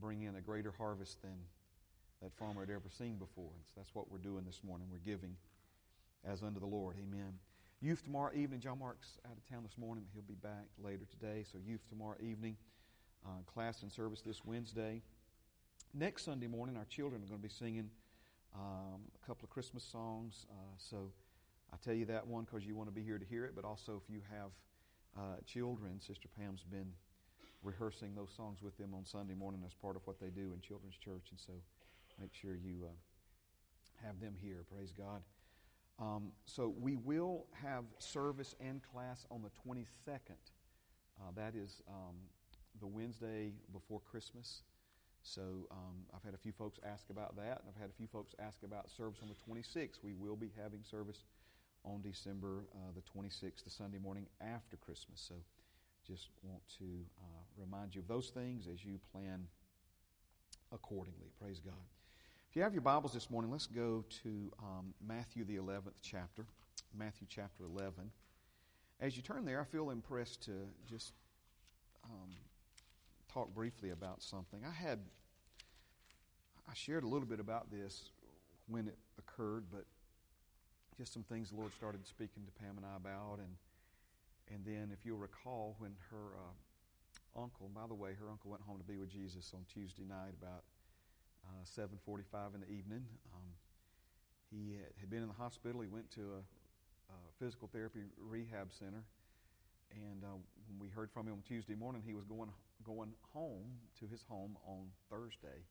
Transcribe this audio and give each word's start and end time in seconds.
bring 0.00 0.22
in 0.22 0.36
a 0.36 0.40
greater 0.40 0.72
harvest 0.76 1.22
than 1.22 1.36
that 2.22 2.32
farmer 2.38 2.60
had 2.60 2.70
ever 2.70 2.88
seen 2.88 3.16
before. 3.16 3.50
And 3.54 3.64
so 3.66 3.72
that's 3.76 3.94
what 3.94 4.10
we're 4.10 4.18
doing 4.18 4.44
this 4.44 4.60
morning. 4.64 4.88
We're 4.90 4.98
giving 4.98 5.36
as 6.26 6.42
unto 6.42 6.60
the 6.60 6.66
Lord. 6.66 6.96
Amen. 6.98 7.34
Youth 7.80 8.02
tomorrow 8.02 8.32
evening. 8.34 8.60
John 8.60 8.78
Mark's 8.78 9.18
out 9.26 9.36
of 9.36 9.48
town 9.48 9.62
this 9.62 9.76
morning. 9.76 10.04
He'll 10.14 10.22
be 10.22 10.34
back 10.34 10.66
later 10.82 11.04
today. 11.10 11.44
So 11.50 11.58
youth 11.64 11.82
tomorrow 11.88 12.16
evening. 12.20 12.56
Uh, 13.26 13.42
class 13.46 13.82
and 13.82 13.90
service 13.90 14.20
this 14.20 14.44
Wednesday. 14.44 15.02
Next 15.92 16.24
Sunday 16.24 16.46
morning, 16.46 16.76
our 16.76 16.84
children 16.86 17.22
are 17.22 17.26
going 17.26 17.40
to 17.40 17.48
be 17.48 17.52
singing 17.52 17.88
um, 18.54 19.00
a 19.22 19.26
couple 19.26 19.44
of 19.44 19.50
Christmas 19.50 19.82
songs. 19.84 20.46
Uh, 20.50 20.76
so 20.78 21.10
I 21.72 21.76
tell 21.84 21.94
you 21.94 22.04
that 22.06 22.26
one 22.26 22.44
because 22.44 22.66
you 22.66 22.74
want 22.74 22.88
to 22.88 22.94
be 22.94 23.02
here 23.02 23.18
to 23.18 23.24
hear 23.24 23.44
it, 23.44 23.52
but 23.54 23.64
also 23.64 24.00
if 24.02 24.12
you 24.12 24.20
have 24.30 24.50
uh, 25.16 25.36
children, 25.46 26.00
Sister 26.00 26.28
Pam's 26.38 26.62
been 26.62 26.92
rehearsing 27.64 28.14
those 28.14 28.30
songs 28.36 28.62
with 28.62 28.76
them 28.78 28.94
on 28.94 29.04
Sunday 29.04 29.34
morning 29.34 29.62
as 29.66 29.74
part 29.74 29.96
of 29.96 30.06
what 30.06 30.20
they 30.20 30.28
do 30.28 30.52
in 30.52 30.60
children's 30.60 30.96
church, 30.96 31.28
and 31.30 31.40
so 31.40 31.52
make 32.20 32.32
sure 32.32 32.54
you 32.54 32.84
uh, 32.84 34.06
have 34.06 34.20
them 34.20 34.34
here. 34.40 34.64
Praise 34.72 34.92
God. 34.96 35.22
Um, 35.98 36.32
so 36.44 36.74
we 36.80 36.96
will 36.96 37.46
have 37.62 37.84
service 37.98 38.54
and 38.60 38.80
class 38.82 39.26
on 39.30 39.42
the 39.42 39.50
22nd. 39.66 40.38
Uh, 41.20 41.30
that 41.36 41.54
is 41.54 41.82
um, 41.88 42.16
the 42.80 42.86
Wednesday 42.86 43.52
before 43.72 44.00
Christmas. 44.00 44.62
So 45.22 45.68
um, 45.70 46.04
I've 46.14 46.22
had 46.22 46.34
a 46.34 46.38
few 46.38 46.52
folks 46.52 46.78
ask 46.84 47.08
about 47.08 47.36
that, 47.36 47.60
and 47.60 47.68
I've 47.68 47.80
had 47.80 47.88
a 47.88 47.96
few 47.96 48.08
folks 48.08 48.34
ask 48.38 48.62
about 48.62 48.90
service 48.90 49.20
on 49.22 49.28
the 49.28 49.62
26th. 49.62 50.02
We 50.02 50.12
will 50.12 50.36
be 50.36 50.50
having 50.60 50.80
service 50.82 51.24
on 51.84 52.02
December 52.02 52.64
uh, 52.74 52.92
the 52.94 53.02
26th, 53.18 53.64
the 53.64 53.70
Sunday 53.70 53.98
morning 53.98 54.26
after 54.40 54.76
Christmas. 54.76 55.24
So 55.26 55.34
just 56.06 56.28
want 56.42 56.60
to 56.78 56.84
uh, 57.22 57.42
remind 57.56 57.94
you 57.94 58.00
of 58.02 58.08
those 58.08 58.28
things 58.28 58.68
as 58.72 58.84
you 58.84 58.98
plan 59.12 59.46
accordingly. 60.72 61.30
Praise 61.40 61.60
God. 61.64 61.74
If 62.50 62.56
you 62.56 62.62
have 62.62 62.74
your 62.74 62.82
Bibles 62.82 63.12
this 63.12 63.30
morning, 63.30 63.50
let's 63.50 63.66
go 63.66 64.04
to 64.22 64.52
um, 64.62 64.92
Matthew, 65.06 65.44
the 65.44 65.56
11th 65.56 65.94
chapter. 66.02 66.44
Matthew 66.96 67.26
chapter 67.28 67.64
11. 67.64 68.10
As 69.00 69.16
you 69.16 69.22
turn 69.22 69.44
there, 69.44 69.60
I 69.60 69.64
feel 69.64 69.90
impressed 69.90 70.42
to 70.44 70.52
just 70.88 71.12
um, 72.04 72.30
talk 73.32 73.54
briefly 73.54 73.90
about 73.90 74.22
something. 74.22 74.60
I 74.64 74.72
had, 74.72 74.98
I 76.68 76.74
shared 76.74 77.04
a 77.04 77.08
little 77.08 77.26
bit 77.26 77.40
about 77.40 77.70
this 77.70 78.10
when 78.68 78.88
it 78.88 78.98
occurred, 79.18 79.64
but 79.70 79.84
just 80.98 81.12
some 81.12 81.22
things 81.24 81.50
the 81.50 81.56
Lord 81.56 81.72
started 81.72 82.06
speaking 82.06 82.44
to 82.44 82.52
Pam 82.62 82.76
and 82.76 82.84
I 82.86 82.96
about. 82.96 83.38
And, 83.38 83.56
and 84.52 84.64
then, 84.64 84.90
if 84.92 85.04
you'll 85.04 85.18
recall, 85.18 85.76
when 85.78 85.92
her 86.10 86.36
uh, 86.36 87.40
uncle, 87.40 87.70
by 87.74 87.86
the 87.86 87.94
way, 87.94 88.12
her 88.18 88.30
uncle 88.30 88.50
went 88.50 88.62
home 88.62 88.78
to 88.78 88.84
be 88.84 88.96
with 88.96 89.10
Jesus 89.10 89.52
on 89.54 89.64
Tuesday 89.72 90.04
night 90.04 90.34
about 90.40 90.64
uh, 91.46 91.64
7.45 91.64 92.54
in 92.54 92.60
the 92.60 92.70
evening. 92.70 93.04
Um, 93.34 93.50
he 94.50 94.76
had, 95.00 95.10
been 95.10 95.22
in 95.22 95.28
the 95.28 95.34
hospital. 95.34 95.80
He 95.80 95.88
went 95.88 96.10
to 96.12 96.20
a, 96.20 97.12
a 97.12 97.16
physical 97.38 97.68
therapy 97.72 98.00
rehab 98.18 98.72
center 98.72 99.04
and 99.94 100.24
uh, 100.24 100.38
when 100.66 100.78
we 100.80 100.88
heard 100.88 101.10
from 101.10 101.26
him 101.26 101.38
on 101.38 101.42
Tuesday 101.46 101.74
morning, 101.74 102.02
he 102.04 102.14
was 102.14 102.24
going 102.24 102.50
going 102.82 103.14
home 103.32 103.78
to 104.00 104.06
his 104.06 104.22
home 104.28 104.56
on 104.66 104.90
Thursday. 105.08 105.62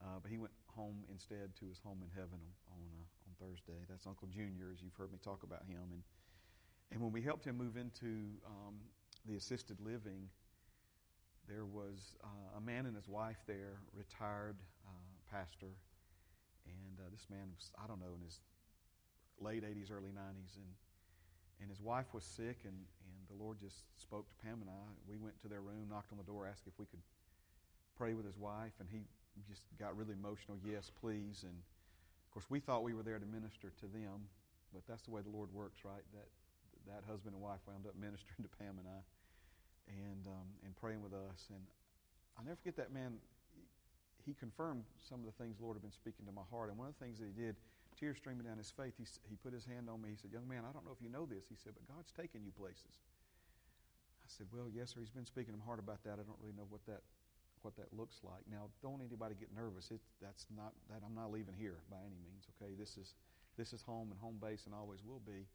Uh, 0.00 0.20
but 0.20 0.30
he 0.30 0.36
went 0.36 0.52
home 0.68 1.04
instead 1.10 1.56
to 1.56 1.64
his 1.66 1.80
home 1.80 2.04
in 2.04 2.10
heaven 2.12 2.38
on 2.68 2.76
on, 2.76 2.84
uh, 2.84 3.26
on, 3.26 3.32
Thursday. 3.40 3.80
That's 3.88 4.06
Uncle 4.06 4.28
Junior, 4.28 4.72
as 4.72 4.82
you've 4.84 4.94
heard 4.94 5.12
me 5.12 5.18
talk 5.24 5.42
about 5.42 5.64
him. 5.64 5.88
And 5.92 6.02
and 6.92 7.00
when 7.00 7.12
we 7.12 7.22
helped 7.22 7.44
him 7.44 7.56
move 7.56 7.76
into 7.76 8.30
um, 8.46 8.74
the 9.26 9.36
assisted 9.36 9.78
living, 9.80 10.28
there 11.48 11.64
was 11.64 12.16
uh, 12.24 12.58
a 12.58 12.60
man 12.60 12.86
and 12.86 12.96
his 12.96 13.08
wife 13.08 13.38
there, 13.46 13.78
retired 13.94 14.56
uh, 14.86 14.90
pastor, 15.30 15.74
and 16.66 16.98
uh, 16.98 17.08
this 17.10 17.26
man 17.30 17.46
was 17.54 17.70
I 17.82 17.86
don't 17.86 18.00
know 18.00 18.14
in 18.14 18.22
his 18.22 18.40
late 19.38 19.62
80s, 19.62 19.92
early 19.92 20.10
90s, 20.10 20.56
and 20.56 20.70
and 21.60 21.70
his 21.70 21.80
wife 21.80 22.12
was 22.12 22.24
sick, 22.24 22.60
and, 22.64 22.76
and 22.76 23.16
the 23.28 23.42
Lord 23.42 23.58
just 23.58 23.84
spoke 23.96 24.28
to 24.28 24.36
Pam 24.44 24.60
and 24.60 24.68
I. 24.68 24.86
We 25.08 25.16
went 25.16 25.40
to 25.40 25.48
their 25.48 25.62
room, 25.62 25.88
knocked 25.88 26.12
on 26.12 26.18
the 26.18 26.24
door, 26.28 26.46
asked 26.46 26.66
if 26.66 26.78
we 26.78 26.84
could 26.84 27.00
pray 27.96 28.12
with 28.12 28.26
his 28.26 28.36
wife, 28.36 28.76
and 28.78 28.88
he 28.92 29.00
just 29.48 29.62
got 29.80 29.96
really 29.96 30.12
emotional. 30.12 30.58
Yes, 30.60 30.90
please. 31.00 31.44
And 31.44 31.56
of 31.56 32.28
course, 32.32 32.44
we 32.50 32.60
thought 32.60 32.82
we 32.82 32.92
were 32.92 33.02
there 33.02 33.18
to 33.18 33.24
minister 33.24 33.72
to 33.80 33.86
them, 33.86 34.28
but 34.72 34.82
that's 34.86 35.02
the 35.02 35.10
way 35.10 35.22
the 35.22 35.32
Lord 35.32 35.48
works, 35.52 35.80
right? 35.84 36.04
That 36.12 36.28
that 36.86 37.02
husband 37.06 37.34
and 37.34 37.42
wife 37.42 37.62
wound 37.66 37.86
up 37.86 37.94
ministering 37.98 38.42
to 38.46 38.50
Pam 38.58 38.78
and 38.78 38.88
I, 38.88 39.00
and 39.90 40.22
um, 40.26 40.48
and 40.64 40.74
praying 40.76 41.02
with 41.02 41.14
us. 41.14 41.50
And 41.50 41.62
I'll 42.38 42.44
never 42.44 42.56
forget 42.56 42.76
that 42.78 42.92
man. 42.92 43.18
He 44.26 44.34
confirmed 44.34 44.82
some 44.98 45.22
of 45.22 45.26
the 45.30 45.36
things 45.38 45.58
the 45.58 45.62
Lord 45.62 45.78
had 45.78 45.86
been 45.86 45.94
speaking 45.94 46.26
to 46.26 46.34
my 46.34 46.42
heart. 46.50 46.74
And 46.74 46.74
one 46.74 46.90
of 46.90 46.98
the 46.98 47.02
things 47.02 47.22
that 47.22 47.30
he 47.30 47.36
did 47.36 47.54
tears 47.94 48.18
streaming 48.18 48.42
down 48.42 48.58
his 48.58 48.74
face, 48.74 48.98
he, 48.98 49.06
he 49.30 49.38
put 49.38 49.54
his 49.54 49.62
hand 49.62 49.86
on 49.86 50.02
me. 50.02 50.10
He 50.10 50.18
said, 50.18 50.34
Young 50.34 50.50
man, 50.50 50.66
I 50.66 50.74
don't 50.74 50.82
know 50.82 50.90
if 50.90 50.98
you 50.98 51.08
know 51.08 51.30
this. 51.30 51.46
He 51.46 51.54
said, 51.54 51.78
But 51.78 51.86
God's 51.86 52.10
taking 52.10 52.42
you 52.42 52.50
places. 52.50 52.98
I 54.20 54.28
said, 54.28 54.50
Well, 54.50 54.66
yes, 54.66 54.92
sir. 54.92 55.00
He's 55.00 55.14
been 55.14 55.26
speaking 55.26 55.54
to 55.54 55.58
him 55.62 55.66
hard 55.66 55.78
about 55.78 56.02
that. 56.02 56.18
I 56.18 56.26
don't 56.26 56.38
really 56.42 56.58
know 56.58 56.66
what 56.66 56.82
that 56.90 57.06
what 57.62 57.74
that 57.78 57.90
looks 57.90 58.22
like. 58.22 58.46
Now, 58.46 58.70
don't 58.78 59.02
anybody 59.02 59.34
get 59.34 59.50
nervous. 59.50 59.90
It, 59.90 59.98
that's 60.22 60.46
not 60.54 60.70
that 60.86 61.02
I'm 61.02 61.18
not 61.18 61.32
leaving 61.32 61.54
here 61.58 61.82
by 61.90 61.98
any 62.04 62.18
means. 62.22 62.46
Okay, 62.54 62.74
this 62.78 62.94
is 62.98 63.14
this 63.56 63.72
is 63.72 63.82
home 63.82 64.12
and 64.12 64.18
home 64.20 64.36
base 64.42 64.66
and 64.66 64.74
always 64.74 65.00
will 65.02 65.22
be. 65.24 65.48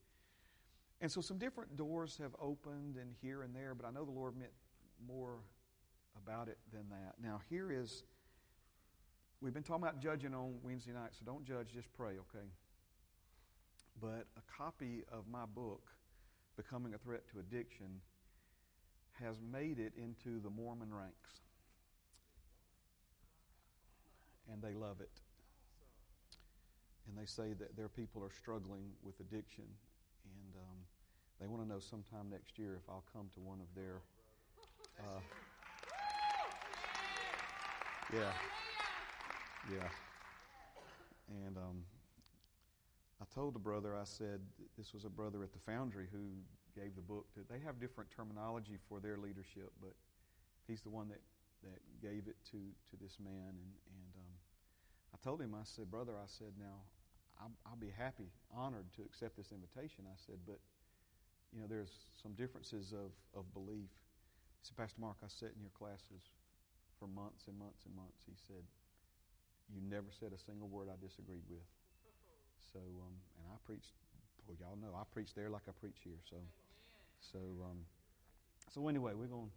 And 1.01 1.12
so 1.12 1.19
some 1.19 1.38
different 1.38 1.75
doors 1.75 2.17
have 2.22 2.35
opened 2.39 2.95
and 2.95 3.13
here 3.22 3.41
and 3.41 3.56
there, 3.56 3.73
but 3.73 3.85
I 3.85 3.91
know 3.91 4.06
the 4.06 4.12
Lord 4.12 4.38
meant 4.38 4.51
more 5.06 5.39
about 6.16 6.47
it 6.47 6.59
than 6.72 6.88
that. 6.89 7.16
Now, 7.22 7.41
here 7.50 7.72
is 7.72 8.03
We've 9.41 9.56
been 9.56 9.63
talking 9.63 9.81
about 9.81 10.00
judging 10.00 10.35
on 10.35 10.53
Wednesday 10.62 10.91
night, 10.91 11.09
so 11.13 11.25
don't 11.25 11.44
judge, 11.44 11.73
just 11.73 11.91
pray, 11.94 12.12
okay? 12.12 12.45
But 14.00 14.28
a 14.38 14.41
copy 14.56 15.03
of 15.12 15.28
my 15.28 15.45
book, 15.47 15.81
Becoming 16.56 16.94
a 16.94 17.00
Threat 17.00 17.23
to 17.33 17.39
Addiction, 17.39 18.01
has 19.19 19.38
made 19.51 19.79
it 19.79 19.94
into 19.97 20.39
the 20.41 20.50
Mormon 20.51 20.94
ranks. 20.94 21.41
And 24.53 24.62
they 24.62 24.75
love 24.75 25.01
it. 25.01 25.09
And 27.07 27.18
they 27.18 27.25
say 27.25 27.53
that 27.53 27.75
their 27.75 27.89
people 27.89 28.23
are 28.23 28.31
struggling 28.38 28.91
with 29.01 29.19
addiction. 29.19 29.66
And 30.23 30.56
um, 30.56 30.78
they 31.41 31.47
want 31.47 31.63
to 31.63 31.68
know 31.68 31.79
sometime 31.79 32.29
next 32.29 32.59
year 32.59 32.78
if 32.78 32.88
I'll 32.88 33.03
come 33.12 33.25
to 33.34 33.40
one 33.41 33.59
of 33.59 33.68
their. 33.75 33.97
Uh, 35.00 35.19
yeah. 38.13 38.31
Yeah. 39.74 39.90
And 41.47 41.57
um, 41.57 41.84
I 43.19 43.25
told 43.34 43.56
the 43.56 43.59
brother, 43.59 43.96
I 43.96 44.03
said, 44.03 44.41
this 44.78 44.94
was 44.94 45.06
a 45.06 45.09
brother 45.09 45.41
at 45.44 45.51
the 45.51 45.59
foundry 45.66 46.06
who 46.12 46.30
gave 46.80 46.96
the 46.96 47.01
book 47.01 47.25
to, 47.34 47.40
they 47.50 47.59
have 47.66 47.80
different 47.80 48.12
terminology 48.12 48.78
for 48.88 49.00
their 49.00 49.18
leadership, 49.18 49.72
but 49.81 49.94
he's 50.68 50.81
the 50.81 50.90
one 50.90 51.07
that, 51.09 51.22
that 51.63 51.80
gave 52.01 52.28
it 52.28 52.35
to, 52.51 52.57
to 52.57 53.01
this 53.01 53.18
man. 53.19 53.50
And, 53.50 53.72
and 53.90 54.12
um, 54.18 54.34
I 55.13 55.18
told 55.24 55.41
him, 55.41 55.56
I 55.56 55.63
said, 55.63 55.90
brother, 55.90 56.13
I 56.18 56.28
said, 56.28 56.53
now, 56.59 56.85
I'll, 57.41 57.51
I'll 57.66 57.81
be 57.81 57.91
happy, 57.97 58.30
honored 58.56 58.85
to 58.97 59.01
accept 59.01 59.38
this 59.38 59.51
invitation. 59.51 60.06
I 60.06 60.18
said, 60.25 60.38
but, 60.46 60.59
you 61.51 61.59
know, 61.59 61.67
there's 61.67 61.91
some 62.22 62.34
differences 62.34 62.94
of, 62.95 63.12
of 63.35 63.44
belief. 63.53 63.91
Said, 64.63 64.78
Pastor 64.78 65.01
Mark, 65.01 65.17
I 65.23 65.28
sat 65.28 65.51
in 65.56 65.62
your 65.62 65.75
classes 65.75 66.31
for 67.00 67.07
months 67.07 67.47
and 67.47 67.57
months 67.57 67.84
and 67.85 67.95
months. 67.95 68.23
He 68.25 68.38
said, 68.47 68.63
you 69.73 69.81
never 69.84 70.07
said 70.12 70.31
a 70.31 70.39
single 70.39 70.67
word 70.67 70.88
I 70.88 70.95
disagreed 71.01 71.44
with. 71.50 71.66
So, 72.72 72.79
um, 72.79 73.16
and 73.39 73.45
I 73.51 73.57
preached, 73.66 73.91
well, 74.47 74.56
y'all 74.59 74.79
know, 74.79 74.95
I 74.95 75.03
preach 75.12 75.34
there 75.35 75.50
like 75.50 75.67
I 75.67 75.75
preach 75.75 76.00
here. 76.03 76.19
So, 76.29 76.38
so, 77.19 77.39
um, 77.68 77.83
so 78.72 78.88
anyway, 78.88 79.12
we're 79.16 79.31
going, 79.31 79.51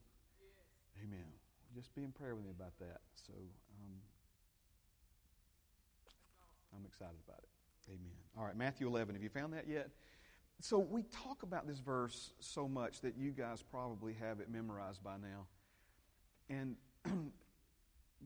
amen. 0.99 1.31
Just 1.75 1.95
be 1.95 2.03
in 2.03 2.11
prayer 2.11 2.35
with 2.35 2.45
me 2.45 2.51
about 2.51 2.75
that. 2.81 3.03
So, 3.15 3.35
um, 3.35 3.95
I'm 6.75 6.87
excited 6.87 7.19
about 7.27 7.39
it. 7.39 7.51
Amen. 7.89 8.19
All 8.39 8.45
right, 8.45 8.57
Matthew 8.57 8.87
11. 8.89 9.15
Have 9.15 9.23
you 9.23 9.29
found 9.29 9.53
that 9.53 9.69
yet? 9.69 9.91
So, 10.61 10.79
we 10.79 11.03
talk 11.03 11.43
about 11.43 11.67
this 11.67 11.79
verse 11.79 12.33
so 12.41 12.67
much 12.69 13.01
that 13.03 13.17
you 13.17 13.33
guys 13.33 13.63
probably 13.63 14.15
have 14.15 14.41
it 14.41 14.51
memorized 14.51 15.03
by 15.03 15.17
now. 15.17 15.47
And, 16.49 16.77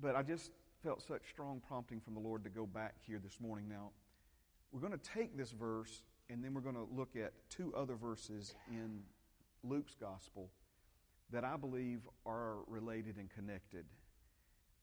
but 0.00 0.14
I 0.14 0.22
just 0.22 0.52
felt 0.82 1.02
such 1.02 1.22
strong 1.30 1.60
prompting 1.66 2.00
from 2.00 2.14
the 2.14 2.20
Lord 2.20 2.44
to 2.44 2.50
go 2.50 2.66
back 2.66 2.94
here 3.06 3.18
this 3.18 3.40
morning. 3.40 3.68
Now, 3.68 3.90
we're 4.70 4.80
going 4.80 4.92
to 4.92 4.98
take 4.98 5.36
this 5.36 5.50
verse 5.50 6.02
and 6.30 6.44
then 6.44 6.54
we're 6.54 6.60
going 6.60 6.74
to 6.74 6.86
look 6.94 7.16
at 7.16 7.32
two 7.48 7.74
other 7.74 7.96
verses 7.96 8.54
in 8.70 9.00
Luke's 9.64 9.94
gospel 9.94 10.50
that 11.30 11.44
I 11.44 11.56
believe 11.56 12.00
are 12.26 12.58
related 12.66 13.16
and 13.16 13.30
connected. 13.30 13.86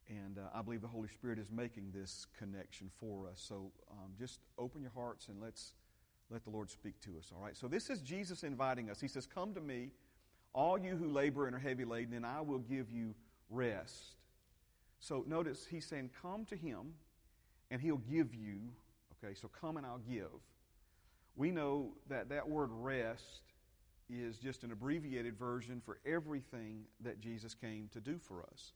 And 0.08 0.38
uh, 0.38 0.42
I 0.54 0.62
believe 0.62 0.82
the 0.82 0.88
Holy 0.88 1.08
Spirit 1.08 1.40
is 1.40 1.52
making 1.52 1.92
this 1.94 2.28
connection 2.38 2.90
for 3.00 3.28
us. 3.28 3.44
So 3.48 3.72
um, 3.92 4.12
just 4.20 4.40
open 4.58 4.82
your 4.82 4.92
hearts 4.92 5.28
and 5.28 5.42
let's 5.42 5.74
let 6.32 6.44
the 6.44 6.50
Lord 6.50 6.70
speak 6.70 7.00
to 7.02 7.18
us, 7.18 7.32
all 7.36 7.44
right? 7.44 7.56
So 7.56 7.68
this 7.68 7.90
is 7.90 8.02
Jesus 8.02 8.44
inviting 8.44 8.90
us. 8.90 9.00
He 9.00 9.08
says, 9.08 9.28
Come 9.28 9.54
to 9.54 9.62
me, 9.62 9.90
all 10.54 10.78
you 10.78 10.96
who 10.96 11.10
labor 11.10 11.48
and 11.48 11.56
are 11.56 11.60
heavy 11.60 11.86
laden, 11.86 12.14
and 12.14 12.26
I 12.26 12.42
will 12.42 12.60
give 12.60 12.90
you 12.90 13.14
rest. 13.50 14.16
So 15.00 15.24
notice 15.28 15.68
he's 15.70 15.86
saying, 15.86 16.10
Come 16.22 16.46
to 16.46 16.56
him 16.56 16.94
and 17.70 17.82
he'll 17.82 17.98
give 17.98 18.34
you. 18.34 18.60
Okay, 19.24 19.34
so 19.34 19.50
come 19.50 19.78
and 19.78 19.86
I'll 19.86 20.00
give. 20.10 20.30
We 21.36 21.52
know 21.52 21.94
that 22.10 22.30
that 22.30 22.48
word 22.48 22.70
rest 22.72 23.42
is 24.10 24.38
just 24.38 24.64
an 24.64 24.72
abbreviated 24.72 25.38
version 25.38 25.82
for 25.84 26.00
everything 26.06 26.84
that 27.02 27.20
Jesus 27.20 27.54
came 27.54 27.90
to 27.92 28.00
do 28.00 28.18
for 28.18 28.44
us. 28.44 28.74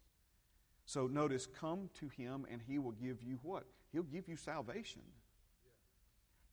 So 0.86 1.08
notice, 1.08 1.46
come 1.46 1.90
to 2.00 2.10
him 2.10 2.46
and 2.52 2.62
he 2.68 2.80
will 2.80 2.94
give 2.94 3.22
you 3.22 3.40
what? 3.44 3.66
He'll 3.92 4.04
give 4.04 4.28
you 4.28 4.36
salvation. 4.36 5.04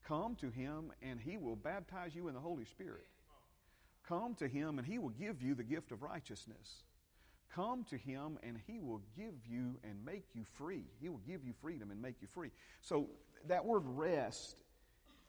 Come 0.06 0.37
to 0.37 0.50
him 0.50 0.93
and 1.03 1.20
he 1.20 1.37
will 1.37 1.56
baptize 1.56 2.14
you 2.14 2.29
in 2.29 2.35
the 2.35 2.41
Holy 2.41 2.64
Spirit. 2.64 3.06
Come 4.08 4.35
to 4.37 4.47
him 4.47 4.79
and 4.79 4.87
he 4.87 4.99
will 4.99 5.11
give 5.11 5.43
you 5.43 5.55
the 5.55 5.64
gift 5.64 5.91
of 5.91 6.03
righteousness. 6.03 6.85
Come 7.53 7.85
to 7.91 7.97
him 7.97 8.38
and 8.43 8.58
he 8.67 8.79
will 8.79 9.00
give 9.17 9.35
you 9.49 9.79
and 9.82 10.05
make 10.05 10.25
you 10.35 10.44
free. 10.44 10.85
He 11.00 11.08
will 11.08 11.23
give 11.26 11.44
you 11.44 11.53
freedom 11.61 11.91
and 11.91 12.00
make 12.00 12.17
you 12.20 12.29
free. 12.32 12.50
So 12.82 13.08
that 13.49 13.64
word 13.64 13.82
rest 13.85 14.62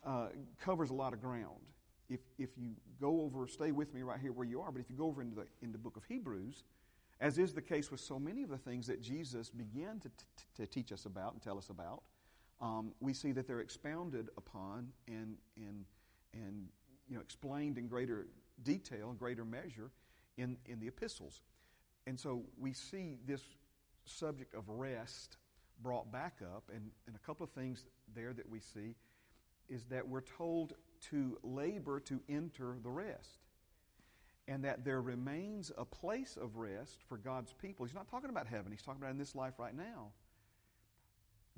uh, 0.05 0.27
covers 0.59 0.89
a 0.89 0.93
lot 0.93 1.13
of 1.13 1.21
ground. 1.21 1.71
If, 2.09 2.19
if 2.37 2.49
you 2.57 2.71
go 3.01 3.21
over, 3.21 3.47
stay 3.47 3.71
with 3.71 3.93
me 3.93 4.01
right 4.01 4.19
here 4.19 4.31
where 4.31 4.47
you 4.47 4.61
are, 4.61 4.71
but 4.71 4.79
if 4.79 4.89
you 4.89 4.95
go 4.95 5.05
over 5.05 5.21
into 5.21 5.35
the, 5.35 5.47
in 5.61 5.71
the 5.71 5.77
book 5.77 5.97
of 5.97 6.03
Hebrews, 6.05 6.63
as 7.19 7.37
is 7.37 7.53
the 7.53 7.61
case 7.61 7.89
with 7.89 7.99
so 7.99 8.19
many 8.19 8.43
of 8.43 8.49
the 8.49 8.57
things 8.57 8.87
that 8.87 9.01
Jesus 9.01 9.49
began 9.49 9.99
to, 9.99 10.09
t- 10.09 10.13
to 10.57 10.67
teach 10.67 10.91
us 10.91 11.05
about 11.05 11.33
and 11.33 11.41
tell 11.41 11.57
us 11.57 11.69
about, 11.69 12.03
um, 12.61 12.91
we 12.99 13.13
see 13.13 13.31
that 13.33 13.47
they're 13.47 13.59
expounded 13.59 14.29
upon 14.37 14.89
and, 15.07 15.37
and, 15.55 15.85
and 16.33 16.67
you 17.07 17.15
know, 17.15 17.21
explained 17.21 17.77
in 17.77 17.87
greater 17.87 18.27
detail, 18.63 19.09
and 19.09 19.19
greater 19.19 19.45
measure 19.45 19.91
in, 20.37 20.57
in 20.65 20.79
the 20.79 20.87
epistles. 20.87 21.41
And 22.05 22.19
so 22.19 22.43
we 22.59 22.73
see 22.73 23.17
this 23.25 23.41
subject 24.05 24.55
of 24.55 24.67
rest 24.69 25.37
brought 25.81 26.11
back 26.11 26.39
up, 26.41 26.63
and, 26.73 26.89
and 27.05 27.15
a 27.15 27.19
couple 27.19 27.43
of 27.43 27.51
things 27.51 27.85
there 28.15 28.33
that 28.33 28.49
we 28.49 28.59
see 28.59 28.95
is 29.69 29.83
that 29.85 30.07
we're 30.07 30.21
told 30.21 30.73
to 31.11 31.37
labor 31.43 31.99
to 31.99 32.19
enter 32.29 32.77
the 32.81 32.89
rest. 32.89 33.39
And 34.47 34.63
that 34.63 34.85
there 34.85 35.01
remains 35.01 35.73
a 35.77 35.83
place 35.83 36.37
of 36.41 36.55
rest 36.55 37.01
for 37.09 37.17
God's 37.17 37.51
people. 37.51 37.85
He's 37.85 37.93
not 37.93 38.09
talking 38.09 38.29
about 38.29 38.47
heaven, 38.47 38.71
he's 38.71 38.81
talking 38.81 39.01
about 39.01 39.11
in 39.11 39.17
this 39.17 39.35
life 39.35 39.53
right 39.59 39.75
now. 39.75 40.11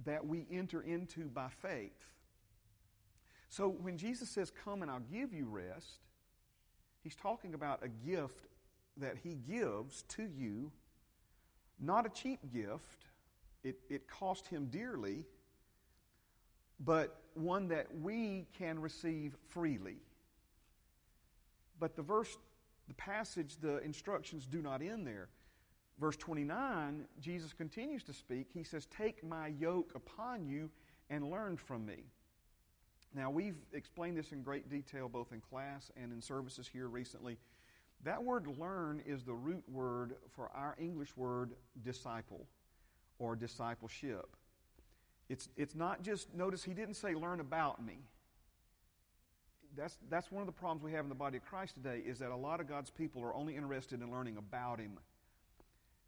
That 0.05 0.25
we 0.25 0.45
enter 0.51 0.81
into 0.81 1.25
by 1.25 1.49
faith. 1.61 1.91
So 3.49 3.67
when 3.67 3.97
Jesus 3.97 4.29
says, 4.29 4.51
Come 4.63 4.81
and 4.81 4.89
I'll 4.89 4.99
give 4.99 5.33
you 5.33 5.47
rest, 5.49 5.99
he's 7.03 7.15
talking 7.15 7.53
about 7.53 7.83
a 7.83 7.89
gift 7.89 8.45
that 8.97 9.17
he 9.23 9.35
gives 9.35 10.03
to 10.09 10.23
you, 10.23 10.71
not 11.79 12.05
a 12.05 12.09
cheap 12.09 12.39
gift. 12.53 13.05
It, 13.63 13.77
it 13.89 14.07
cost 14.07 14.47
him 14.47 14.67
dearly 14.71 15.25
but 16.79 17.21
one 17.33 17.67
that 17.69 17.87
we 18.01 18.45
can 18.57 18.79
receive 18.79 19.35
freely. 19.49 19.97
But 21.79 21.95
the 21.95 22.01
verse, 22.01 22.37
the 22.87 22.93
passage, 22.93 23.57
the 23.61 23.79
instructions 23.79 24.45
do 24.45 24.61
not 24.61 24.81
end 24.81 25.05
there. 25.05 25.29
Verse 25.99 26.15
29, 26.15 27.05
Jesus 27.19 27.51
continues 27.51 28.03
to 28.03 28.13
speak. 28.13 28.47
He 28.53 28.63
says, 28.63 28.85
Take 28.85 29.23
my 29.23 29.47
yoke 29.47 29.91
upon 29.95 30.47
you 30.47 30.69
and 31.09 31.29
learn 31.29 31.57
from 31.57 31.85
me. 31.85 32.05
Now, 33.13 33.29
we've 33.29 33.57
explained 33.73 34.17
this 34.17 34.31
in 34.31 34.43
great 34.43 34.69
detail 34.69 35.09
both 35.09 35.33
in 35.33 35.41
class 35.41 35.91
and 36.01 36.13
in 36.13 36.21
services 36.21 36.69
here 36.71 36.87
recently. 36.87 37.37
That 38.03 38.23
word 38.23 38.47
learn 38.57 39.01
is 39.05 39.23
the 39.23 39.33
root 39.33 39.63
word 39.67 40.15
for 40.35 40.49
our 40.55 40.75
English 40.79 41.17
word 41.17 41.53
disciple 41.83 42.45
or 43.17 43.35
discipleship. 43.35 44.27
It's, 45.27 45.49
it's 45.57 45.75
not 45.75 46.01
just, 46.01 46.33
notice 46.33 46.63
he 46.63 46.73
didn't 46.73 46.95
say, 46.95 47.13
learn 47.13 47.39
about 47.39 47.85
me. 47.85 47.99
That's, 49.75 49.97
that's 50.09 50.31
one 50.31 50.41
of 50.41 50.47
the 50.47 50.53
problems 50.53 50.83
we 50.83 50.93
have 50.93 51.05
in 51.05 51.09
the 51.09 51.15
body 51.15 51.37
of 51.37 51.45
Christ 51.45 51.75
today 51.75 52.01
is 52.05 52.19
that 52.19 52.31
a 52.31 52.35
lot 52.35 52.59
of 52.59 52.67
God's 52.67 52.89
people 52.89 53.21
are 53.23 53.35
only 53.35 53.55
interested 53.55 54.01
in 54.01 54.11
learning 54.11 54.37
about 54.37 54.79
him. 54.79 54.97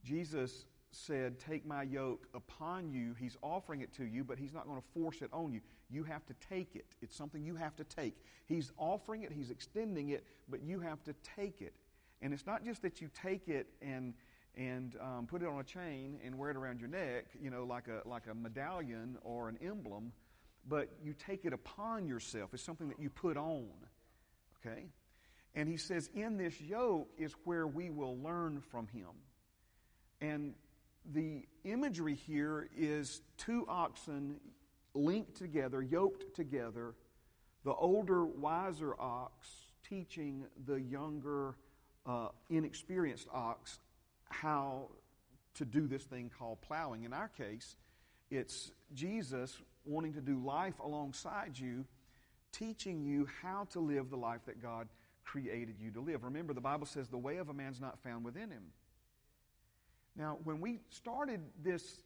Jesus 0.04 0.66
said, 0.92 1.40
Take 1.40 1.66
my 1.66 1.84
yoke 1.84 2.28
upon 2.34 2.92
you. 2.92 3.16
He's 3.20 3.38
offering 3.42 3.82
it 3.82 3.94
to 3.94 4.06
you, 4.06 4.24
but 4.24 4.38
he's 4.38 4.54
not 4.54 4.68
going 4.68 4.80
to 4.80 4.88
force 4.94 5.22
it 5.22 5.30
on 5.32 5.54
you. 5.54 5.62
You 5.90 6.04
have 6.04 6.26
to 6.28 6.34
take 6.50 6.76
it. 6.76 6.86
It's 7.02 7.16
something 7.16 7.44
you 7.44 7.56
have 7.56 7.76
to 7.78 7.84
take. 7.84 8.16
He's 8.46 8.72
offering 8.78 9.24
it, 9.24 9.32
he's 9.32 9.50
extending 9.50 10.10
it, 10.10 10.26
but 10.50 10.62
you 10.64 10.80
have 10.80 11.04
to 11.04 11.14
take 11.36 11.62
it. 11.62 11.74
And 12.22 12.34
it's 12.34 12.46
not 12.46 12.64
just 12.64 12.82
that 12.84 13.02
you 13.02 13.10
take 13.22 13.48
it 13.48 13.68
and 13.82 14.14
and 14.56 14.98
um, 15.00 15.28
put 15.28 15.42
it 15.42 15.48
on 15.48 15.60
a 15.60 15.64
chain 15.64 16.20
and 16.26 16.38
wear 16.38 16.50
it 16.50 16.58
around 16.58 16.80
your 16.80 16.90
neck, 16.90 17.26
you 17.42 17.50
know, 17.50 17.64
like 17.64 17.88
a, 17.88 18.08
like 18.08 18.24
a 18.30 18.34
medallion 18.34 19.18
or 19.24 19.48
an 19.48 19.58
emblem, 19.62 20.12
but 20.68 20.90
you 21.02 21.14
take 21.14 21.46
it 21.46 21.54
upon 21.54 22.06
yourself. 22.06 22.54
It's 22.54 22.62
something 22.62 22.90
that 22.90 23.00
you 23.00 23.10
put 23.10 23.38
on. 23.38 23.70
Okay? 24.60 24.88
And 25.56 25.68
he 25.68 25.78
says, 25.78 26.10
in 26.14 26.38
this 26.38 26.60
yoke 26.60 27.10
is 27.18 27.34
where 27.46 27.68
we 27.68 27.90
will 27.90 28.18
learn 28.18 28.62
from 28.72 28.88
him. 28.88 29.08
And 30.22 30.54
the 31.14 31.46
imagery 31.64 32.16
here 32.16 32.70
is 32.78 33.22
two 33.38 33.66
oxen 33.68 34.40
linked 34.94 35.36
together, 35.36 35.82
yoked 35.82 36.36
together, 36.36 36.94
the 37.64 37.74
older, 37.74 38.26
wiser 38.26 39.00
ox 39.00 39.48
teaching 39.88 40.46
the 40.66 40.80
younger, 40.80 41.56
uh, 42.06 42.30
inexperienced 42.50 43.28
ox 43.34 43.80
how 44.30 44.88
to 45.56 45.66
do 45.66 45.88
this 45.88 46.04
thing 46.04 46.32
called 46.38 46.62
plowing. 46.62 47.04
In 47.04 47.14
our 47.14 47.28
case, 47.28 47.76
it's 48.30 48.72
Jesus 48.94 49.58
wanting 49.86 50.14
to 50.14 50.22
do 50.22 50.40
life 50.40 50.80
alongside 50.80 51.58
you, 51.58 51.86
teaching 52.52 53.04
you 53.04 53.28
how 53.42 53.66
to 53.72 53.80
live 53.80 54.10
the 54.10 54.18
life 54.18 54.42
that 54.46 54.62
God 54.62 54.88
created 55.26 55.76
you 55.80 55.92
to 55.92 56.00
live. 56.00 56.24
Remember, 56.24 56.54
the 56.54 56.62
Bible 56.62 56.86
says 56.86 57.08
the 57.08 57.18
way 57.18 57.38
of 57.38 57.50
a 57.50 57.54
man's 57.54 57.82
not 57.82 58.00
found 58.02 58.24
within 58.24 58.50
him. 58.50 58.64
Now, 60.16 60.38
when 60.44 60.60
we 60.60 60.80
started 60.90 61.42
this 61.64 62.02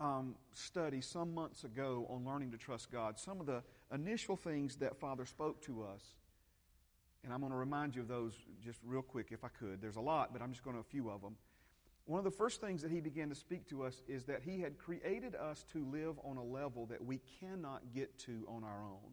um, 0.00 0.34
study 0.52 1.00
some 1.00 1.34
months 1.34 1.64
ago 1.64 2.06
on 2.10 2.24
learning 2.24 2.50
to 2.52 2.58
trust 2.58 2.90
God, 2.90 3.18
some 3.18 3.40
of 3.40 3.46
the 3.46 3.62
initial 3.92 4.36
things 4.36 4.76
that 4.76 4.96
Father 4.98 5.24
spoke 5.24 5.62
to 5.62 5.82
us 5.82 6.14
and 7.24 7.32
I'm 7.32 7.40
going 7.40 7.52
to 7.52 7.58
remind 7.58 7.96
you 7.96 8.02
of 8.02 8.08
those 8.08 8.34
just 8.62 8.78
real 8.84 9.02
quick 9.02 9.28
if 9.30 9.44
I 9.44 9.48
could. 9.48 9.80
There's 9.80 9.96
a 9.96 10.00
lot, 10.00 10.32
but 10.32 10.42
I'm 10.42 10.52
just 10.52 10.62
going 10.62 10.76
to 10.76 10.80
a 10.80 10.84
few 10.84 11.08
of 11.08 11.22
them. 11.22 11.36
One 12.04 12.18
of 12.18 12.24
the 12.24 12.30
first 12.30 12.60
things 12.60 12.82
that 12.82 12.90
he 12.90 13.00
began 13.00 13.30
to 13.30 13.34
speak 13.34 13.66
to 13.70 13.82
us 13.82 14.02
is 14.06 14.24
that 14.24 14.42
he 14.42 14.60
had 14.60 14.76
created 14.76 15.34
us 15.34 15.64
to 15.72 15.86
live 15.90 16.18
on 16.22 16.36
a 16.36 16.44
level 16.44 16.84
that 16.86 17.02
we 17.02 17.20
cannot 17.40 17.80
get 17.94 18.18
to 18.20 18.46
on 18.46 18.62
our 18.62 18.84
own. 18.84 19.12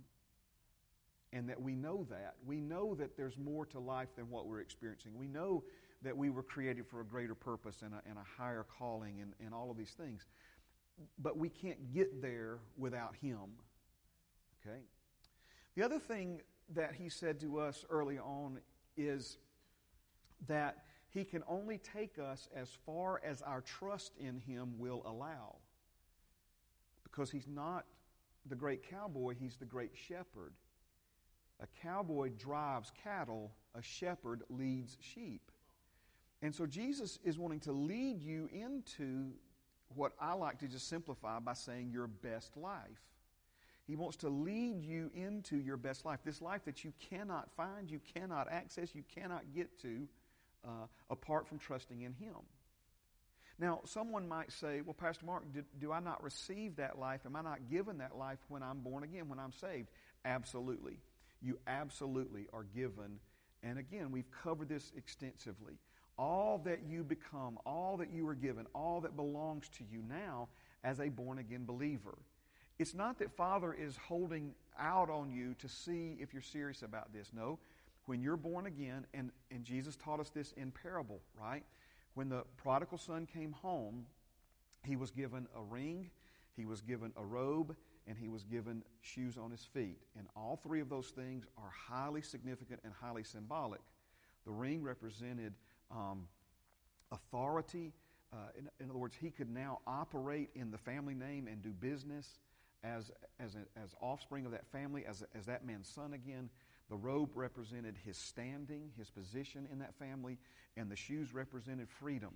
And 1.31 1.47
that 1.47 1.61
we 1.61 1.73
know 1.73 2.05
that. 2.09 2.35
We 2.45 2.59
know 2.59 2.93
that 2.95 3.15
there's 3.15 3.37
more 3.37 3.65
to 3.67 3.79
life 3.79 4.09
than 4.17 4.29
what 4.29 4.45
we're 4.45 4.59
experiencing. 4.59 5.13
We 5.17 5.29
know 5.29 5.63
that 6.03 6.15
we 6.15 6.29
were 6.29 6.43
created 6.43 6.87
for 6.87 7.01
a 7.01 7.05
greater 7.05 7.35
purpose 7.35 7.81
and 7.83 7.93
a, 7.93 8.01
and 8.09 8.17
a 8.17 8.41
higher 8.41 8.65
calling 8.77 9.21
and, 9.21 9.33
and 9.43 9.53
all 9.53 9.69
of 9.69 9.77
these 9.77 9.91
things. 9.91 10.25
But 11.19 11.37
we 11.37 11.49
can't 11.49 11.93
get 11.93 12.21
there 12.21 12.59
without 12.77 13.15
him. 13.21 13.39
Okay? 14.61 14.79
The 15.75 15.83
other 15.83 15.99
thing 15.99 16.41
that 16.73 16.93
he 16.93 17.09
said 17.09 17.39
to 17.41 17.59
us 17.59 17.85
early 17.89 18.17
on 18.17 18.59
is 18.97 19.37
that 20.47 20.83
he 21.09 21.23
can 21.23 21.43
only 21.47 21.77
take 21.77 22.17
us 22.17 22.47
as 22.55 22.69
far 22.85 23.21
as 23.23 23.41
our 23.41 23.61
trust 23.61 24.13
in 24.17 24.37
him 24.39 24.73
will 24.77 25.03
allow. 25.05 25.57
Because 27.03 27.29
he's 27.29 27.47
not 27.47 27.85
the 28.45 28.55
great 28.55 28.89
cowboy, 28.89 29.35
he's 29.39 29.57
the 29.57 29.65
great 29.65 29.91
shepherd. 29.93 30.53
A 31.59 31.67
cowboy 31.81 32.29
drives 32.29 32.91
cattle, 33.03 33.51
a 33.75 33.81
shepherd 33.81 34.43
leads 34.49 34.97
sheep. 34.99 35.51
And 36.41 36.53
so 36.53 36.65
Jesus 36.65 37.19
is 37.23 37.37
wanting 37.37 37.59
to 37.61 37.71
lead 37.71 38.21
you 38.21 38.49
into 38.51 39.31
what 39.95 40.13
I 40.19 40.33
like 40.33 40.59
to 40.59 40.67
just 40.67 40.87
simplify 40.87 41.39
by 41.39 41.53
saying 41.53 41.91
your 41.91 42.07
best 42.07 42.57
life. 42.57 43.01
He 43.87 43.95
wants 43.95 44.17
to 44.17 44.29
lead 44.29 44.83
you 44.83 45.11
into 45.13 45.57
your 45.57 45.77
best 45.77 46.05
life, 46.05 46.19
this 46.23 46.41
life 46.41 46.63
that 46.65 46.83
you 46.83 46.93
cannot 47.09 47.51
find, 47.57 47.91
you 47.91 47.99
cannot 48.13 48.47
access, 48.49 48.95
you 48.95 49.03
cannot 49.13 49.53
get 49.53 49.79
to 49.81 50.07
uh, 50.65 50.87
apart 51.09 51.47
from 51.47 51.59
trusting 51.59 52.01
in 52.01 52.13
Him. 52.13 52.35
Now, 53.59 53.81
someone 53.85 54.27
might 54.27 54.51
say, 54.51 54.81
Well, 54.81 54.93
Pastor 54.93 55.25
Mark, 55.25 55.43
do, 55.53 55.63
do 55.79 55.91
I 55.91 55.99
not 55.99 56.23
receive 56.23 56.77
that 56.77 56.97
life? 56.97 57.21
Am 57.25 57.35
I 57.35 57.41
not 57.41 57.69
given 57.69 57.97
that 57.99 58.17
life 58.17 58.39
when 58.47 58.63
I'm 58.63 58.79
born 58.79 59.03
again, 59.03 59.29
when 59.29 59.39
I'm 59.39 59.51
saved? 59.51 59.89
Absolutely. 60.25 60.99
You 61.41 61.59
absolutely 61.67 62.47
are 62.53 62.63
given. 62.63 63.19
And 63.63 63.77
again, 63.77 64.11
we've 64.11 64.29
covered 64.43 64.69
this 64.69 64.91
extensively. 64.95 65.73
All 66.21 66.61
that 66.65 66.81
you 66.87 67.03
become, 67.03 67.57
all 67.65 67.97
that 67.97 68.13
you 68.13 68.27
are 68.27 68.35
given, 68.35 68.67
all 68.75 69.01
that 69.01 69.15
belongs 69.15 69.67
to 69.69 69.83
you 69.91 70.03
now 70.07 70.49
as 70.83 70.99
a 70.99 71.09
born 71.09 71.39
again 71.39 71.65
believer. 71.65 72.15
It's 72.77 72.93
not 72.93 73.17
that 73.17 73.35
Father 73.35 73.73
is 73.73 73.97
holding 73.97 74.53
out 74.77 75.09
on 75.09 75.31
you 75.31 75.55
to 75.55 75.67
see 75.67 76.17
if 76.19 76.31
you're 76.31 76.43
serious 76.43 76.83
about 76.83 77.11
this. 77.11 77.31
No. 77.35 77.57
When 78.05 78.21
you're 78.21 78.37
born 78.37 78.67
again, 78.67 79.07
and, 79.15 79.31
and 79.49 79.63
Jesus 79.63 79.95
taught 79.95 80.19
us 80.19 80.29
this 80.29 80.51
in 80.57 80.69
parable, 80.69 81.21
right? 81.39 81.63
When 82.13 82.29
the 82.29 82.43
prodigal 82.55 82.99
son 82.99 83.25
came 83.25 83.53
home, 83.53 84.05
he 84.83 84.97
was 84.97 85.09
given 85.09 85.47
a 85.57 85.61
ring, 85.63 86.11
he 86.55 86.67
was 86.67 86.81
given 86.81 87.13
a 87.17 87.25
robe, 87.25 87.75
and 88.05 88.15
he 88.15 88.27
was 88.27 88.43
given 88.43 88.83
shoes 89.01 89.39
on 89.39 89.49
his 89.49 89.63
feet. 89.73 89.97
And 90.15 90.27
all 90.35 90.59
three 90.61 90.81
of 90.81 90.89
those 90.89 91.07
things 91.07 91.45
are 91.57 91.71
highly 91.89 92.21
significant 92.21 92.79
and 92.83 92.93
highly 92.93 93.23
symbolic. 93.23 93.81
The 94.45 94.51
ring 94.51 94.83
represented 94.83 95.55
um, 95.91 96.27
authority. 97.11 97.93
Uh, 98.33 98.37
in, 98.57 98.69
in, 98.79 98.89
other 98.89 98.99
words, 98.99 99.15
he 99.19 99.29
could 99.29 99.49
now 99.49 99.79
operate 99.85 100.49
in 100.55 100.71
the 100.71 100.77
family 100.77 101.13
name 101.13 101.47
and 101.47 101.61
do 101.61 101.69
business 101.69 102.39
as, 102.83 103.11
as, 103.39 103.55
a, 103.55 103.79
as 103.79 103.93
offspring 104.01 104.45
of 104.45 104.51
that 104.51 104.65
family, 104.71 105.05
as, 105.05 105.23
as 105.37 105.45
that 105.45 105.65
man's 105.65 105.87
son 105.87 106.13
again. 106.13 106.49
The 106.89 106.95
robe 106.97 107.31
represented 107.35 107.95
his 108.03 108.17
standing, 108.17 108.91
his 108.97 109.09
position 109.09 109.67
in 109.71 109.79
that 109.79 109.95
family, 109.95 110.37
and 110.75 110.89
the 110.89 110.95
shoes 110.95 111.33
represented 111.33 111.89
freedom. 111.89 112.31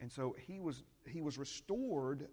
And 0.00 0.10
so 0.10 0.36
he 0.46 0.58
was, 0.58 0.82
he 1.06 1.20
was 1.20 1.38
restored 1.38 2.28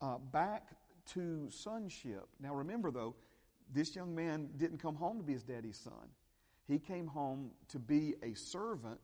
uh, 0.00 0.18
back 0.18 0.68
to 1.12 1.48
sonship. 1.50 2.28
Now 2.40 2.54
remember, 2.54 2.90
though, 2.90 3.14
this 3.72 3.94
young 3.94 4.14
man 4.14 4.48
didn't 4.56 4.78
come 4.78 4.94
home 4.94 5.18
to 5.18 5.24
be 5.24 5.32
his 5.32 5.42
daddy's 5.42 5.78
son. 5.78 6.08
He 6.66 6.78
came 6.78 7.06
home 7.06 7.50
to 7.68 7.78
be 7.78 8.14
a 8.22 8.34
servant 8.34 9.00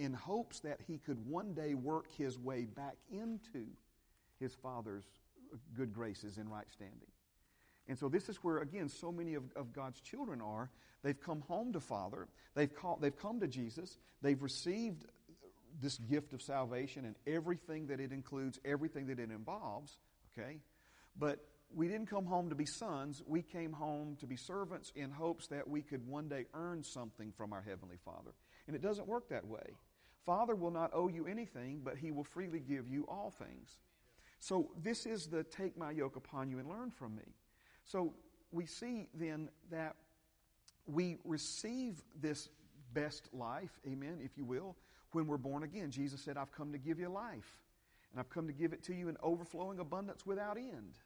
in 0.00 0.14
hopes 0.14 0.60
that 0.60 0.78
he 0.86 0.98
could 0.98 1.18
one 1.26 1.52
day 1.52 1.74
work 1.74 2.06
his 2.16 2.38
way 2.38 2.64
back 2.64 2.96
into 3.12 3.66
his 4.40 4.54
father's 4.54 5.04
good 5.76 5.92
graces 5.92 6.38
and 6.38 6.50
right 6.50 6.70
standing. 6.70 7.10
And 7.86 7.98
so 7.98 8.08
this 8.08 8.28
is 8.28 8.36
where, 8.38 8.58
again, 8.58 8.88
so 8.88 9.12
many 9.12 9.34
of, 9.34 9.44
of 9.56 9.72
God's 9.72 10.00
children 10.00 10.40
are. 10.40 10.70
They've 11.02 11.20
come 11.20 11.42
home 11.42 11.72
to 11.74 11.80
Father. 11.80 12.28
They've, 12.54 12.72
called, 12.72 13.00
they've 13.02 13.16
come 13.16 13.40
to 13.40 13.48
Jesus. 13.48 13.98
They've 14.22 14.40
received 14.40 15.04
this 15.82 15.98
gift 15.98 16.32
of 16.32 16.40
salvation 16.40 17.04
and 17.04 17.14
everything 17.26 17.88
that 17.88 18.00
it 18.00 18.12
includes, 18.12 18.58
everything 18.64 19.06
that 19.08 19.18
it 19.18 19.30
involves, 19.30 19.98
okay? 20.32 20.58
But 21.18 21.44
we 21.74 21.88
didn't 21.88 22.06
come 22.06 22.26
home 22.26 22.48
to 22.48 22.54
be 22.54 22.66
sons. 22.66 23.22
We 23.26 23.42
came 23.42 23.72
home 23.72 24.16
to 24.20 24.26
be 24.26 24.36
servants 24.36 24.92
in 24.94 25.10
hopes 25.10 25.48
that 25.48 25.68
we 25.68 25.82
could 25.82 26.06
one 26.06 26.28
day 26.28 26.46
earn 26.54 26.82
something 26.84 27.32
from 27.36 27.52
our 27.52 27.62
Heavenly 27.62 27.98
Father. 28.04 28.32
And 28.66 28.76
it 28.76 28.82
doesn't 28.82 29.06
work 29.06 29.28
that 29.30 29.46
way. 29.46 29.74
Father 30.24 30.54
will 30.54 30.70
not 30.70 30.90
owe 30.92 31.08
you 31.08 31.26
anything, 31.26 31.80
but 31.82 31.96
He 31.96 32.10
will 32.10 32.24
freely 32.24 32.60
give 32.60 32.88
you 32.88 33.06
all 33.08 33.30
things. 33.30 33.78
So 34.38 34.70
this 34.82 35.06
is 35.06 35.26
the 35.26 35.44
take 35.44 35.76
my 35.76 35.90
yoke 35.90 36.16
upon 36.16 36.48
you 36.50 36.58
and 36.58 36.68
learn 36.68 36.90
from 36.90 37.14
me. 37.16 37.34
So 37.84 38.14
we 38.52 38.66
see 38.66 39.06
then 39.14 39.48
that 39.70 39.96
we 40.86 41.18
receive 41.24 42.02
this 42.20 42.48
best 42.92 43.28
life, 43.32 43.78
amen, 43.86 44.18
if 44.22 44.36
you 44.36 44.44
will, 44.44 44.76
when 45.12 45.26
we're 45.26 45.36
born 45.36 45.62
again. 45.62 45.90
Jesus 45.90 46.20
said, 46.20 46.36
I've 46.36 46.52
come 46.52 46.72
to 46.72 46.78
give 46.78 46.98
you 46.98 47.08
life, 47.08 47.60
and 48.10 48.20
I've 48.20 48.30
come 48.30 48.46
to 48.46 48.52
give 48.52 48.72
it 48.72 48.82
to 48.84 48.94
you 48.94 49.08
in 49.08 49.16
overflowing 49.22 49.78
abundance 49.78 50.26
without 50.26 50.56
end. 50.56 50.98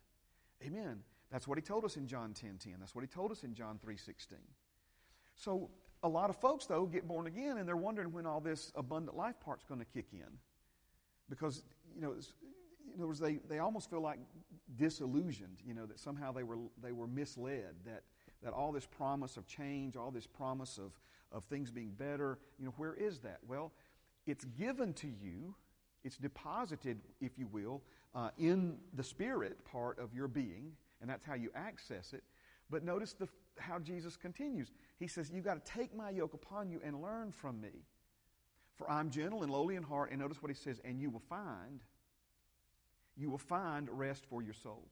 Amen. 0.64 1.00
That's 1.30 1.48
what 1.48 1.58
he 1.58 1.62
told 1.62 1.84
us 1.84 1.96
in 1.96 2.06
John 2.06 2.32
10 2.32 2.58
10. 2.62 2.74
That's 2.78 2.94
what 2.94 3.02
he 3.02 3.08
told 3.08 3.32
us 3.32 3.42
in 3.42 3.54
John 3.54 3.78
3 3.82 3.96
16. 3.96 4.38
So 5.34 5.70
a 6.04 6.08
lot 6.08 6.28
of 6.28 6.36
folks, 6.36 6.66
though, 6.66 6.84
get 6.84 7.08
born 7.08 7.26
again 7.26 7.56
and 7.56 7.66
they're 7.66 7.76
wondering 7.76 8.12
when 8.12 8.26
all 8.26 8.40
this 8.40 8.70
abundant 8.76 9.16
life 9.16 9.40
part's 9.40 9.64
going 9.64 9.80
to 9.80 9.86
kick 9.86 10.06
in. 10.12 10.38
Because, 11.30 11.64
you 11.94 12.02
know, 12.02 12.12
in 12.12 12.98
other 12.98 13.06
words, 13.06 13.18
they, 13.18 13.38
they 13.48 13.58
almost 13.58 13.88
feel 13.88 14.02
like 14.02 14.18
disillusioned, 14.76 15.58
you 15.66 15.72
know, 15.72 15.86
that 15.86 15.98
somehow 15.98 16.30
they 16.30 16.42
were, 16.42 16.58
they 16.82 16.92
were 16.92 17.06
misled, 17.06 17.74
that, 17.86 18.02
that 18.42 18.52
all 18.52 18.70
this 18.70 18.86
promise 18.86 19.38
of 19.38 19.46
change, 19.46 19.96
all 19.96 20.10
this 20.10 20.26
promise 20.26 20.78
of, 20.78 20.92
of 21.32 21.42
things 21.44 21.70
being 21.70 21.90
better, 21.90 22.38
you 22.58 22.66
know, 22.66 22.74
where 22.76 22.94
is 22.94 23.20
that? 23.20 23.38
Well, 23.48 23.72
it's 24.26 24.44
given 24.44 24.92
to 24.94 25.06
you, 25.06 25.54
it's 26.04 26.18
deposited, 26.18 27.00
if 27.22 27.38
you 27.38 27.46
will, 27.46 27.82
uh, 28.14 28.28
in 28.36 28.76
the 28.92 29.02
spirit 29.02 29.64
part 29.64 29.98
of 29.98 30.12
your 30.12 30.28
being, 30.28 30.72
and 31.00 31.08
that's 31.08 31.24
how 31.24 31.34
you 31.34 31.50
access 31.54 32.12
it. 32.12 32.22
But 32.70 32.84
notice 32.84 33.14
the, 33.14 33.28
how 33.58 33.78
Jesus 33.78 34.16
continues. 34.16 34.70
He 34.98 35.06
says, 35.06 35.30
You've 35.30 35.44
got 35.44 35.64
to 35.64 35.72
take 35.72 35.94
my 35.94 36.10
yoke 36.10 36.34
upon 36.34 36.70
you 36.70 36.80
and 36.84 37.00
learn 37.00 37.32
from 37.32 37.60
me. 37.60 37.86
For 38.76 38.90
I'm 38.90 39.10
gentle 39.10 39.42
and 39.42 39.52
lowly 39.52 39.76
in 39.76 39.82
heart. 39.82 40.10
And 40.10 40.20
notice 40.20 40.42
what 40.42 40.50
he 40.50 40.56
says, 40.56 40.80
and 40.84 41.00
you 41.00 41.10
will 41.10 41.22
find, 41.28 41.80
you 43.16 43.30
will 43.30 43.38
find 43.38 43.88
rest 43.90 44.24
for 44.28 44.42
your 44.42 44.54
souls. 44.54 44.90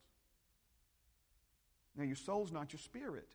Now, 1.96 2.04
your 2.04 2.16
soul's 2.16 2.52
not 2.52 2.72
your 2.72 2.80
spirit. 2.80 3.28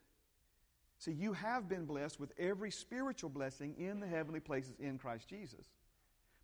See, 0.99 1.11
you 1.11 1.33
have 1.33 1.69
been 1.69 1.85
blessed 1.85 2.19
with 2.19 2.31
every 2.39 2.71
spiritual 2.71 3.29
blessing 3.29 3.75
in 3.77 3.99
the 3.99 4.07
heavenly 4.07 4.39
places 4.39 4.73
in 4.79 4.97
Christ 4.97 5.27
Jesus. 5.27 5.65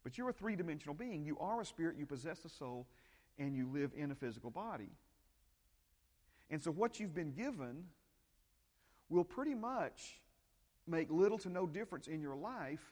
But 0.04 0.18
you're 0.18 0.30
a 0.30 0.34
three 0.34 0.56
dimensional 0.56 0.94
being. 0.94 1.24
You 1.24 1.38
are 1.40 1.62
a 1.62 1.66
spirit, 1.66 1.98
you 1.98 2.06
possess 2.06 2.46
a 2.46 2.50
soul, 2.50 2.86
and 3.40 3.56
you 3.56 3.68
live 3.74 3.92
in 3.96 4.12
a 4.12 4.16
physical 4.16 4.52
body. 4.52 4.92
And 6.52 6.62
so, 6.62 6.70
what 6.70 7.00
you've 7.00 7.16
been 7.16 7.32
given 7.32 7.86
will 9.14 9.24
pretty 9.24 9.54
much 9.54 10.20
make 10.88 11.10
little 11.12 11.38
to 11.38 11.50
no 11.50 11.66
difference 11.66 12.08
in 12.08 12.22
your 12.22 12.36
life 12.36 12.92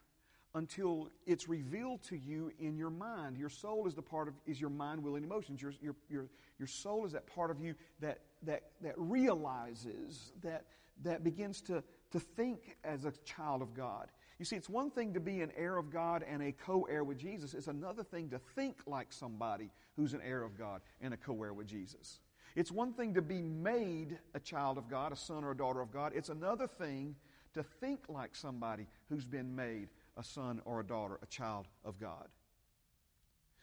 until 0.54 1.10
it's 1.26 1.48
revealed 1.48 2.04
to 2.04 2.18
you 2.18 2.52
in 2.60 2.78
your 2.78 2.90
mind. 2.90 3.38
Your 3.38 3.50
soul 3.50 3.88
is 3.88 3.96
the 3.96 4.02
part 4.02 4.28
of 4.28 4.34
is 4.46 4.60
your 4.60 4.70
mind, 4.70 5.02
will, 5.04 5.16
and 5.16 5.26
emotions. 5.26 5.62
Your, 5.62 5.74
your, 5.82 5.96
your, 6.10 6.28
your 6.60 6.68
soul 6.68 7.06
is 7.06 7.14
that 7.14 7.26
part 7.26 7.52
of 7.52 7.60
you 7.60 7.74
that, 8.02 8.20
that, 8.44 8.64
that 8.82 8.94
realizes, 8.98 10.34
that, 10.44 10.66
that 11.04 11.24
begins 11.24 11.62
to, 11.64 11.84
to 12.12 12.20
think 12.20 12.78
as 12.84 13.06
a 13.06 13.14
child 13.24 13.62
of 13.62 13.74
God. 13.74 14.10
You 14.40 14.46
see, 14.46 14.56
it's 14.56 14.70
one 14.70 14.92
thing 14.92 15.14
to 15.14 15.20
be 15.20 15.42
an 15.42 15.52
heir 15.56 15.78
of 15.78 15.90
God 15.90 16.24
and 16.28 16.42
a 16.42 16.52
co 16.52 16.84
heir 16.90 17.04
with 17.04 17.18
Jesus, 17.18 17.54
it's 17.54 17.68
another 17.68 18.04
thing 18.04 18.30
to 18.30 18.40
think 18.56 18.78
like 18.86 19.14
somebody 19.14 19.72
who's 19.96 20.14
an 20.14 20.22
heir 20.24 20.44
of 20.44 20.58
God 20.58 20.82
and 21.00 21.14
a 21.14 21.18
co 21.18 21.42
heir 21.44 21.54
with 21.54 21.68
Jesus. 21.68 22.20
It's 22.56 22.72
one 22.72 22.94
thing 22.94 23.14
to 23.14 23.22
be 23.22 23.42
made 23.42 24.18
a 24.34 24.40
child 24.40 24.78
of 24.78 24.90
God, 24.90 25.12
a 25.12 25.16
son 25.16 25.44
or 25.44 25.52
a 25.52 25.58
daughter 25.58 25.82
of 25.82 25.92
God. 25.92 26.12
It's 26.16 26.30
another 26.30 26.68
thing 26.68 27.16
to 27.54 27.64
think 27.64 28.02
like 28.10 28.36
somebody 28.36 28.88
who's 29.10 29.26
been 29.26 29.56
made 29.56 29.90
a 30.18 30.24
son 30.24 30.62
or 30.66 30.82
a 30.82 30.84
daughter, 30.86 31.20
a 31.22 31.26
child 31.28 31.68
of 31.86 32.00
God. 32.00 32.28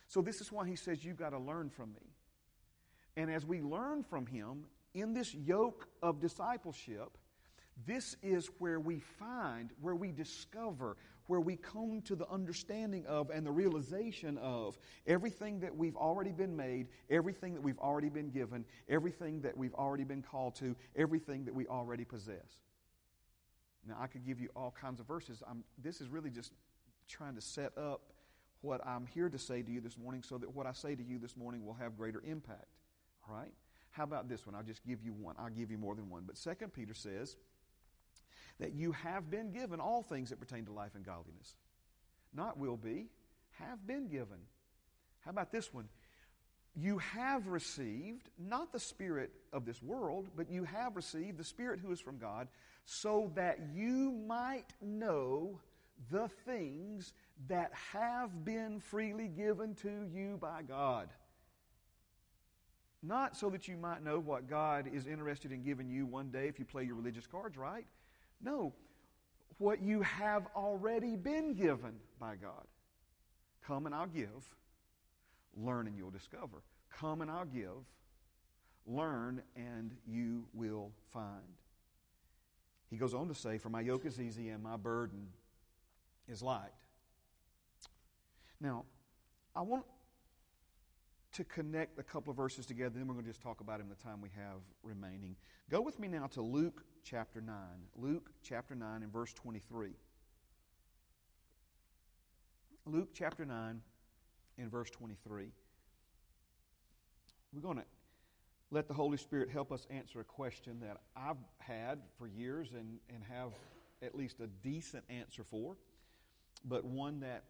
So, 0.07 0.23
this 0.23 0.40
is 0.40 0.50
why 0.50 0.66
he 0.66 0.76
says, 0.76 1.04
You've 1.04 1.18
got 1.18 1.30
to 1.30 1.38
learn 1.38 1.68
from 1.68 1.92
me. 1.92 2.14
And 3.16 3.30
as 3.30 3.45
we 3.45 3.61
learn 3.61 4.02
from 4.02 4.26
him 4.26 4.64
in 4.95 5.12
this 5.12 5.35
yoke 5.35 5.88
of 6.02 6.21
discipleship, 6.21 7.18
this 7.87 8.16
is 8.23 8.50
where 8.58 8.80
we 8.80 8.99
find, 8.99 9.70
where 9.80 9.94
we 9.94 10.11
discover, 10.12 10.97
where 11.26 11.40
we 11.40 11.56
come 11.56 12.00
to 12.02 12.16
the 12.16 12.28
understanding 12.28 13.06
of 13.06 13.30
and 13.30 13.47
the 13.47 13.50
realization 13.50 14.38
of 14.38 14.78
everything 15.06 15.61
that 15.61 15.76
we've 15.76 15.97
already 15.97 16.32
been 16.32 16.56
made, 16.56 16.88
everything 17.11 17.54
that 17.54 17.62
we've 17.62 17.78
already 17.78 18.08
been 18.08 18.30
given, 18.30 18.64
everything 18.88 19.40
that 19.42 19.56
we've 19.56 19.75
already 19.75 20.04
been 20.04 20.23
called 20.23 20.54
to, 20.56 20.75
everything 20.97 21.44
that 21.44 21.54
we 21.54 21.66
already 21.66 22.04
possess. 22.04 22.62
Now, 23.87 23.97
I 24.00 24.06
could 24.06 24.26
give 24.26 24.40
you 24.40 24.49
all 24.56 24.75
kinds 24.78 25.00
of 25.00 25.06
verses. 25.06 25.42
I'm, 25.49 25.64
this 25.82 26.00
is 26.00 26.08
really 26.08 26.30
just 26.30 26.52
trying 27.08 27.35
to 27.37 27.40
set 27.40 27.76
up 27.78 28.12
what 28.61 28.85
I'm 28.87 29.06
here 29.06 29.28
to 29.28 29.38
say 29.38 29.62
to 29.62 29.70
you 29.70 29.80
this 29.80 29.97
morning 29.97 30.23
so 30.23 30.37
that 30.38 30.54
what 30.54 30.66
I 30.66 30.73
say 30.73 30.94
to 30.94 31.02
you 31.02 31.18
this 31.18 31.37
morning 31.37 31.64
will 31.64 31.75
have 31.75 31.97
greater 31.97 32.23
impact. 32.26 32.66
All 33.28 33.37
right? 33.37 33.52
How 33.90 34.04
about 34.04 34.28
this 34.28 34.47
one? 34.47 34.54
I'll 34.54 34.62
just 34.62 34.85
give 34.85 35.02
you 35.02 35.12
one. 35.12 35.37
I'll 35.38 35.50
give 35.50 35.70
you 35.70 35.78
more 35.78 35.94
than 35.94 36.11
one. 36.11 36.25
But 36.26 36.37
Second 36.37 36.73
Peter 36.73 36.94
says, 36.94 37.37
that 38.61 38.75
you 38.75 38.93
have 38.93 39.31
been 39.31 39.53
given 39.53 39.81
all 39.81 40.03
things 40.03 40.31
that 40.31 40.41
pertain 40.41 40.65
to 40.67 40.73
life 40.73 40.95
and 40.95 41.05
godliness. 41.05 41.55
Not 42.35 42.59
will 42.59 42.77
be, 42.77 43.07
have 43.59 43.87
been 43.87 44.09
given. 44.09 44.38
How 45.21 45.31
about 45.31 45.53
this 45.53 45.73
one? 45.73 45.88
You 46.75 46.99
have 46.99 47.49
received 47.49 48.29
not 48.38 48.73
the 48.73 48.81
Spirit 48.81 49.33
of 49.53 49.65
this 49.65 49.83
world, 49.83 50.29
but 50.37 50.50
you 50.50 50.65
have 50.65 50.97
received 50.97 51.38
the 51.38 51.45
Spirit 51.45 51.81
who 51.81 51.91
is 51.93 52.00
from 52.00 52.19
God, 52.19 52.49
so 52.85 53.33
that 53.35 53.59
you 53.75 54.12
might 54.27 54.73
know 54.81 55.61
the 56.11 56.29
things 56.47 57.12
that 57.49 57.73
have 57.93 58.45
been 58.45 58.81
freely 58.81 59.29
given 59.29 59.75
to 59.77 60.09
you 60.15 60.38
by 60.41 60.62
God. 60.62 61.09
Not 63.03 63.37
so 63.37 63.50
that 63.50 63.69
you 63.69 63.77
might 63.77 64.03
know 64.03 64.19
what 64.19 64.49
God 64.49 64.88
is 64.93 65.07
interested 65.07 65.53
in 65.53 65.62
giving 65.62 65.88
you 65.88 66.07
one 66.07 66.31
day 66.31 66.49
if 66.49 66.59
you 66.59 66.65
play 66.65 66.85
your 66.85 66.97
religious 66.97 67.27
cards 67.27 67.57
right, 67.57 67.87
no, 68.42 68.73
what 69.59 69.83
you 69.83 70.02
have 70.02 70.47
already 70.54 71.16
been 71.16 71.54
given 71.54 71.95
by 72.21 72.37
God. 72.37 72.64
Come 73.66 73.87
and 73.87 73.95
I'll 73.95 74.07
give. 74.07 74.54
Learn 75.57 75.87
and 75.87 75.97
you'll 75.97 76.11
discover. 76.11 76.62
Come 76.90 77.21
and 77.21 77.30
I'll 77.30 77.45
give. 77.45 77.85
Learn 78.87 79.42
and 79.57 79.92
you 80.07 80.45
will 80.54 80.92
find. 81.12 81.42
He 82.90 82.97
goes 82.97 83.12
on 83.12 83.28
to 83.28 83.35
say, 83.35 83.59
For 83.59 83.68
my 83.68 83.80
yoke 83.80 84.07
is 84.07 84.21
easy 84.21 84.49
and 84.49 84.62
my 84.62 84.76
burden 84.76 85.28
is 86.28 86.42
light. 86.42 86.73
Now, 88.61 88.85
I 89.54 89.62
want 89.62 89.85
to 91.38 91.45
connect 91.45 92.00
a 92.00 92.02
couple 92.02 92.33
of 92.33 92.37
verses 92.37 92.66
together, 92.66 92.95
then 92.97 93.07
we're 93.07 93.14
going 93.14 93.25
to 93.25 93.30
just 93.30 93.40
talk 93.40 93.61
about 93.61 93.78
them 93.78 93.88
the 93.88 93.95
time 93.95 94.21
we 94.21 94.28
have 94.35 94.59
remaining. 94.83 95.37
Go 95.71 95.80
with 95.80 96.00
me 96.00 96.09
now 96.09 96.26
to 96.33 96.42
Luke 96.42 96.83
chapter 97.04 97.40
9. 97.40 97.54
Luke 97.95 98.30
chapter 98.42 98.75
9 98.75 99.04
and 99.04 99.12
verse 99.12 99.33
23. 99.35 99.92
Luke 102.87 103.11
chapter 103.14 103.45
9 103.45 103.80
and 104.59 104.71
verse 104.71 104.90
23. 104.90 105.52
we're 107.52 107.61
going 107.61 107.76
to 107.76 107.85
let 108.73 108.88
the 108.88 108.95
Holy 108.95 109.16
Spirit 109.16 109.49
help 109.49 109.71
us 109.71 109.87
answer 109.90 110.18
a 110.18 110.25
question 110.25 110.80
that 110.80 110.97
I've 111.16 111.37
had 111.59 112.00
for 112.18 112.26
years 112.26 112.71
and, 112.76 112.99
and 113.14 113.23
have 113.30 113.52
at 114.02 114.16
least 114.16 114.40
a 114.40 114.49
decent 114.49 115.04
answer 115.09 115.45
for, 115.45 115.76
but 116.64 116.85
one 116.85 117.21
that 117.21 117.45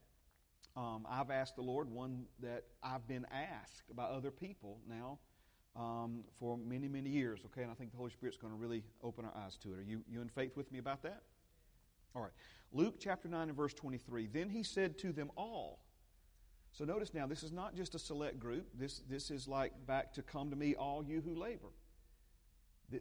um, 0.77 1.07
I've 1.09 1.31
asked 1.31 1.57
the 1.57 1.63
Lord, 1.63 1.91
one 1.91 2.25
that 2.41 2.65
I've 2.83 3.07
been 3.09 3.27
asked 3.33 3.95
by 3.95 4.05
other 4.05 4.31
people 4.31 4.79
now 4.89 5.19
um, 5.77 6.25
for 6.39 6.57
many, 6.57 6.89
many 6.89 7.11
years. 7.11 7.41
Okay, 7.47 7.63
and 7.63 7.71
I 7.71 7.75
think 7.75 7.91
the 7.91 7.97
Holy 7.97 8.11
Spirit's 8.11 8.37
going 8.37 8.53
to 8.53 8.59
really 8.59 8.85
open 9.03 9.25
our 9.25 9.37
eyes 9.37 9.57
to 9.59 9.73
it. 9.73 9.79
Are 9.79 9.83
you, 9.83 10.03
you 10.09 10.21
in 10.21 10.29
faith 10.29 10.57
with 10.57 10.71
me 10.71 10.79
about 10.79 11.03
that? 11.03 11.23
All 12.15 12.23
right. 12.23 12.33
Luke 12.73 12.97
chapter 12.99 13.29
9 13.29 13.49
and 13.49 13.57
verse 13.57 13.75
23. 13.75 14.27
Then 14.27 14.49
he 14.49 14.63
said 14.63 14.99
to 14.99 15.13
them 15.13 15.31
all, 15.37 15.81
so 16.73 16.85
notice 16.85 17.15
now, 17.15 17.27
this 17.27 17.43
is 17.43 17.51
not 17.51 17.75
just 17.75 17.95
a 17.95 17.99
select 17.99 18.39
group. 18.39 18.69
This, 18.79 19.03
this 19.09 19.31
is 19.31 19.49
like 19.49 19.73
back 19.87 20.13
to 20.15 20.23
come 20.23 20.51
to 20.51 20.57
me, 20.57 20.75
all 20.75 21.03
you 21.03 21.21
who 21.21 21.35
labor. 21.35 21.69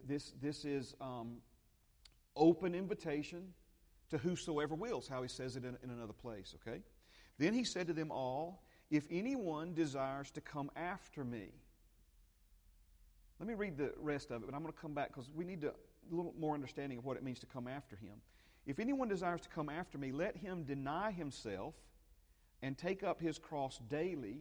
This, 0.06 0.32
this 0.40 0.64
is 0.64 0.94
um, 1.00 1.36
open 2.36 2.74
invitation 2.74 3.54
to 4.10 4.18
whosoever 4.18 4.74
wills, 4.74 5.08
how 5.08 5.22
he 5.22 5.28
says 5.28 5.56
it 5.56 5.64
in, 5.64 5.76
in 5.82 5.90
another 5.90 6.12
place, 6.12 6.54
okay? 6.56 6.80
Then 7.38 7.54
he 7.54 7.64
said 7.64 7.86
to 7.86 7.92
them 7.92 8.10
all, 8.10 8.62
If 8.90 9.04
anyone 9.10 9.74
desires 9.74 10.30
to 10.32 10.40
come 10.40 10.70
after 10.76 11.24
me. 11.24 11.48
Let 13.38 13.48
me 13.48 13.54
read 13.54 13.76
the 13.76 13.92
rest 13.98 14.30
of 14.30 14.42
it, 14.42 14.46
but 14.46 14.54
I'm 14.54 14.62
going 14.62 14.72
to 14.72 14.80
come 14.80 14.94
back 14.94 15.08
because 15.08 15.30
we 15.34 15.44
need 15.44 15.60
to, 15.60 15.68
a 15.68 16.14
little 16.14 16.34
more 16.38 16.54
understanding 16.54 16.98
of 16.98 17.04
what 17.04 17.16
it 17.16 17.22
means 17.22 17.38
to 17.40 17.46
come 17.46 17.68
after 17.68 17.94
him. 17.94 18.14
If 18.66 18.80
anyone 18.80 19.08
desires 19.08 19.40
to 19.42 19.48
come 19.48 19.68
after 19.68 19.96
me, 19.96 20.10
let 20.12 20.36
him 20.36 20.64
deny 20.64 21.12
himself 21.12 21.74
and 22.62 22.76
take 22.76 23.02
up 23.04 23.20
his 23.20 23.38
cross 23.38 23.80
daily 23.88 24.40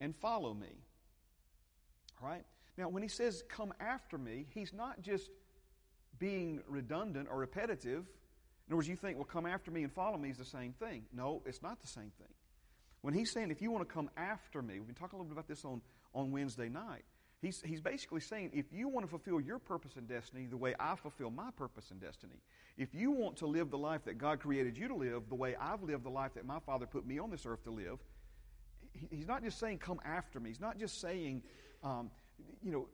and 0.00 0.16
follow 0.16 0.54
me. 0.54 0.82
All 2.22 2.28
right? 2.28 2.44
Now, 2.78 2.88
when 2.88 3.02
he 3.02 3.08
says, 3.08 3.44
come 3.48 3.72
after 3.80 4.18
me, 4.18 4.46
he's 4.54 4.72
not 4.72 5.02
just 5.02 5.30
being 6.18 6.60
redundant 6.66 7.28
or 7.30 7.38
repetitive. 7.38 8.06
In 8.66 8.72
other 8.72 8.76
words, 8.76 8.88
you 8.88 8.96
think, 8.96 9.16
well, 9.16 9.24
come 9.24 9.46
after 9.46 9.70
me 9.70 9.84
and 9.84 9.92
follow 9.92 10.18
me 10.18 10.30
is 10.30 10.38
the 10.38 10.44
same 10.44 10.72
thing. 10.72 11.04
No, 11.12 11.42
it's 11.46 11.62
not 11.62 11.80
the 11.80 11.86
same 11.86 12.10
thing. 12.18 12.34
When 13.02 13.14
he's 13.14 13.30
saying, 13.30 13.50
if 13.50 13.62
you 13.62 13.70
want 13.70 13.88
to 13.88 13.94
come 13.94 14.10
after 14.16 14.60
me, 14.60 14.78
we've 14.78 14.86
been 14.86 14.96
talking 14.96 15.18
a 15.18 15.22
little 15.22 15.28
bit 15.28 15.38
about 15.38 15.46
this 15.46 15.64
on, 15.64 15.80
on 16.12 16.32
Wednesday 16.32 16.68
night. 16.68 17.04
He's, 17.40 17.62
he's 17.64 17.80
basically 17.80 18.20
saying, 18.20 18.50
if 18.54 18.72
you 18.72 18.88
want 18.88 19.06
to 19.06 19.10
fulfill 19.10 19.40
your 19.40 19.60
purpose 19.60 19.92
and 19.96 20.08
destiny 20.08 20.46
the 20.46 20.56
way 20.56 20.74
I 20.80 20.96
fulfill 20.96 21.30
my 21.30 21.50
purpose 21.56 21.92
and 21.92 22.00
destiny, 22.00 22.40
if 22.76 22.94
you 22.94 23.12
want 23.12 23.36
to 23.36 23.46
live 23.46 23.70
the 23.70 23.78
life 23.78 24.04
that 24.06 24.18
God 24.18 24.40
created 24.40 24.76
you 24.76 24.88
to 24.88 24.94
live 24.94 25.28
the 25.28 25.34
way 25.36 25.54
I've 25.54 25.82
lived 25.82 26.04
the 26.04 26.10
life 26.10 26.34
that 26.34 26.46
my 26.46 26.58
Father 26.58 26.86
put 26.86 27.06
me 27.06 27.20
on 27.20 27.30
this 27.30 27.46
earth 27.46 27.62
to 27.64 27.70
live, 27.70 27.98
he, 28.92 29.06
he's 29.10 29.28
not 29.28 29.44
just 29.44 29.60
saying, 29.60 29.78
come 29.78 30.00
after 30.04 30.40
me. 30.40 30.50
He's 30.50 30.60
not 30.60 30.78
just 30.78 31.00
saying, 31.00 31.42
um, 31.84 32.10
you 32.64 32.72
know, 32.72 32.88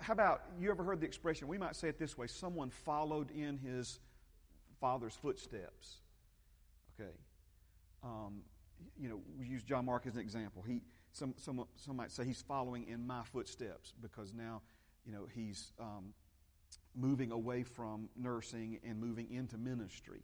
how 0.00 0.12
about 0.14 0.42
you 0.58 0.70
ever 0.70 0.82
heard 0.82 1.00
the 1.00 1.06
expression? 1.06 1.46
We 1.46 1.58
might 1.58 1.76
say 1.76 1.88
it 1.88 1.98
this 1.98 2.18
way 2.18 2.26
someone 2.26 2.70
followed 2.70 3.30
in 3.30 3.58
his 3.58 4.00
father's 4.80 5.14
footsteps. 5.14 5.98
Okay. 6.98 7.10
Um, 8.02 8.42
you 8.98 9.08
know, 9.08 9.20
we 9.38 9.46
use 9.46 9.62
John 9.62 9.84
Mark 9.84 10.06
as 10.06 10.14
an 10.14 10.20
example. 10.20 10.62
He, 10.66 10.82
some, 11.12 11.34
some, 11.38 11.64
some 11.76 11.96
might 11.96 12.12
say 12.12 12.24
he's 12.24 12.42
following 12.42 12.86
in 12.88 13.06
my 13.06 13.22
footsteps 13.24 13.94
because 14.00 14.32
now, 14.34 14.62
you 15.04 15.12
know, 15.12 15.26
he's 15.34 15.72
um, 15.80 16.12
moving 16.94 17.32
away 17.32 17.62
from 17.62 18.08
nursing 18.16 18.78
and 18.86 19.00
moving 19.00 19.30
into 19.32 19.56
ministry. 19.56 20.22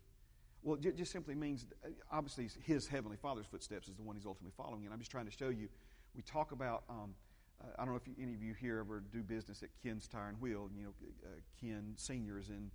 Well, 0.62 0.78
it 0.82 0.96
just 0.96 1.12
simply 1.12 1.34
means, 1.34 1.66
uh, 1.84 1.88
obviously, 2.10 2.48
his 2.64 2.86
heavenly 2.86 3.16
Father's 3.16 3.46
footsteps 3.46 3.88
is 3.88 3.96
the 3.96 4.02
one 4.02 4.16
he's 4.16 4.26
ultimately 4.26 4.52
following. 4.56 4.84
And 4.84 4.92
I'm 4.92 5.00
just 5.00 5.10
trying 5.10 5.26
to 5.26 5.32
show 5.32 5.48
you. 5.48 5.68
We 6.14 6.22
talk 6.22 6.52
about. 6.52 6.84
Um, 6.88 7.14
uh, 7.60 7.66
I 7.78 7.84
don't 7.84 7.94
know 7.94 8.00
if 8.04 8.08
any 8.20 8.34
of 8.34 8.42
you 8.42 8.54
here 8.54 8.78
ever 8.78 9.02
do 9.12 9.22
business 9.22 9.62
at 9.62 9.70
Ken's 9.82 10.06
Tire 10.06 10.28
and 10.28 10.40
Wheel. 10.40 10.68
You 10.76 10.84
know, 10.84 10.94
uh, 11.24 11.28
Ken 11.60 11.94
Senior 11.96 12.38
is 12.38 12.48
in 12.48 12.70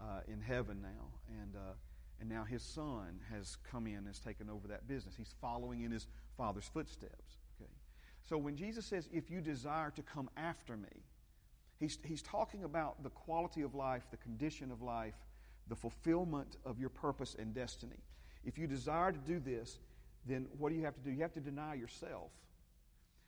uh, 0.00 0.20
in 0.28 0.40
heaven 0.40 0.80
now, 0.82 1.08
and 1.40 1.54
uh, 1.56 1.74
and 2.20 2.28
now 2.28 2.44
his 2.44 2.62
son 2.62 3.20
has 3.30 3.56
come 3.70 3.86
in 3.86 3.96
and 3.96 4.06
has 4.06 4.18
taken 4.18 4.48
over 4.48 4.68
that 4.68 4.86
business. 4.88 5.14
He's 5.16 5.34
following 5.40 5.82
in 5.82 5.90
his 5.90 6.06
father's 6.36 6.64
footsteps. 6.66 7.36
Okay, 7.60 7.70
So 8.22 8.38
when 8.38 8.56
Jesus 8.56 8.86
says, 8.86 9.08
if 9.12 9.30
you 9.30 9.40
desire 9.40 9.90
to 9.90 10.02
come 10.02 10.30
after 10.36 10.76
me, 10.76 11.02
he's, 11.80 11.98
he's 12.04 12.22
talking 12.22 12.64
about 12.64 13.02
the 13.02 13.10
quality 13.10 13.62
of 13.62 13.74
life, 13.74 14.04
the 14.10 14.16
condition 14.16 14.70
of 14.70 14.80
life, 14.80 15.14
the 15.68 15.76
fulfillment 15.76 16.56
of 16.64 16.78
your 16.78 16.88
purpose 16.88 17.36
and 17.38 17.54
destiny. 17.54 17.98
If 18.44 18.58
you 18.58 18.66
desire 18.66 19.12
to 19.12 19.18
do 19.18 19.40
this, 19.40 19.78
then 20.26 20.46
what 20.58 20.70
do 20.70 20.76
you 20.76 20.84
have 20.84 20.94
to 20.94 21.00
do? 21.00 21.10
You 21.10 21.22
have 21.22 21.32
to 21.32 21.40
deny 21.40 21.74
yourself. 21.74 22.30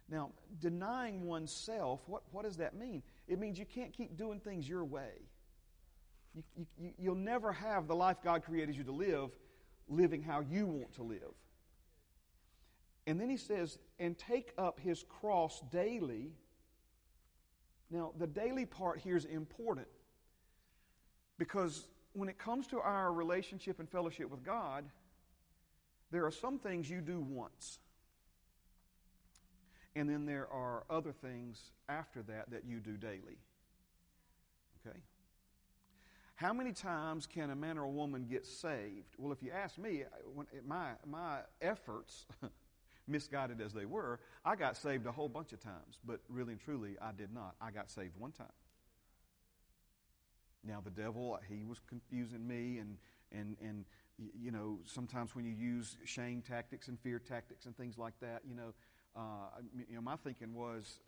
Now, 0.09 0.31
denying 0.61 1.27
oneself, 1.27 2.01
what, 2.07 2.23
what 2.31 2.45
does 2.45 2.59
that 2.59 2.77
mean? 2.77 3.03
It 3.27 3.41
means 3.41 3.59
you 3.59 3.67
can't 3.67 3.93
keep 3.93 4.17
doing 4.17 4.39
things 4.39 4.69
your 4.69 4.85
way. 4.85 5.11
You, 6.37 6.67
you, 6.79 6.91
you'll 6.99 7.15
never 7.17 7.53
have 7.53 7.89
the 7.89 7.97
life 7.97 8.19
God 8.23 8.45
created 8.45 8.77
you 8.77 8.85
to 8.85 8.93
live 8.93 9.31
living 9.89 10.23
how 10.23 10.41
you 10.41 10.67
want 10.67 10.95
to 10.95 11.03
live. 11.03 11.35
And 13.07 13.21
then 13.21 13.31
he 13.31 13.37
says, 13.37 13.79
and 13.99 14.19
take 14.19 14.53
up 14.59 14.81
his 14.81 15.05
cross 15.21 15.63
daily. 15.71 16.33
Now, 17.91 18.13
the 18.19 18.27
daily 18.27 18.67
part 18.67 18.99
here 18.99 19.17
is 19.17 19.25
important 19.25 19.87
because 21.39 21.87
when 22.15 22.29
it 22.29 22.39
comes 22.39 22.67
to 22.69 22.81
our 22.81 23.13
relationship 23.13 23.79
and 23.79 23.89
fellowship 23.89 24.29
with 24.29 24.43
God, 24.43 24.85
there 26.11 26.25
are 26.25 26.33
some 26.33 26.59
things 26.59 26.91
you 26.91 27.01
do 27.01 27.21
once. 27.21 27.79
And 29.95 30.11
then 30.11 30.27
there 30.27 30.49
are 30.53 30.85
other 30.91 31.13
things 31.13 31.71
after 31.89 32.23
that 32.23 32.51
that 32.51 32.65
you 32.65 32.81
do 32.81 32.97
daily. 32.97 33.39
How 36.37 36.53
many 36.53 36.73
times 36.73 37.27
can 37.27 37.49
a 37.49 37.57
man 37.57 37.79
or 37.79 37.85
a 37.85 37.91
woman 37.91 38.27
get 38.29 38.45
saved? 38.45 39.15
Well, 39.17 39.33
if 39.33 39.43
you 39.43 39.51
ask 39.51 39.79
me, 39.79 40.05
my, 40.67 40.91
my 41.07 41.39
efforts 41.63 42.27
misguided 43.09 43.63
as 43.63 43.73
they 43.73 43.87
were, 43.87 44.21
I 44.45 44.55
got 44.55 44.77
saved 44.77 45.07
a 45.07 45.13
whole 45.13 45.31
bunch 45.31 45.55
of 45.55 45.61
times. 45.61 45.99
But 46.05 46.21
really 46.29 46.53
and 46.53 46.61
truly, 46.61 46.97
I 47.01 47.13
did 47.17 47.33
not. 47.33 47.55
I 47.59 47.71
got 47.71 47.91
saved 47.91 48.19
one 48.19 48.33
time. 48.33 48.53
Now, 50.63 50.83
the 50.85 50.91
devil, 50.91 51.39
he 51.49 51.65
was 51.65 51.81
confusing 51.89 52.47
me, 52.47 52.81
and, 52.81 52.99
and, 53.33 53.57
and 53.63 53.87
you 54.19 54.51
know, 54.51 54.81
sometimes 54.85 55.35
when 55.35 55.47
you 55.47 55.53
use 55.53 55.97
shame 56.05 56.43
tactics 56.43 56.89
and 56.89 57.01
fear 57.01 57.19
tactics 57.19 57.65
and 57.65 57.75
things 57.79 57.97
like 57.97 58.15
that, 58.21 58.43
you 58.47 58.55
know, 58.55 58.75
uh, 59.17 59.61
you 59.89 59.95
know, 59.95 60.03
my 60.03 60.17
thinking 60.17 60.53
was, 60.53 60.99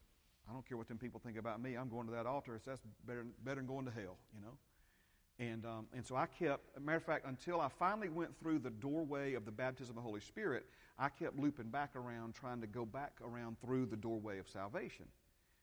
I 0.49 0.55
don't 0.55 0.67
care 0.67 0.79
what 0.79 0.89
them 0.89 0.97
people 0.97 1.21
think 1.23 1.37
about 1.37 1.61
me. 1.61 1.75
I'm 1.75 1.91
going 1.91 2.07
to 2.07 2.13
that 2.13 2.25
altar. 2.25 2.59
So 2.65 2.71
that's 2.71 2.83
better, 3.07 3.27
better 3.45 3.57
than 3.57 3.67
going 3.67 3.85
to 3.85 3.91
hell, 3.91 4.17
you 4.35 4.41
know. 4.41 4.57
And, 5.39 5.65
um, 5.65 5.87
and 5.95 6.05
so 6.05 6.17
I 6.17 6.27
kept, 6.27 6.81
matter 6.81 6.97
of 6.97 7.05
fact, 7.05 7.25
until 7.27 7.61
I 7.61 7.69
finally 7.69 8.09
went 8.09 8.37
through 8.41 8.59
the 8.59 8.71
doorway 8.71 9.35
of 9.35 9.45
the 9.45 9.53
baptism 9.53 9.91
of 9.91 10.03
the 10.03 10.09
Holy 10.09 10.21
Spirit, 10.21 10.67
I 10.99 11.09
kept 11.09 11.39
looping 11.39 11.69
back 11.69 11.95
around, 11.95 12.35
trying 12.35 12.61
to 12.61 12.67
go 12.67 12.85
back 12.85 13.13
around 13.25 13.57
through 13.61 13.87
the 13.87 13.97
doorway 13.97 14.39
of 14.39 14.49
salvation. 14.49 15.07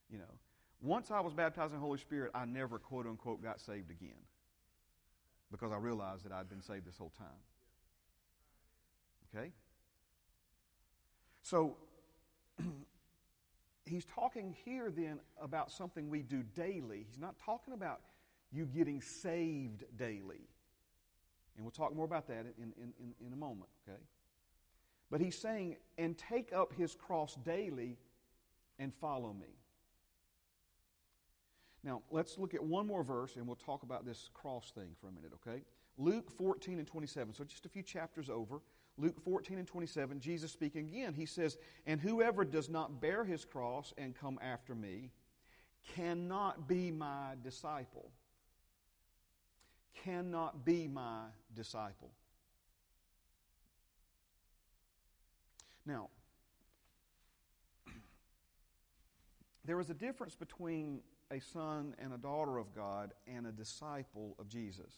You 0.09 0.19
know, 0.19 0.33
once 0.81 1.11
I 1.11 1.19
was 1.19 1.33
baptized 1.33 1.73
in 1.73 1.79
the 1.79 1.85
Holy 1.85 1.97
Spirit, 1.97 2.31
I 2.33 2.45
never, 2.45 2.79
quote 2.79 3.05
unquote, 3.05 3.43
got 3.43 3.59
saved 3.59 3.91
again 3.91 4.15
because 5.51 5.73
I 5.73 5.77
realized 5.77 6.23
that 6.23 6.31
I'd 6.31 6.49
been 6.49 6.61
saved 6.61 6.87
this 6.87 6.97
whole 6.97 7.13
time. 7.17 7.27
Okay? 9.35 9.51
So, 11.41 11.75
he's 13.85 14.05
talking 14.05 14.55
here 14.63 14.89
then 14.89 15.19
about 15.41 15.69
something 15.69 16.09
we 16.09 16.21
do 16.21 16.43
daily. 16.55 17.05
He's 17.07 17.19
not 17.19 17.35
talking 17.43 17.73
about 17.73 18.01
you 18.55 18.65
getting 18.65 19.01
saved 19.01 19.83
daily. 19.97 20.47
And 21.55 21.63
we'll 21.63 21.71
talk 21.71 21.95
more 21.95 22.05
about 22.05 22.27
that 22.27 22.45
in, 22.57 22.73
in, 22.77 22.93
in, 22.99 23.27
in 23.27 23.33
a 23.33 23.35
moment, 23.35 23.69
okay? 23.87 23.99
But 25.09 25.21
he's 25.21 25.37
saying, 25.37 25.77
and 25.97 26.17
take 26.17 26.51
up 26.53 26.73
his 26.73 26.95
cross 26.95 27.35
daily 27.45 27.97
and 28.79 28.93
follow 28.93 29.33
me. 29.33 29.55
Now, 31.83 32.01
let's 32.09 32.37
look 32.37 32.53
at 32.53 32.63
one 32.63 32.87
more 32.87 33.03
verse 33.03 33.35
and 33.35 33.45
we'll 33.45 33.55
talk 33.55 33.83
about 33.83 34.05
this 34.05 34.29
cross 34.33 34.71
thing 34.71 34.89
for 34.99 35.07
a 35.07 35.11
minute, 35.11 35.31
okay? 35.35 35.61
Luke 35.97 36.31
14 36.31 36.79
and 36.79 36.87
27. 36.87 37.33
So 37.33 37.43
just 37.43 37.65
a 37.65 37.69
few 37.69 37.83
chapters 37.83 38.29
over. 38.29 38.61
Luke 38.97 39.19
14 39.23 39.57
and 39.59 39.67
27, 39.67 40.19
Jesus 40.19 40.51
speaking 40.51 40.87
again. 40.87 41.13
He 41.13 41.25
says, 41.25 41.57
And 41.85 42.01
whoever 42.01 42.43
does 42.43 42.69
not 42.69 43.01
bear 43.01 43.23
his 43.23 43.45
cross 43.45 43.93
and 43.97 44.15
come 44.15 44.39
after 44.41 44.73
me 44.73 45.11
cannot 45.95 46.67
be 46.67 46.91
my 46.91 47.33
disciple. 47.43 48.09
Cannot 50.03 50.65
be 50.65 50.87
my 50.87 51.25
disciple. 51.55 52.11
Now, 55.85 56.09
there 59.63 59.79
is 59.79 59.89
a 59.89 59.93
difference 59.93 60.35
between 60.35 61.01
a 61.31 61.39
son 61.39 61.95
and 61.99 62.13
a 62.13 62.17
daughter 62.17 62.57
of 62.57 62.73
God 62.75 63.13
and 63.27 63.47
a 63.47 63.51
disciple 63.51 64.35
of 64.39 64.47
Jesus. 64.47 64.91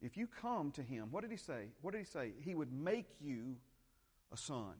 If 0.00 0.16
you 0.16 0.26
come 0.26 0.70
to 0.72 0.82
him, 0.82 1.08
what 1.10 1.22
did 1.22 1.30
he 1.30 1.36
say? 1.36 1.68
What 1.82 1.92
did 1.92 1.98
he 1.98 2.04
say? 2.04 2.32
He 2.40 2.54
would 2.54 2.72
make 2.72 3.08
you 3.20 3.56
a 4.32 4.36
son. 4.36 4.74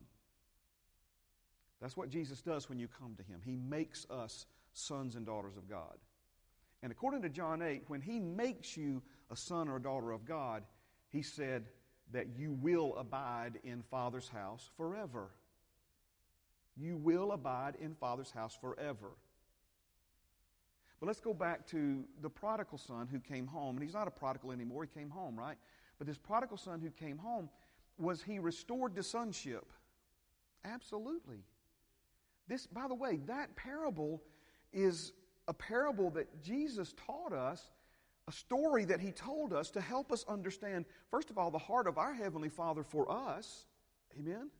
That's 1.81 1.97
what 1.97 2.11
Jesus 2.11 2.43
does 2.43 2.69
when 2.69 2.79
you 2.79 2.89
come 2.89 3.15
to 3.17 3.23
Him. 3.23 3.41
He 3.45 3.57
makes 3.57 4.07
us 4.11 4.47
sons 4.73 5.15
and 5.15 5.25
daughters 5.25 5.57
of 5.57 5.69
God. 5.69 5.97
And 6.83 6.93
according 6.93 7.23
to 7.23 7.29
John 7.29 7.63
8, 7.63 7.85
when 7.89 8.01
He 8.01 8.21
makes 8.21 8.77
you 8.77 9.03
a 9.31 9.37
son 9.37 9.69
or 9.69 9.77
a 9.77 9.83
daughter 9.83 10.13
of 10.13 10.25
God, 10.25 10.63
He 11.09 11.23
said 11.23 11.67
that 12.13 12.27
you 12.37 12.53
will 12.53 12.97
abide 12.97 13.59
in 13.65 13.83
Father's 13.91 14.29
house 14.29 14.71
forever. 14.77 15.31
You 16.77 16.97
will 16.97 17.33
abide 17.33 17.75
in 17.81 17.95
Father's 17.95 18.31
house 18.31 18.57
forever. 18.61 19.11
But 21.01 21.07
let's 21.07 21.21
go 21.21 21.35
back 21.35 21.67
to 21.69 22.05
the 22.23 22.31
prodigal 22.31 22.79
son 22.79 23.09
who 23.11 23.21
came 23.21 23.47
home. 23.47 23.77
And 23.77 23.85
he's 23.85 23.95
not 23.95 24.09
a 24.09 24.13
prodigal 24.13 24.53
anymore, 24.53 24.85
he 24.85 24.99
came 24.99 25.11
home, 25.11 25.37
right? 25.37 25.57
But 25.99 26.07
this 26.07 26.19
prodigal 26.19 26.57
son 26.57 26.81
who 26.81 26.91
came 26.91 27.19
home, 27.19 27.49
was 27.99 28.23
he 28.23 28.39
restored 28.39 28.95
to 28.97 29.03
sonship? 29.03 29.73
Absolutely. 30.65 31.45
This, 32.47 32.67
by 32.67 32.89
the 32.89 32.95
way, 32.95 33.19
that 33.27 33.55
parable 33.57 34.23
is 34.73 35.13
a 35.49 35.55
parable 35.55 36.11
that 36.11 36.43
Jesus 36.43 36.95
taught 37.07 37.33
us, 37.33 37.71
a 38.29 38.33
story 38.33 38.85
that 38.85 39.01
he 39.01 39.11
told 39.11 39.53
us 39.53 39.71
to 39.71 39.81
help 39.81 40.13
us 40.13 40.25
understand, 40.29 40.85
first 41.11 41.31
of 41.31 41.39
all, 41.39 41.51
the 41.51 41.59
heart 41.59 41.89
of 41.89 41.99
our 41.99 42.13
Heavenly 42.13 42.51
Father 42.51 42.85
for 42.85 43.11
us. 43.11 43.67
Amen? 44.19 44.51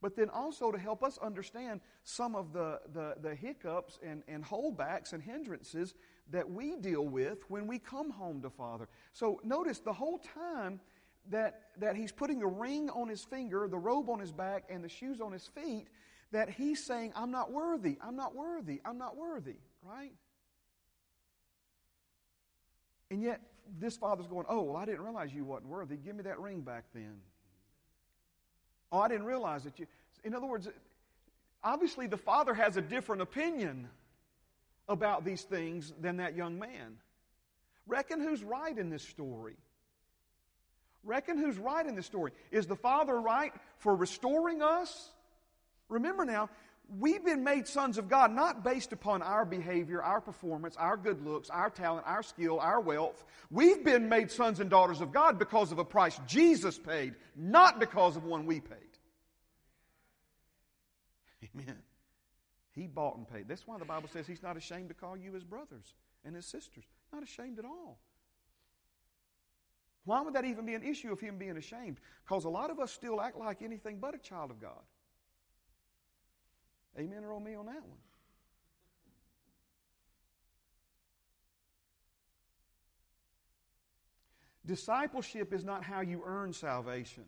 But 0.00 0.14
then 0.14 0.30
also 0.30 0.70
to 0.70 0.78
help 0.78 1.02
us 1.02 1.18
understand 1.18 1.80
some 2.04 2.36
of 2.36 2.52
the, 2.52 2.80
the, 2.94 3.16
the 3.20 3.34
hiccups 3.34 3.98
and, 4.02 4.22
and 4.28 4.44
holdbacks 4.44 5.12
and 5.12 5.20
hindrances 5.20 5.94
that 6.30 6.48
we 6.48 6.76
deal 6.76 7.04
with 7.04 7.38
when 7.48 7.66
we 7.66 7.80
come 7.80 8.10
home 8.10 8.40
to 8.42 8.50
Father. 8.50 8.88
So 9.12 9.40
notice 9.42 9.80
the 9.80 9.92
whole 9.92 10.18
time 10.18 10.80
that, 11.30 11.62
that 11.78 11.96
he's 11.96 12.12
putting 12.12 12.38
the 12.38 12.46
ring 12.46 12.88
on 12.90 13.08
his 13.08 13.24
finger, 13.24 13.66
the 13.66 13.78
robe 13.78 14.08
on 14.08 14.20
his 14.20 14.30
back, 14.30 14.64
and 14.70 14.84
the 14.84 14.88
shoes 14.88 15.20
on 15.20 15.32
his 15.32 15.48
feet, 15.48 15.88
that 16.30 16.48
he's 16.48 16.84
saying, 16.84 17.12
I'm 17.16 17.30
not 17.30 17.50
worthy, 17.50 17.98
I'm 18.00 18.14
not 18.16 18.36
worthy, 18.36 18.80
I'm 18.84 18.98
not 18.98 19.16
worthy, 19.16 19.56
right? 19.82 20.12
And 23.10 23.22
yet, 23.22 23.40
this 23.78 23.96
father's 23.96 24.26
going, 24.26 24.46
Oh, 24.48 24.62
well, 24.62 24.76
I 24.76 24.84
didn't 24.84 25.02
realize 25.02 25.32
you 25.32 25.44
wasn't 25.44 25.68
worthy. 25.68 25.96
Give 25.96 26.14
me 26.14 26.22
that 26.24 26.38
ring 26.40 26.60
back 26.60 26.84
then. 26.94 27.20
Oh, 28.90 29.00
I 29.00 29.08
didn't 29.08 29.26
realize 29.26 29.64
that 29.64 29.78
you. 29.78 29.86
In 30.24 30.34
other 30.34 30.46
words, 30.46 30.68
obviously 31.62 32.06
the 32.06 32.16
father 32.16 32.54
has 32.54 32.76
a 32.76 32.82
different 32.82 33.22
opinion 33.22 33.88
about 34.88 35.24
these 35.24 35.42
things 35.42 35.92
than 36.00 36.16
that 36.16 36.34
young 36.34 36.58
man. 36.58 36.96
Reckon 37.86 38.20
who's 38.20 38.42
right 38.42 38.76
in 38.76 38.90
this 38.90 39.02
story. 39.02 39.56
Reckon 41.04 41.38
who's 41.38 41.56
right 41.56 41.86
in 41.86 41.94
this 41.94 42.06
story. 42.06 42.32
Is 42.50 42.66
the 42.66 42.76
father 42.76 43.18
right 43.18 43.52
for 43.78 43.94
restoring 43.94 44.62
us? 44.62 45.10
Remember 45.88 46.24
now, 46.24 46.50
we've 46.88 47.24
been 47.24 47.44
made 47.44 47.66
sons 47.68 47.98
of 47.98 48.08
God 48.08 48.32
not 48.32 48.64
based 48.64 48.92
upon 48.92 49.22
our 49.22 49.44
behavior, 49.44 50.02
our 50.02 50.20
performance, 50.20 50.76
our 50.76 50.96
good 50.96 51.24
looks, 51.24 51.50
our 51.50 51.70
talent, 51.70 52.06
our 52.06 52.22
skill, 52.22 52.58
our 52.60 52.80
wealth. 52.80 53.24
We've 53.50 53.84
been 53.84 54.08
made 54.08 54.30
sons 54.30 54.60
and 54.60 54.70
daughters 54.70 55.00
of 55.00 55.12
God 55.12 55.38
because 55.38 55.72
of 55.72 55.78
a 55.78 55.84
price 55.84 56.18
Jesus 56.26 56.78
paid, 56.78 57.14
not 57.36 57.78
because 57.78 58.16
of 58.16 58.24
one 58.24 58.46
we 58.46 58.60
paid. 58.60 58.78
Amen. 61.54 61.78
He 62.72 62.86
bought 62.86 63.16
and 63.16 63.28
paid. 63.28 63.48
That's 63.48 63.66
why 63.66 63.78
the 63.78 63.84
Bible 63.84 64.08
says 64.12 64.26
he's 64.26 64.42
not 64.42 64.56
ashamed 64.56 64.88
to 64.88 64.94
call 64.94 65.16
you 65.16 65.32
his 65.32 65.44
brothers 65.44 65.94
and 66.24 66.34
his 66.34 66.46
sisters. 66.46 66.84
Not 67.12 67.22
ashamed 67.22 67.58
at 67.58 67.64
all. 67.64 67.98
Why 70.04 70.22
would 70.22 70.34
that 70.34 70.44
even 70.46 70.64
be 70.64 70.74
an 70.74 70.82
issue 70.82 71.12
of 71.12 71.20
him 71.20 71.36
being 71.36 71.56
ashamed? 71.58 72.00
Because 72.24 72.44
a 72.44 72.48
lot 72.48 72.70
of 72.70 72.78
us 72.78 72.92
still 72.92 73.20
act 73.20 73.36
like 73.36 73.60
anything 73.60 73.98
but 74.00 74.14
a 74.14 74.18
child 74.18 74.50
of 74.50 74.60
God. 74.60 74.80
Amen 76.98 77.24
or 77.24 77.32
oh 77.34 77.40
me 77.40 77.54
on 77.54 77.66
that 77.66 77.74
one? 77.74 77.98
Discipleship 84.66 85.54
is 85.54 85.64
not 85.64 85.82
how 85.82 86.00
you 86.00 86.22
earn 86.26 86.52
salvation. 86.52 87.24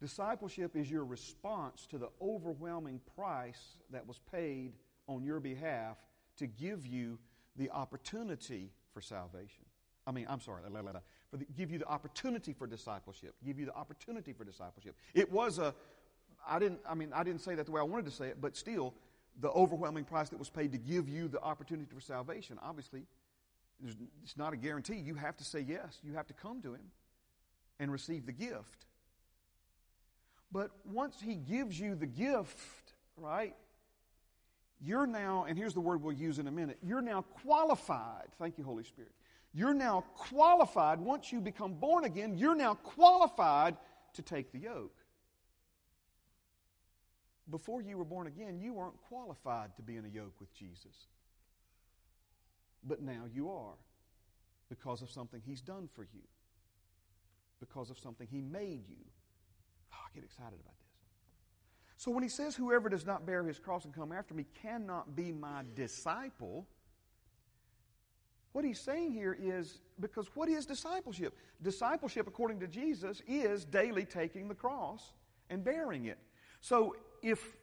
Discipleship 0.00 0.74
is 0.74 0.90
your 0.90 1.04
response 1.04 1.86
to 1.86 1.98
the 1.98 2.08
overwhelming 2.20 3.00
price 3.16 3.76
that 3.90 4.06
was 4.06 4.20
paid 4.32 4.72
on 5.06 5.22
your 5.22 5.38
behalf 5.38 5.96
to 6.38 6.46
give 6.46 6.86
you 6.86 7.18
the 7.56 7.70
opportunity 7.70 8.72
for 8.92 9.00
salvation. 9.00 9.64
I 10.06 10.10
mean, 10.10 10.26
I'm 10.28 10.40
sorry, 10.40 10.62
for 11.30 11.36
the, 11.36 11.46
give 11.56 11.70
you 11.70 11.78
the 11.78 11.88
opportunity 11.88 12.52
for 12.52 12.66
discipleship. 12.66 13.34
Give 13.44 13.58
you 13.58 13.66
the 13.66 13.74
opportunity 13.74 14.32
for 14.32 14.44
discipleship. 14.44 14.96
It 15.14 15.32
was 15.32 15.58
a, 15.58 15.74
I 16.48 16.58
didn't, 16.58 16.80
I 16.88 16.94
mean, 16.94 17.10
I 17.14 17.22
didn't 17.22 17.40
say 17.40 17.54
that 17.54 17.66
the 17.66 17.72
way 17.72 17.80
I 17.80 17.84
wanted 17.84 18.06
to 18.06 18.10
say 18.10 18.26
it, 18.26 18.40
but 18.40 18.56
still, 18.56 18.94
the 19.40 19.50
overwhelming 19.50 20.04
price 20.04 20.28
that 20.28 20.38
was 20.38 20.50
paid 20.50 20.72
to 20.72 20.78
give 20.78 21.08
you 21.08 21.28
the 21.28 21.40
opportunity 21.40 21.88
for 21.92 22.00
salvation. 22.00 22.58
Obviously, 22.62 23.02
it's 24.22 24.36
not 24.36 24.52
a 24.52 24.56
guarantee. 24.56 24.96
You 24.96 25.14
have 25.14 25.36
to 25.38 25.44
say 25.44 25.60
yes. 25.60 25.98
You 26.02 26.14
have 26.14 26.26
to 26.28 26.34
come 26.34 26.62
to 26.62 26.74
Him 26.74 26.90
and 27.80 27.90
receive 27.90 28.26
the 28.26 28.32
gift. 28.32 28.86
But 30.52 30.70
once 30.84 31.16
He 31.20 31.34
gives 31.34 31.78
you 31.78 31.96
the 31.96 32.06
gift, 32.06 32.92
right, 33.16 33.54
you're 34.80 35.06
now, 35.06 35.46
and 35.48 35.58
here's 35.58 35.74
the 35.74 35.80
word 35.80 36.02
we'll 36.02 36.12
use 36.12 36.38
in 36.38 36.46
a 36.46 36.52
minute, 36.52 36.78
you're 36.82 37.02
now 37.02 37.22
qualified. 37.22 38.28
Thank 38.38 38.58
you, 38.58 38.64
Holy 38.64 38.84
Spirit. 38.84 39.12
You're 39.52 39.74
now 39.74 40.04
qualified, 40.14 41.00
once 41.00 41.32
you 41.32 41.40
become 41.40 41.74
born 41.74 42.04
again, 42.04 42.36
you're 42.36 42.56
now 42.56 42.74
qualified 42.74 43.76
to 44.14 44.22
take 44.22 44.52
the 44.52 44.58
yoke. 44.58 44.96
Before 47.50 47.82
you 47.82 47.98
were 47.98 48.04
born 48.04 48.26
again, 48.26 48.58
you 48.58 48.72
weren't 48.72 49.00
qualified 49.08 49.76
to 49.76 49.82
be 49.82 49.96
in 49.96 50.04
a 50.04 50.08
yoke 50.08 50.34
with 50.40 50.52
Jesus. 50.54 51.08
But 52.86 53.02
now 53.02 53.24
you 53.32 53.50
are 53.50 53.76
because 54.68 55.02
of 55.02 55.10
something 55.10 55.42
He's 55.44 55.60
done 55.60 55.88
for 55.94 56.02
you, 56.02 56.22
because 57.60 57.90
of 57.90 57.98
something 57.98 58.26
He 58.30 58.40
made 58.40 58.88
you. 58.88 59.04
Oh, 59.92 59.96
I 60.06 60.14
get 60.14 60.24
excited 60.24 60.58
about 60.60 60.76
this. 60.78 60.94
So 61.96 62.10
when 62.10 62.22
He 62.22 62.28
says, 62.28 62.56
Whoever 62.56 62.88
does 62.88 63.04
not 63.04 63.26
bear 63.26 63.44
his 63.44 63.58
cross 63.58 63.84
and 63.84 63.94
come 63.94 64.10
after 64.10 64.34
me 64.34 64.46
cannot 64.62 65.14
be 65.14 65.32
my 65.32 65.62
disciple, 65.74 66.66
what 68.54 68.64
he's 68.64 68.78
saying 68.78 69.10
here 69.10 69.36
is 69.38 69.80
because 69.98 70.28
what 70.34 70.48
is 70.48 70.64
discipleship? 70.64 71.36
Discipleship, 71.60 72.28
according 72.28 72.60
to 72.60 72.68
Jesus, 72.68 73.20
is 73.26 73.64
daily 73.64 74.04
taking 74.04 74.46
the 74.46 74.54
cross 74.54 75.12
and 75.50 75.64
bearing 75.64 76.04
it. 76.04 76.18
So 76.60 76.94
if 77.24 77.56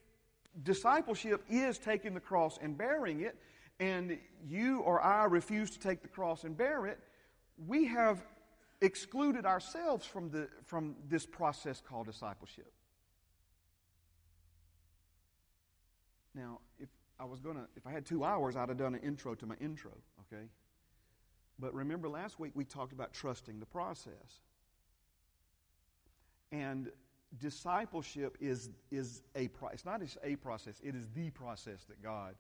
discipleship 0.63 1.43
is 1.49 1.77
taking 1.77 2.13
the 2.13 2.19
cross 2.19 2.57
and 2.61 2.77
bearing 2.77 3.21
it, 3.21 3.37
and 3.79 4.17
you 4.47 4.79
or 4.79 5.01
I 5.01 5.25
refuse 5.25 5.69
to 5.71 5.79
take 5.79 6.01
the 6.01 6.07
cross 6.07 6.43
and 6.43 6.57
bear 6.57 6.87
it, 6.87 6.99
we 7.67 7.85
have 7.85 8.23
excluded 8.81 9.45
ourselves 9.45 10.05
from, 10.05 10.31
the, 10.31 10.49
from 10.65 10.95
this 11.07 11.25
process 11.25 11.79
called 11.79 12.07
discipleship. 12.07 12.71
Now, 16.33 16.59
if 16.79 16.89
I 17.19 17.25
was 17.25 17.39
going 17.39 17.57
to, 17.57 17.67
if 17.75 17.85
I 17.85 17.91
had 17.91 18.05
two 18.05 18.23
hours, 18.23 18.55
I'd 18.55 18.69
have 18.69 18.77
done 18.77 18.95
an 18.95 19.01
intro 19.01 19.35
to 19.35 19.45
my 19.45 19.55
intro, 19.61 19.91
okay? 20.21 20.45
But 21.59 21.73
remember 21.75 22.09
last 22.09 22.39
week 22.39 22.53
we 22.55 22.65
talked 22.65 22.93
about 22.93 23.13
trusting 23.13 23.59
the 23.59 23.65
process. 23.67 24.39
And 26.51 26.89
discipleship 27.39 28.37
is, 28.39 28.69
is 28.91 29.23
a 29.35 29.47
process. 29.49 29.85
not 29.85 30.01
just 30.01 30.17
a 30.23 30.35
process, 30.35 30.79
it 30.83 30.95
is 30.95 31.07
the 31.15 31.29
process 31.31 31.83
that 31.85 32.01
God 32.03 32.35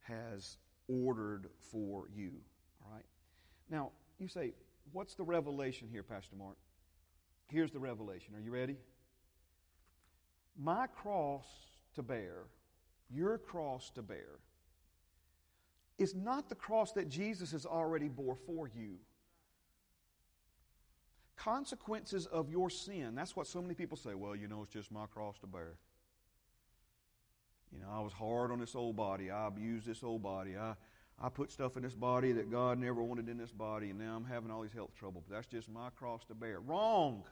has 0.00 0.58
ordered 0.88 1.48
for 1.70 2.08
you. 2.14 2.32
All 2.84 2.92
right? 2.94 3.04
Now, 3.70 3.90
you 4.18 4.28
say, 4.28 4.52
what's 4.92 5.14
the 5.14 5.24
revelation 5.24 5.88
here, 5.90 6.02
Pastor 6.02 6.36
Mark? 6.36 6.56
Here's 7.46 7.70
the 7.70 7.78
revelation. 7.78 8.34
Are 8.34 8.40
you 8.40 8.50
ready? 8.50 8.76
My 10.58 10.86
cross 10.86 11.46
to 11.94 12.02
bear, 12.02 12.44
your 13.10 13.38
cross 13.38 13.90
to 13.90 14.02
bear, 14.02 14.38
is 15.98 16.14
not 16.14 16.48
the 16.48 16.54
cross 16.54 16.92
that 16.92 17.08
Jesus 17.08 17.52
has 17.52 17.64
already 17.64 18.08
bore 18.08 18.36
for 18.46 18.68
you 18.68 18.96
consequences 21.36 22.26
of 22.26 22.50
your 22.50 22.70
sin. 22.70 23.14
That's 23.14 23.36
what 23.36 23.46
so 23.46 23.60
many 23.60 23.74
people 23.74 23.96
say. 23.96 24.14
Well, 24.14 24.34
you 24.34 24.48
know, 24.48 24.62
it's 24.62 24.72
just 24.72 24.90
my 24.90 25.06
cross 25.06 25.38
to 25.40 25.46
bear. 25.46 25.74
You 27.72 27.80
know, 27.80 27.88
I 27.92 28.00
was 28.00 28.12
hard 28.12 28.50
on 28.50 28.60
this 28.60 28.74
old 28.74 28.96
body. 28.96 29.30
I 29.30 29.46
abused 29.46 29.86
this 29.86 30.02
old 30.02 30.22
body. 30.22 30.56
I, 30.56 30.74
I 31.20 31.28
put 31.28 31.50
stuff 31.50 31.76
in 31.76 31.82
this 31.82 31.94
body 31.94 32.32
that 32.32 32.50
God 32.50 32.78
never 32.78 33.02
wanted 33.02 33.28
in 33.28 33.38
this 33.38 33.52
body, 33.52 33.90
and 33.90 33.98
now 33.98 34.16
I'm 34.16 34.24
having 34.24 34.50
all 34.50 34.62
these 34.62 34.72
health 34.72 34.94
trouble. 34.98 35.22
But 35.28 35.36
that's 35.36 35.46
just 35.46 35.68
my 35.68 35.90
cross 35.90 36.24
to 36.28 36.34
bear. 36.34 36.60
Wrong. 36.60 37.22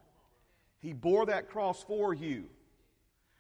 He 0.80 0.92
bore 0.92 1.26
that 1.26 1.48
cross 1.48 1.82
for 1.82 2.12
you. 2.12 2.44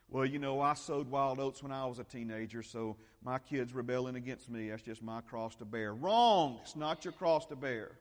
Well, 0.08 0.24
you 0.24 0.38
know, 0.38 0.60
I 0.60 0.74
sowed 0.74 1.10
wild 1.10 1.40
oats 1.40 1.62
when 1.62 1.72
I 1.72 1.86
was 1.86 1.98
a 1.98 2.04
teenager, 2.04 2.62
so 2.62 2.96
my 3.22 3.38
kids 3.38 3.74
rebelling 3.74 4.16
against 4.16 4.50
me, 4.50 4.70
that's 4.70 4.82
just 4.82 5.02
my 5.02 5.20
cross 5.22 5.56
to 5.56 5.64
bear. 5.64 5.94
Wrong. 5.94 6.58
It's 6.62 6.76
not 6.76 7.04
your 7.04 7.12
cross 7.12 7.46
to 7.46 7.56
bear. 7.56 7.92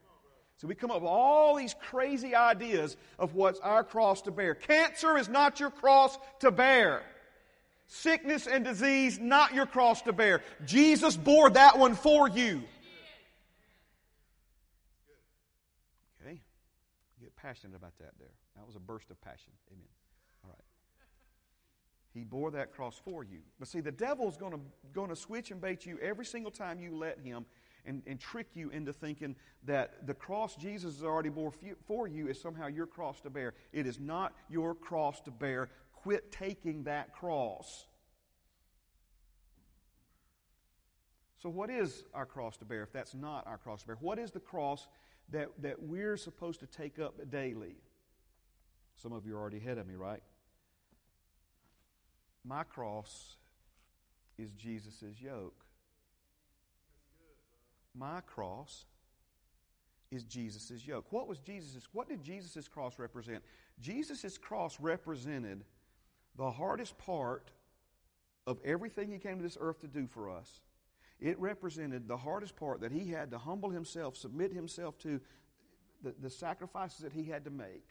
So 0.58 0.68
we 0.68 0.76
come 0.76 0.92
up 0.92 1.02
with 1.02 1.10
all 1.10 1.56
these 1.56 1.76
crazy 1.82 2.36
ideas 2.36 2.96
of 3.20 3.36
what's 3.36 3.60
our 3.60 3.84
cross 3.84 4.22
to 4.24 4.32
bear. 4.32 4.56
Cancer 4.56 5.18
is 5.18 5.28
not 5.28 5.60
your 5.60 5.72
cross 5.72 6.18
to 6.40 6.52
bear. 6.52 7.04
Sickness 7.88 8.48
and 8.48 8.64
disease, 8.64 9.20
not 9.20 9.54
your 9.54 9.66
cross 9.66 10.02
to 10.04 10.14
bear. 10.14 10.42
Jesus 10.66 11.18
bore 11.18 11.50
that 11.50 11.78
one 11.78 11.96
for 11.96 12.30
you. 12.30 12.64
Okay? 16.22 16.40
Get 17.20 17.36
passionate 17.36 17.76
about 17.76 17.98
that 18.00 18.14
there. 18.18 18.32
That 18.56 18.66
was 18.66 18.76
a 18.76 18.80
burst 18.80 19.12
of 19.12 19.20
passion. 19.22 19.52
Amen. 19.70 19.84
All 20.46 20.50
right. 20.52 20.64
He 22.14 22.24
bore 22.24 22.52
that 22.52 22.72
cross 22.72 23.00
for 23.04 23.24
you. 23.24 23.40
But 23.60 23.68
see, 23.68 23.82
the 23.82 23.92
devil's 23.92 24.38
going 24.38 24.54
to, 25.10 25.16
switch 25.16 25.52
and 25.52 25.60
bait 25.60 25.86
you 25.86 26.00
every 26.02 26.26
single 26.26 26.52
time 26.52 26.80
you 26.80 26.96
let 26.96 27.20
him 27.20 27.46
and, 27.86 28.02
and 28.08 28.20
trick 28.20 28.48
you 28.54 28.70
into 28.70 28.94
thinking 28.94 29.36
that 29.66 30.08
the 30.08 30.14
cross 30.14 30.56
Jesus 30.56 30.96
has 30.96 31.04
already 31.04 31.30
bore 31.30 31.54
for 31.86 32.08
you 32.08 32.28
is 32.28 32.40
somehow 32.40 32.68
your 32.68 32.88
cross 32.88 33.20
to 33.22 33.30
bear. 33.30 33.54
It 33.72 33.86
is 33.86 34.00
not 34.00 34.34
your 34.50 34.74
cross 34.74 35.20
to 35.22 35.32
bear. 35.32 35.70
Quit 35.94 36.32
taking 36.32 36.84
that 36.84 37.14
cross. 37.14 37.86
So, 41.42 41.50
what 41.50 41.70
is 41.70 42.06
our 42.14 42.26
cross 42.26 42.56
to 42.58 42.66
bear 42.66 42.84
if 42.84 42.94
that's 42.94 43.14
not 43.14 43.46
our 43.48 43.58
cross 43.58 43.82
to 43.82 43.88
bear? 43.88 43.98
What 44.00 44.18
is 44.18 44.32
the 44.32 44.40
cross 44.40 44.88
that, 45.30 45.50
that 45.62 45.82
we're 45.82 46.16
supposed 46.16 46.62
to 46.62 46.68
take 46.68 47.00
up 47.00 47.30
daily? 47.30 47.76
Some 48.96 49.12
of 49.12 49.26
you 49.26 49.36
are 49.36 49.42
already 49.42 49.58
ahead 49.58 49.78
of 49.78 49.88
me, 49.88 49.96
right? 49.96 50.24
My 52.46 52.64
cross 52.64 53.36
is 54.38 54.54
Jesus' 54.54 55.04
yoke. 55.20 55.63
My 57.98 58.22
cross 58.22 58.86
is 60.12 60.24
Jesus' 60.24 60.86
yoke. 60.86 61.12
What 61.12 61.28
was 61.28 61.40
Jesus' 61.40 61.88
what 61.92 62.08
did 62.08 62.24
Jesus' 62.24 62.68
cross 62.68 63.00
represent? 63.00 63.44
Jesus' 63.80 64.38
cross 64.38 64.80
represented 64.80 65.64
the 66.36 66.52
hardest 66.52 66.98
part 66.98 67.52
of 68.46 68.60
everything 68.64 69.12
he 69.12 69.20
came 69.20 69.38
to 69.38 69.44
this 69.44 69.58
earth 69.60 69.80
to 69.82 69.88
do 69.88 70.08
for 70.08 70.30
us. 70.30 70.62
It 71.20 71.40
represented 71.40 72.08
the 72.08 72.18
hardest 72.18 72.56
part 72.56 72.82
that 72.82 72.92
he 72.92 73.12
had 73.12 73.32
to 73.32 73.38
humble 73.38 73.70
himself, 73.70 74.18
submit 74.18 74.52
himself 74.52 74.98
to 75.00 75.22
the, 76.02 76.14
the 76.22 76.30
sacrifices 76.30 77.00
that 77.00 77.14
he 77.14 77.24
had 77.24 77.46
to 77.46 77.52
make. 77.52 77.88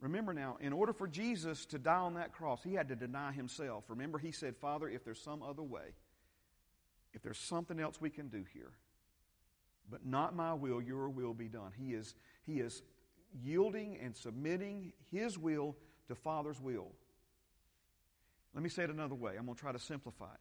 Remember 0.00 0.34
now, 0.34 0.58
in 0.60 0.72
order 0.72 0.92
for 0.92 1.06
Jesus 1.06 1.64
to 1.66 1.78
die 1.78 1.94
on 1.94 2.14
that 2.14 2.32
cross, 2.32 2.62
he 2.62 2.74
had 2.74 2.88
to 2.88 2.96
deny 2.96 3.32
himself. 3.32 3.84
Remember, 3.88 4.18
he 4.18 4.32
said, 4.32 4.56
Father, 4.56 4.88
if 4.88 5.04
there's 5.04 5.22
some 5.22 5.42
other 5.42 5.62
way, 5.62 5.94
if 7.14 7.22
there's 7.22 7.38
something 7.38 7.80
else 7.80 8.00
we 8.00 8.10
can 8.10 8.28
do 8.28 8.44
here, 8.52 8.72
but 9.90 10.04
not 10.04 10.34
my 10.34 10.54
will, 10.54 10.80
your 10.80 11.08
will 11.08 11.34
be 11.34 11.48
done. 11.48 11.72
He 11.76 11.94
is, 11.94 12.14
he 12.44 12.60
is 12.60 12.82
yielding 13.42 13.98
and 14.02 14.16
submitting 14.16 14.92
his 15.10 15.38
will 15.38 15.76
to 16.08 16.14
Father's 16.14 16.60
will. 16.60 16.92
Let 18.54 18.62
me 18.62 18.68
say 18.68 18.84
it 18.84 18.90
another 18.90 19.14
way. 19.14 19.36
I'm 19.38 19.44
going 19.44 19.56
to 19.56 19.60
try 19.60 19.72
to 19.72 19.78
simplify 19.78 20.32
it. 20.32 20.40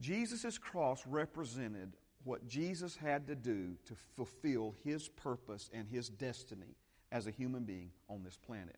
Jesus' 0.00 0.58
cross 0.58 1.06
represented 1.06 1.96
what 2.24 2.48
Jesus 2.48 2.96
had 2.96 3.26
to 3.28 3.34
do 3.34 3.76
to 3.86 3.94
fulfill 4.16 4.74
his 4.84 5.08
purpose 5.08 5.70
and 5.72 5.86
his 5.88 6.08
destiny 6.08 6.76
as 7.12 7.26
a 7.26 7.30
human 7.30 7.64
being 7.64 7.90
on 8.08 8.22
this 8.22 8.36
planet. 8.36 8.76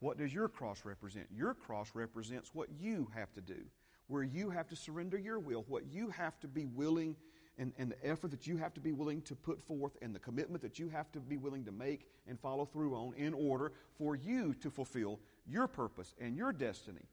What 0.00 0.18
does 0.18 0.32
your 0.32 0.48
cross 0.48 0.84
represent? 0.84 1.26
Your 1.34 1.54
cross 1.54 1.90
represents 1.94 2.54
what 2.54 2.68
you 2.80 3.08
have 3.14 3.32
to 3.34 3.40
do, 3.40 3.64
where 4.08 4.22
you 4.22 4.50
have 4.50 4.68
to 4.68 4.76
surrender 4.76 5.18
your 5.18 5.38
will, 5.38 5.64
what 5.68 5.86
you 5.90 6.10
have 6.10 6.38
to 6.40 6.48
be 6.48 6.66
willing 6.66 7.16
and, 7.58 7.72
and 7.78 7.90
the 7.90 8.06
effort 8.06 8.30
that 8.30 8.46
you 8.46 8.56
have 8.56 8.72
to 8.74 8.80
be 8.80 8.92
willing 8.92 9.20
to 9.22 9.34
put 9.34 9.62
forth 9.62 9.92
and 10.00 10.14
the 10.14 10.18
commitment 10.18 10.62
that 10.62 10.78
you 10.78 10.88
have 10.88 11.10
to 11.12 11.20
be 11.20 11.36
willing 11.36 11.64
to 11.64 11.72
make 11.72 12.08
and 12.26 12.40
follow 12.40 12.64
through 12.64 12.94
on 12.94 13.14
in 13.16 13.34
order 13.34 13.72
for 13.98 14.16
you 14.16 14.54
to 14.54 14.70
fulfill 14.70 15.20
your 15.46 15.66
purpose 15.66 16.14
and 16.20 16.36
your 16.36 16.52
destiny 16.52 17.06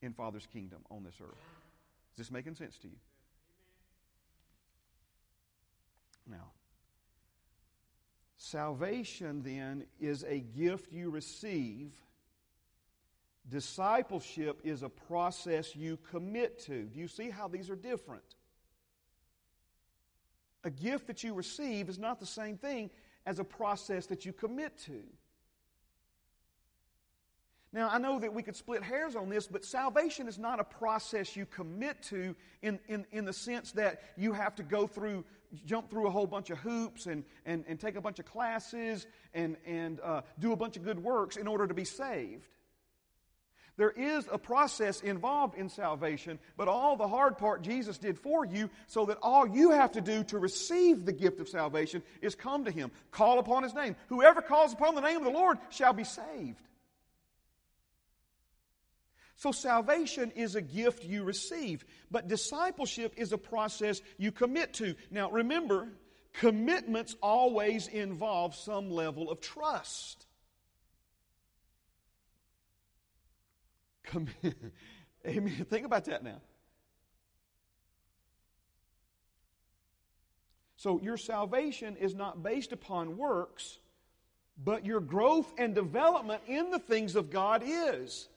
in 0.00 0.12
Father's 0.12 0.46
kingdom 0.46 0.80
on 0.90 1.02
this 1.02 1.14
earth. 1.20 1.38
Is 2.12 2.18
this 2.18 2.30
making 2.30 2.54
sense 2.54 2.78
to 2.78 2.88
you? 2.88 2.96
Now, 6.30 6.52
salvation 8.36 9.42
then 9.42 9.84
is 10.00 10.24
a 10.24 10.38
gift 10.38 10.92
you 10.92 11.10
receive. 11.10 11.92
Discipleship 13.48 14.60
is 14.62 14.84
a 14.84 14.88
process 14.88 15.74
you 15.74 15.98
commit 16.10 16.60
to. 16.66 16.84
Do 16.84 17.00
you 17.00 17.08
see 17.08 17.30
how 17.30 17.48
these 17.48 17.68
are 17.70 17.76
different? 17.76 18.22
A 20.64 20.70
gift 20.70 21.06
that 21.08 21.24
you 21.24 21.34
receive 21.34 21.88
is 21.88 21.98
not 21.98 22.20
the 22.20 22.26
same 22.26 22.56
thing 22.56 22.90
as 23.26 23.38
a 23.38 23.44
process 23.44 24.06
that 24.06 24.24
you 24.24 24.32
commit 24.32 24.78
to. 24.86 25.02
Now, 27.72 27.88
I 27.90 27.96
know 27.96 28.18
that 28.18 28.32
we 28.32 28.42
could 28.42 28.54
split 28.54 28.82
hairs 28.82 29.16
on 29.16 29.30
this, 29.30 29.46
but 29.46 29.64
salvation 29.64 30.28
is 30.28 30.38
not 30.38 30.60
a 30.60 30.64
process 30.64 31.34
you 31.34 31.46
commit 31.46 32.02
to 32.04 32.36
in, 32.60 32.78
in, 32.86 33.06
in 33.12 33.24
the 33.24 33.32
sense 33.32 33.72
that 33.72 34.02
you 34.16 34.34
have 34.34 34.54
to 34.56 34.62
go 34.62 34.86
through, 34.86 35.24
jump 35.64 35.88
through 35.88 36.06
a 36.06 36.10
whole 36.10 36.26
bunch 36.26 36.50
of 36.50 36.58
hoops 36.58 37.06
and, 37.06 37.24
and, 37.46 37.64
and 37.66 37.80
take 37.80 37.96
a 37.96 38.00
bunch 38.00 38.18
of 38.18 38.26
classes 38.26 39.06
and, 39.32 39.56
and 39.64 40.00
uh, 40.00 40.20
do 40.38 40.52
a 40.52 40.56
bunch 40.56 40.76
of 40.76 40.84
good 40.84 41.02
works 41.02 41.36
in 41.36 41.46
order 41.46 41.66
to 41.66 41.72
be 41.72 41.84
saved. 41.84 42.46
There 43.78 43.90
is 43.90 44.28
a 44.30 44.38
process 44.38 45.00
involved 45.00 45.56
in 45.56 45.70
salvation, 45.70 46.38
but 46.58 46.68
all 46.68 46.96
the 46.96 47.08
hard 47.08 47.38
part 47.38 47.62
Jesus 47.62 47.96
did 47.96 48.18
for 48.18 48.44
you 48.44 48.68
so 48.86 49.06
that 49.06 49.18
all 49.22 49.48
you 49.48 49.70
have 49.70 49.92
to 49.92 50.02
do 50.02 50.24
to 50.24 50.38
receive 50.38 51.06
the 51.06 51.12
gift 51.12 51.40
of 51.40 51.48
salvation 51.48 52.02
is 52.20 52.34
come 52.34 52.66
to 52.66 52.70
Him, 52.70 52.90
call 53.10 53.38
upon 53.38 53.62
His 53.62 53.74
name. 53.74 53.96
Whoever 54.08 54.42
calls 54.42 54.74
upon 54.74 54.94
the 54.94 55.00
name 55.00 55.16
of 55.18 55.24
the 55.24 55.30
Lord 55.30 55.58
shall 55.70 55.94
be 55.94 56.04
saved. 56.04 56.60
So, 59.36 59.52
salvation 59.52 60.32
is 60.36 60.54
a 60.54 60.62
gift 60.62 61.02
you 61.02 61.24
receive, 61.24 61.84
but 62.10 62.28
discipleship 62.28 63.14
is 63.16 63.32
a 63.32 63.38
process 63.38 64.00
you 64.18 64.30
commit 64.30 64.74
to. 64.74 64.94
Now, 65.10 65.30
remember, 65.30 65.88
commitments 66.34 67.16
always 67.22 67.88
involve 67.88 68.54
some 68.54 68.90
level 68.90 69.30
of 69.30 69.40
trust. 69.40 70.26
Amen. 75.26 75.66
Think 75.70 75.86
about 75.86 76.04
that 76.06 76.22
now. 76.24 76.40
So, 80.76 81.00
your 81.00 81.16
salvation 81.16 81.96
is 81.96 82.14
not 82.14 82.42
based 82.42 82.72
upon 82.72 83.16
works, 83.16 83.78
but 84.62 84.84
your 84.84 84.98
growth 85.00 85.52
and 85.56 85.74
development 85.74 86.42
in 86.48 86.70
the 86.70 86.78
things 86.80 87.14
of 87.14 87.30
God 87.30 87.62
is. 87.64 88.28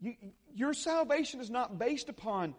You, 0.00 0.14
your 0.54 0.74
salvation 0.74 1.40
is 1.40 1.50
not 1.50 1.78
based 1.78 2.08
upon 2.08 2.54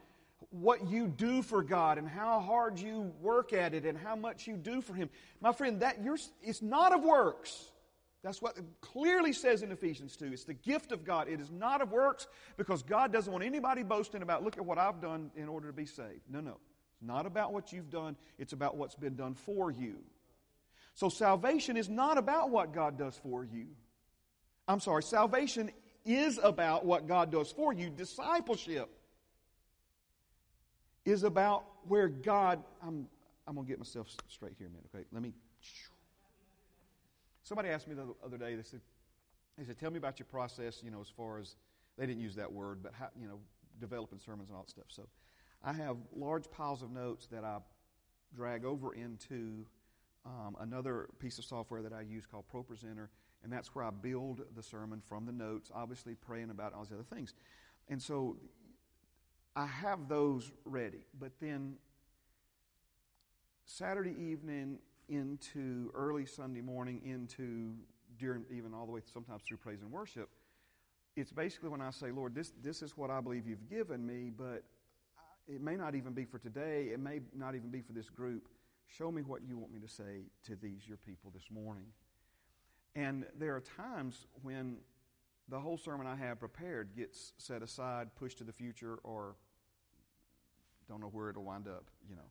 what 0.51 0.88
you 0.88 1.08
do 1.08 1.41
for 1.41 1.62
God 1.62 1.97
and 1.97 2.08
how 2.08 2.39
hard 2.39 2.79
you 2.79 3.12
work 3.21 3.51
at 3.51 3.73
it 3.73 3.86
and 3.86 3.97
how 3.97 4.15
much 4.15 4.47
you 4.47 4.55
do 4.55 4.81
for 4.81 4.93
Him. 4.93 5.10
My 5.41 5.51
friend, 5.51 5.81
that 5.81 6.01
you 6.01 6.17
it's 6.41 6.62
not 6.62 6.93
of 6.93 7.03
works. 7.03 7.71
That's 8.25 8.41
what 8.41 8.57
it 8.57 8.63
clearly 8.81 9.33
says 9.33 9.61
in 9.61 9.71
Ephesians 9.71 10.15
2. 10.15 10.25
It's 10.33 10.45
the 10.45 10.55
gift 10.55 10.91
of 10.91 11.05
God. 11.05 11.29
It 11.29 11.39
is 11.39 11.51
not 11.51 11.83
of 11.83 11.91
works 11.91 12.25
because 12.57 12.81
God 12.81 13.13
doesn't 13.13 13.31
want 13.31 13.45
anybody 13.45 13.83
boasting 13.83 14.23
about, 14.23 14.43
look 14.43 14.57
at 14.57 14.65
what 14.65 14.79
I've 14.79 14.99
done 14.99 15.29
in 15.35 15.47
order 15.47 15.67
to 15.67 15.73
be 15.73 15.85
saved. 15.85 16.21
No, 16.27 16.41
no. 16.41 16.57
It's 16.93 17.03
not 17.03 17.27
about 17.27 17.53
what 17.53 17.71
you've 17.71 17.91
done, 17.91 18.15
it's 18.39 18.51
about 18.51 18.77
what's 18.77 18.95
been 18.95 19.15
done 19.15 19.35
for 19.35 19.69
you. 19.69 19.97
So 20.95 21.07
salvation 21.07 21.77
is 21.77 21.88
not 21.88 22.17
about 22.17 22.49
what 22.49 22.73
God 22.73 22.97
does 22.97 23.15
for 23.21 23.43
you. 23.43 23.67
I'm 24.67 24.79
sorry, 24.79 25.03
salvation 25.03 25.69
is 26.03 26.39
about 26.41 26.83
what 26.83 27.07
God 27.07 27.31
does 27.31 27.51
for 27.51 27.73
you. 27.73 27.91
Discipleship 27.91 28.89
is 31.05 31.21
about 31.21 31.63
where 31.88 32.07
God, 32.07 32.63
I'm, 32.81 33.07
I'm 33.45 33.53
going 33.53 33.67
to 33.67 33.69
get 33.71 33.77
myself 33.77 34.07
straight 34.29 34.55
here 34.57 34.65
a 34.65 34.71
minute, 34.71 34.88
okay? 34.95 35.05
Let 35.11 35.21
me. 35.21 35.35
Somebody 37.45 37.69
asked 37.69 37.88
me 37.88 37.95
the 37.95 38.13
other 38.23 38.38
day, 38.38 38.55
they 38.55 38.63
said, 38.63 38.81
they 39.58 39.63
said, 39.63 39.79
tell 39.79 39.91
me 39.91 39.97
about 39.97 40.19
your 40.19 40.25
process, 40.25 40.81
you 40.84 40.91
know, 40.91 40.99
as 40.99 41.08
far 41.08 41.39
as, 41.39 41.55
they 41.97 42.05
didn't 42.05 42.21
use 42.21 42.36
that 42.36 42.51
word, 42.51 42.84
but 42.84 42.91
how, 42.93 43.08
you 43.17 43.25
know, 43.25 43.39
developing 43.79 44.19
sermons 44.19 44.49
and 44.49 44.58
all 44.58 44.63
that 44.63 44.69
stuff. 44.69 44.88
So 44.89 45.08
I 45.63 45.71
have 45.71 45.95
large 46.13 46.51
piles 46.51 46.81
of 46.81 46.91
notes 46.91 47.27
that 47.27 47.45
I 47.45 47.60
drag 48.36 48.65
over 48.65 48.93
into 48.93 49.65
um, 50.25 50.58
another 50.60 51.08
piece 51.19 51.38
of 51.38 51.45
software 51.45 51.81
that 51.81 51.93
I 51.93 52.01
use 52.01 52.25
called 52.25 52.43
ProPresenter 52.53 53.08
and 53.45 53.53
that's 53.53 53.75
where 53.75 53.86
I 53.86 53.91
build 53.91 54.41
the 54.55 54.63
sermon 54.63 54.99
from 55.08 55.27
the 55.27 55.31
notes, 55.31 55.69
obviously 55.73 56.15
praying 56.15 56.49
about 56.49 56.73
all 56.73 56.84
these 56.84 56.91
other 56.91 57.03
things. 57.03 57.36
And 57.88 58.01
so 58.01 58.38
I 59.55 59.67
have 59.67 60.10
those 60.10 60.51
ready. 60.65 61.05
But 61.19 61.34
then 61.39 61.75
Saturday 63.67 64.15
evening 64.19 64.79
into 65.09 65.91
early 65.93 66.25
Sunday 66.25 66.61
morning 66.61 67.01
into 67.05 67.73
during 68.17 68.45
even 68.51 68.73
all 68.73 68.85
the 68.85 68.91
way 68.91 69.01
sometimes 69.13 69.43
through 69.43 69.57
praise 69.57 69.81
and 69.81 69.91
worship, 69.91 70.29
it's 71.15 71.31
basically 71.31 71.69
when 71.69 71.81
I 71.81 71.91
say, 71.91 72.11
Lord, 72.11 72.35
this, 72.35 72.51
this 72.61 72.81
is 72.81 72.97
what 72.97 73.09
I 73.09 73.21
believe 73.21 73.47
you've 73.47 73.69
given 73.69 74.05
me, 74.05 74.31
but 74.35 74.63
it 75.47 75.61
may 75.61 75.75
not 75.75 75.95
even 75.95 76.13
be 76.13 76.25
for 76.25 76.39
today. 76.39 76.89
It 76.91 76.99
may 76.99 77.21
not 77.33 77.55
even 77.55 77.69
be 77.69 77.81
for 77.81 77.93
this 77.93 78.09
group. 78.09 78.47
Show 78.87 79.11
me 79.11 79.21
what 79.21 79.41
you 79.47 79.57
want 79.57 79.71
me 79.71 79.79
to 79.79 79.87
say 79.87 80.23
to 80.43 80.55
these, 80.55 80.87
your 80.87 80.97
people, 80.97 81.31
this 81.33 81.49
morning. 81.51 81.85
And 82.95 83.25
there 83.37 83.55
are 83.55 83.61
times 83.61 84.27
when 84.41 84.77
the 85.49 85.59
whole 85.59 85.77
sermon 85.77 86.07
I 86.07 86.15
have 86.15 86.39
prepared 86.39 86.95
gets 86.95 87.33
set 87.37 87.61
aside, 87.61 88.09
pushed 88.15 88.39
to 88.39 88.43
the 88.43 88.53
future, 88.53 88.99
or 89.03 89.35
don't 90.87 91.01
know 91.01 91.07
where 91.07 91.29
it'll 91.29 91.43
wind 91.43 91.67
up, 91.67 91.85
you 92.09 92.15
know. 92.15 92.29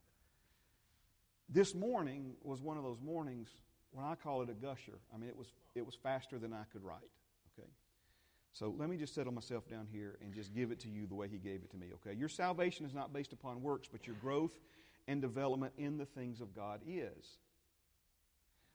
This 1.49 1.75
morning 1.75 2.35
was 2.43 2.61
one 2.61 2.77
of 2.77 2.85
those 2.85 3.01
mornings 3.01 3.49
when 3.93 4.05
I 4.05 4.15
call 4.15 4.43
it 4.43 4.51
a 4.51 4.55
gusher. 4.55 4.99
I 5.15 5.19
mean, 5.19 5.29
it 5.29 5.37
was, 5.37 5.49
it 5.75 5.85
was 5.85 5.95
faster 5.95 6.39
than 6.39 6.53
I 6.53 6.65
could 6.73 6.83
write, 6.83 7.11
okay? 7.53 7.69
So 8.53 8.75
let 8.77 8.89
me 8.89 8.97
just 8.97 9.15
settle 9.15 9.33
myself 9.33 9.69
down 9.69 9.87
here 9.93 10.17
and 10.23 10.33
just 10.33 10.55
give 10.55 10.71
it 10.71 10.81
to 10.81 10.89
you 10.89 11.07
the 11.07 11.15
way 11.15 11.29
He 11.29 11.39
gave 11.39 11.63
it 11.63 11.71
to 11.71 11.77
me, 11.77 11.89
okay? 11.95 12.17
Your 12.17 12.29
salvation 12.29 12.87
is 12.87 12.95
not 12.95 13.13
based 13.13 13.33
upon 13.33 13.63
works, 13.63 13.89
but 13.91 14.07
your 14.07 14.17
growth 14.17 14.53
and 15.07 15.21
development 15.21 15.75
in 15.77 15.99
the 15.99 16.07
things 16.07 16.41
of 16.41 16.55
God 16.55 16.81
is. 16.87 17.39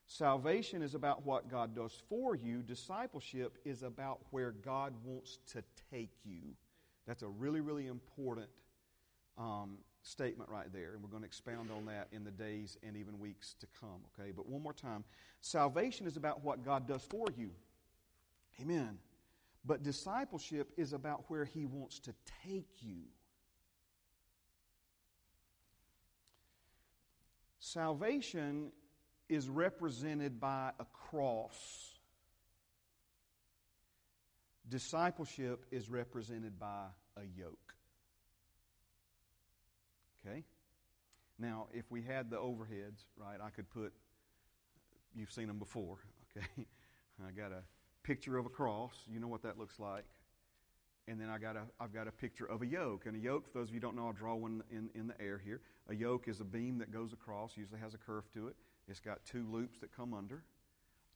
Salvation 0.06 0.82
is 0.82 0.94
about 0.94 1.24
what 1.24 1.50
God 1.50 1.74
does 1.74 2.02
for 2.08 2.34
you. 2.34 2.62
Discipleship 2.62 3.58
is 3.64 3.82
about 3.82 4.20
where 4.30 4.50
God 4.50 4.92
wants 5.04 5.38
to 5.52 5.62
take 5.92 6.10
you. 6.24 6.56
That's 7.06 7.22
a 7.22 7.28
really, 7.28 7.60
really 7.60 7.86
important 7.86 8.48
um, 9.38 9.78
statement 10.02 10.50
right 10.50 10.72
there, 10.72 10.92
and 10.94 11.02
we're 11.02 11.10
going 11.10 11.22
to 11.22 11.26
expound 11.26 11.70
on 11.70 11.86
that 11.86 12.08
in 12.12 12.24
the 12.24 12.30
days 12.30 12.78
and 12.82 12.96
even 12.96 13.18
weeks 13.18 13.54
to 13.60 13.66
come, 13.80 14.00
okay? 14.18 14.32
But 14.34 14.48
one 14.48 14.62
more 14.62 14.72
time 14.72 15.04
salvation 15.40 16.06
is 16.06 16.16
about 16.16 16.42
what 16.42 16.64
God 16.64 16.86
does 16.86 17.02
for 17.02 17.26
you. 17.36 17.50
Amen. 18.60 18.98
But 19.64 19.82
discipleship 19.82 20.72
is 20.76 20.92
about 20.92 21.24
where 21.28 21.44
He 21.44 21.66
wants 21.66 21.98
to 22.00 22.14
take 22.44 22.68
you. 22.80 23.02
Salvation 27.58 28.72
is 29.28 29.48
represented 29.48 30.40
by 30.40 30.72
a 30.80 30.84
cross. 31.08 31.94
Discipleship 34.68 35.66
is 35.70 35.90
represented 35.90 36.58
by 36.58 36.86
a 37.16 37.24
yoke. 37.38 37.74
Okay? 40.26 40.44
Now, 41.38 41.68
if 41.72 41.90
we 41.90 42.02
had 42.02 42.30
the 42.30 42.36
overheads, 42.36 43.04
right, 43.16 43.38
I 43.42 43.50
could 43.50 43.70
put, 43.70 43.92
you've 45.14 45.32
seen 45.32 45.46
them 45.46 45.58
before, 45.58 45.98
okay? 46.36 46.66
I 47.26 47.30
got 47.32 47.52
a 47.52 47.62
picture 48.02 48.38
of 48.38 48.46
a 48.46 48.48
cross. 48.48 48.94
You 49.10 49.20
know 49.20 49.28
what 49.28 49.42
that 49.42 49.58
looks 49.58 49.78
like. 49.78 50.04
And 51.08 51.20
then 51.20 51.28
I 51.28 51.38
got 51.38 51.56
a, 51.56 51.62
I've 51.80 51.92
got 51.92 52.08
a 52.08 52.12
picture 52.12 52.46
of 52.46 52.62
a 52.62 52.66
yoke. 52.66 53.06
And 53.06 53.16
a 53.16 53.18
yoke, 53.18 53.50
for 53.50 53.58
those 53.58 53.68
of 53.68 53.74
you 53.74 53.80
who 53.80 53.86
don't 53.86 53.96
know, 53.96 54.06
I'll 54.06 54.12
draw 54.12 54.34
one 54.34 54.62
in, 54.70 54.90
in 54.94 55.06
the 55.08 55.20
air 55.20 55.40
here. 55.42 55.60
A 55.88 55.94
yoke 55.94 56.28
is 56.28 56.40
a 56.40 56.44
beam 56.44 56.78
that 56.78 56.92
goes 56.92 57.12
across, 57.12 57.56
usually 57.56 57.80
has 57.80 57.94
a 57.94 57.98
curve 57.98 58.30
to 58.34 58.48
it. 58.48 58.56
It's 58.88 59.00
got 59.00 59.24
two 59.24 59.46
loops 59.50 59.78
that 59.80 59.94
come 59.94 60.14
under. 60.14 60.44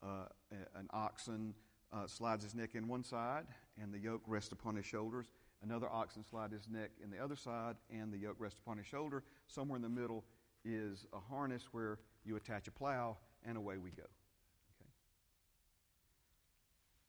Uh, 0.02 0.26
an 0.74 0.88
oxen 0.90 1.54
uh, 1.92 2.06
slides 2.06 2.44
his 2.44 2.54
neck 2.54 2.74
in 2.74 2.88
one 2.88 3.04
side, 3.04 3.44
and 3.80 3.92
the 3.92 3.98
yoke 3.98 4.22
rests 4.26 4.52
upon 4.52 4.76
his 4.76 4.84
shoulders. 4.84 5.26
Another 5.64 5.88
oxen 5.90 6.22
slide 6.22 6.52
his 6.52 6.68
neck 6.68 6.90
in 7.02 7.10
the 7.10 7.18
other 7.18 7.36
side, 7.36 7.76
and 7.90 8.12
the 8.12 8.18
yoke 8.18 8.36
rests 8.38 8.58
upon 8.62 8.76
his 8.76 8.86
shoulder. 8.86 9.22
Somewhere 9.46 9.76
in 9.76 9.82
the 9.82 9.88
middle 9.88 10.24
is 10.62 11.06
a 11.14 11.18
harness 11.18 11.68
where 11.72 11.98
you 12.24 12.36
attach 12.36 12.68
a 12.68 12.70
plow, 12.70 13.16
and 13.46 13.56
away 13.56 13.78
we 13.78 13.90
go. 13.90 14.02
Okay. 14.02 14.90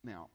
Now, 0.04 0.28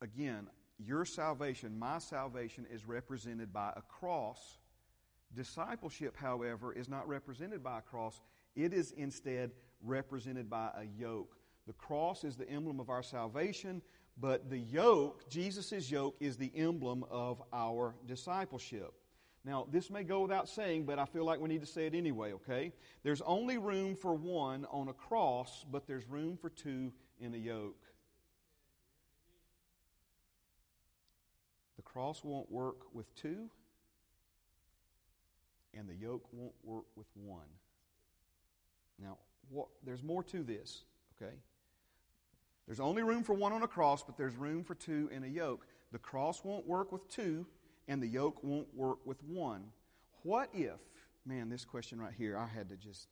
again, 0.00 0.46
your 0.78 1.04
salvation, 1.04 1.78
my 1.78 1.98
salvation, 1.98 2.66
is 2.72 2.86
represented 2.86 3.52
by 3.52 3.72
a 3.76 3.82
cross. 3.82 4.58
Discipleship, 5.34 6.16
however, 6.16 6.72
is 6.72 6.88
not 6.88 7.06
represented 7.06 7.62
by 7.62 7.78
a 7.78 7.82
cross. 7.82 8.20
It 8.54 8.72
is 8.72 8.92
instead 8.92 9.52
represented 9.82 10.48
by 10.48 10.70
a 10.76 10.84
yoke. 10.84 11.36
The 11.66 11.72
cross 11.74 12.24
is 12.24 12.36
the 12.36 12.48
emblem 12.48 12.80
of 12.80 12.90
our 12.90 13.02
salvation, 13.02 13.82
but 14.18 14.48
the 14.48 14.58
yoke, 14.58 15.28
Jesus' 15.28 15.90
yoke, 15.90 16.16
is 16.20 16.36
the 16.36 16.50
emblem 16.54 17.04
of 17.10 17.42
our 17.52 17.94
discipleship. 18.06 18.92
Now, 19.44 19.66
this 19.70 19.90
may 19.90 20.02
go 20.02 20.22
without 20.22 20.48
saying, 20.48 20.86
but 20.86 20.98
I 20.98 21.04
feel 21.04 21.24
like 21.24 21.38
we 21.38 21.48
need 21.48 21.60
to 21.60 21.66
say 21.66 21.86
it 21.86 21.94
anyway, 21.94 22.32
okay? 22.32 22.72
There's 23.04 23.20
only 23.20 23.58
room 23.58 23.94
for 23.94 24.12
one 24.14 24.66
on 24.70 24.88
a 24.88 24.92
cross, 24.92 25.64
but 25.70 25.86
there's 25.86 26.08
room 26.08 26.36
for 26.36 26.50
two 26.50 26.92
in 27.20 27.32
a 27.32 27.36
yoke. 27.36 27.80
The 31.76 31.82
cross 31.82 32.24
won't 32.24 32.50
work 32.50 32.78
with 32.92 33.14
two, 33.14 33.48
and 35.74 35.88
the 35.88 35.94
yoke 35.94 36.26
won't 36.32 36.54
work 36.64 36.86
with 36.96 37.06
one. 37.14 37.46
Now, 38.98 39.18
what, 39.48 39.68
there's 39.84 40.02
more 40.02 40.24
to 40.24 40.42
this, 40.42 40.82
okay? 41.22 41.34
There's 42.66 42.80
only 42.80 43.02
room 43.02 43.22
for 43.22 43.34
one 43.34 43.52
on 43.52 43.62
a 43.62 43.68
cross, 43.68 44.02
but 44.02 44.16
there's 44.16 44.36
room 44.36 44.64
for 44.64 44.74
two 44.74 45.08
in 45.12 45.22
a 45.22 45.28
yoke. 45.28 45.66
The 45.92 45.98
cross 45.98 46.44
won't 46.44 46.66
work 46.66 46.90
with 46.90 47.08
two, 47.08 47.46
and 47.86 48.02
the 48.02 48.08
yoke 48.08 48.42
won't 48.42 48.74
work 48.74 48.98
with 49.06 49.22
one. 49.22 49.66
What 50.22 50.50
if, 50.52 50.80
man, 51.24 51.48
this 51.48 51.64
question 51.64 52.00
right 52.00 52.12
here, 52.16 52.36
I 52.36 52.46
had 52.46 52.68
to 52.70 52.76
just. 52.76 53.08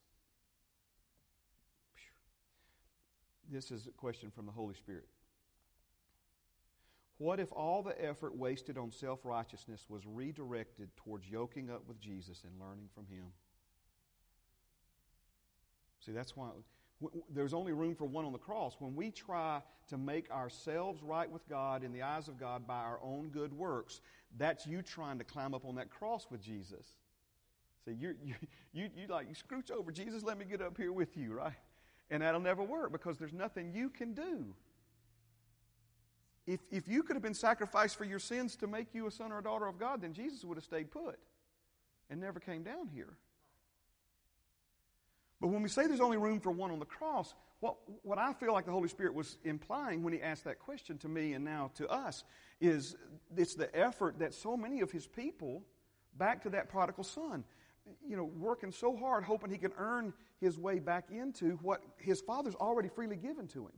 This 3.51 3.71
is 3.71 3.87
a 3.87 3.90
question 3.90 4.31
from 4.35 4.47
the 4.47 4.53
Holy 4.53 4.75
Spirit. 4.75 5.07
What 7.19 7.38
if 7.38 7.53
all 7.53 7.83
the 7.83 8.03
effort 8.05 8.37
wasted 8.37 8.77
on 8.77 8.90
self 8.90 9.21
righteousness 9.25 9.87
was 9.88 10.03
redirected 10.05 10.88
towards 10.97 11.29
yoking 11.29 11.71
up 11.71 11.87
with 11.87 12.01
Jesus 12.01 12.43
and 12.43 12.61
learning 12.61 12.88
from 12.93 13.07
Him? 13.07 13.27
See, 16.05 16.12
that's 16.12 16.37
why 16.37 16.49
there's 17.30 17.54
only 17.54 17.72
room 17.72 17.94
for 17.94 18.04
one 18.04 18.24
on 18.24 18.33
the 18.33 18.38
cross. 18.38 18.76
When 18.78 18.94
we 18.94 19.11
try 19.11 19.61
to 19.88 19.98
make 19.98 20.30
ourselves 20.30 21.02
right 21.02 21.30
with 21.30 21.46
God 21.48 21.85
in 21.85 21.92
the 21.92 22.02
eyes 22.02 22.28
of 22.28 22.38
God 22.38 22.66
by 22.66 22.78
our 22.78 22.98
own 23.02 23.28
good 23.28 23.52
works, 23.52 24.00
that's 24.37 24.66
you 24.66 24.83
trying 24.83 25.18
to 25.18 25.24
climb 25.24 25.54
up 25.54 25.64
on 25.64 25.74
that 25.76 25.90
cross 25.90 26.26
with 26.30 26.40
Jesus. 26.40 26.87
See, 27.85 27.92
you 27.92 28.14
you 28.24 28.35
you 28.72 28.90
you 28.96 29.07
like 29.09 29.28
you 29.28 29.35
scrooch 29.35 29.70
over 29.70 29.92
Jesus. 29.92 30.22
Let 30.22 30.38
me 30.38 30.44
get 30.44 30.62
up 30.62 30.76
here 30.76 30.92
with 30.92 31.16
you, 31.16 31.35
right? 31.35 31.52
And 32.11 32.22
that'll 32.22 32.40
never 32.40 32.62
work 32.62 32.92
because 32.92 33.18
there's 33.18 33.33
nothing 33.33 33.72
you 33.74 33.90
can 33.90 34.14
do. 34.14 34.54
If 36.46 36.61
if 36.70 36.88
you 36.88 37.02
could 37.02 37.16
have 37.16 37.22
been 37.22 37.35
sacrificed 37.35 37.96
for 37.96 38.04
your 38.04 38.18
sins 38.18 38.57
to 38.57 38.66
make 38.66 38.94
you 38.94 39.07
a 39.07 39.11
son 39.11 39.33
or 39.33 39.38
a 39.38 39.42
daughter 39.42 39.66
of 39.66 39.78
God, 39.78 40.02
then 40.02 40.12
Jesus 40.12 40.44
would 40.44 40.57
have 40.57 40.64
stayed 40.64 40.90
put 40.90 41.18
and 42.09 42.20
never 42.20 42.40
came 42.40 42.62
down 42.62 42.88
here. 42.88 43.16
But 45.44 45.50
when 45.50 45.62
we 45.62 45.68
say 45.68 45.87
there's 45.87 46.00
only 46.00 46.16
room 46.16 46.40
for 46.40 46.52
one 46.52 46.70
on 46.70 46.78
the 46.78 46.87
cross, 46.87 47.35
what, 47.61 47.76
what 48.02 48.16
I 48.16 48.33
feel 48.33 48.54
like 48.54 48.64
the 48.64 48.72
Holy 48.72 48.88
Spirit 48.88 49.12
was 49.12 49.37
implying 49.44 50.02
when 50.02 50.14
He 50.14 50.22
asked 50.22 50.44
that 50.44 50.59
question 50.59 50.96
to 50.96 51.09
me 51.11 51.35
and 51.35 51.44
now 51.44 51.70
to 51.74 51.87
us 51.87 52.24
is 52.62 52.96
it's 53.37 53.54
the 53.54 53.68
effort 53.78 54.18
that 54.20 54.33
so 54.33 54.57
many 54.57 54.80
of 54.80 54.90
His 54.90 55.07
people, 55.07 55.62
back 56.16 56.42
to 56.44 56.48
that 56.48 56.70
prodigal 56.70 57.04
son, 57.04 57.44
you 58.09 58.16
know, 58.16 58.24
working 58.24 58.72
so 58.72 58.96
hard, 58.96 59.22
hoping 59.22 59.50
he 59.50 59.59
can 59.59 59.72
earn 59.76 60.14
his 60.40 60.59
way 60.59 60.78
back 60.78 61.11
into 61.11 61.59
what 61.61 61.83
his 61.98 62.22
father's 62.22 62.54
already 62.54 62.88
freely 62.88 63.16
given 63.16 63.46
to 63.48 63.66
him. 63.66 63.72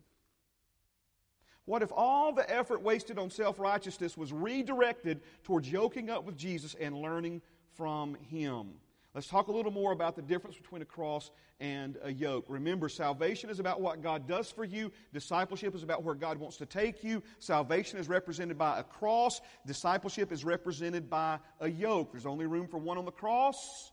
What 1.65 1.83
if 1.83 1.91
all 1.91 2.33
the 2.33 2.49
effort 2.49 2.81
wasted 2.81 3.19
on 3.19 3.29
self 3.29 3.59
righteousness 3.59 4.17
was 4.17 4.33
redirected 4.33 5.21
towards 5.43 5.69
yoking 5.69 6.11
up 6.11 6.27
with 6.27 6.37
Jesus 6.37 6.77
and 6.79 6.95
learning 6.97 7.43
from 7.75 8.15
him? 8.31 8.75
Let's 9.17 9.29
talk 9.29 9.49
a 9.49 9.51
little 9.51 9.73
more 9.73 9.93
about 9.93 10.15
the 10.15 10.21
difference 10.21 10.59
between 10.59 10.83
a 10.83 10.85
cross 10.85 11.31
and 11.59 11.97
a 12.03 12.13
yoke. 12.13 12.45
Remember, 12.51 12.87
salvation 12.87 13.49
is 13.49 13.61
about 13.61 13.81
what 13.81 14.03
God 14.03 14.29
does 14.29 14.51
for 14.51 14.63
you. 14.63 14.93
Discipleship 15.15 15.75
is 15.75 15.83
about 15.83 16.03
where 16.03 16.15
God 16.15 16.37
wants 16.37 16.59
to 16.59 16.67
take 16.67 17.03
you. 17.03 17.23
Salvation 17.39 17.99
is 17.99 18.11
represented 18.11 18.59
by 18.59 18.79
a 18.79 18.83
cross. 18.83 19.41
Discipleship 19.67 20.33
is 20.33 20.45
represented 20.45 21.09
by 21.09 21.39
a 21.61 21.71
yoke. 21.71 22.13
There's 22.13 22.27
only 22.27 22.45
room 22.45 22.69
for 22.69 22.77
one 22.77 22.99
on 22.99 23.07
the 23.07 23.11
cross. 23.11 23.91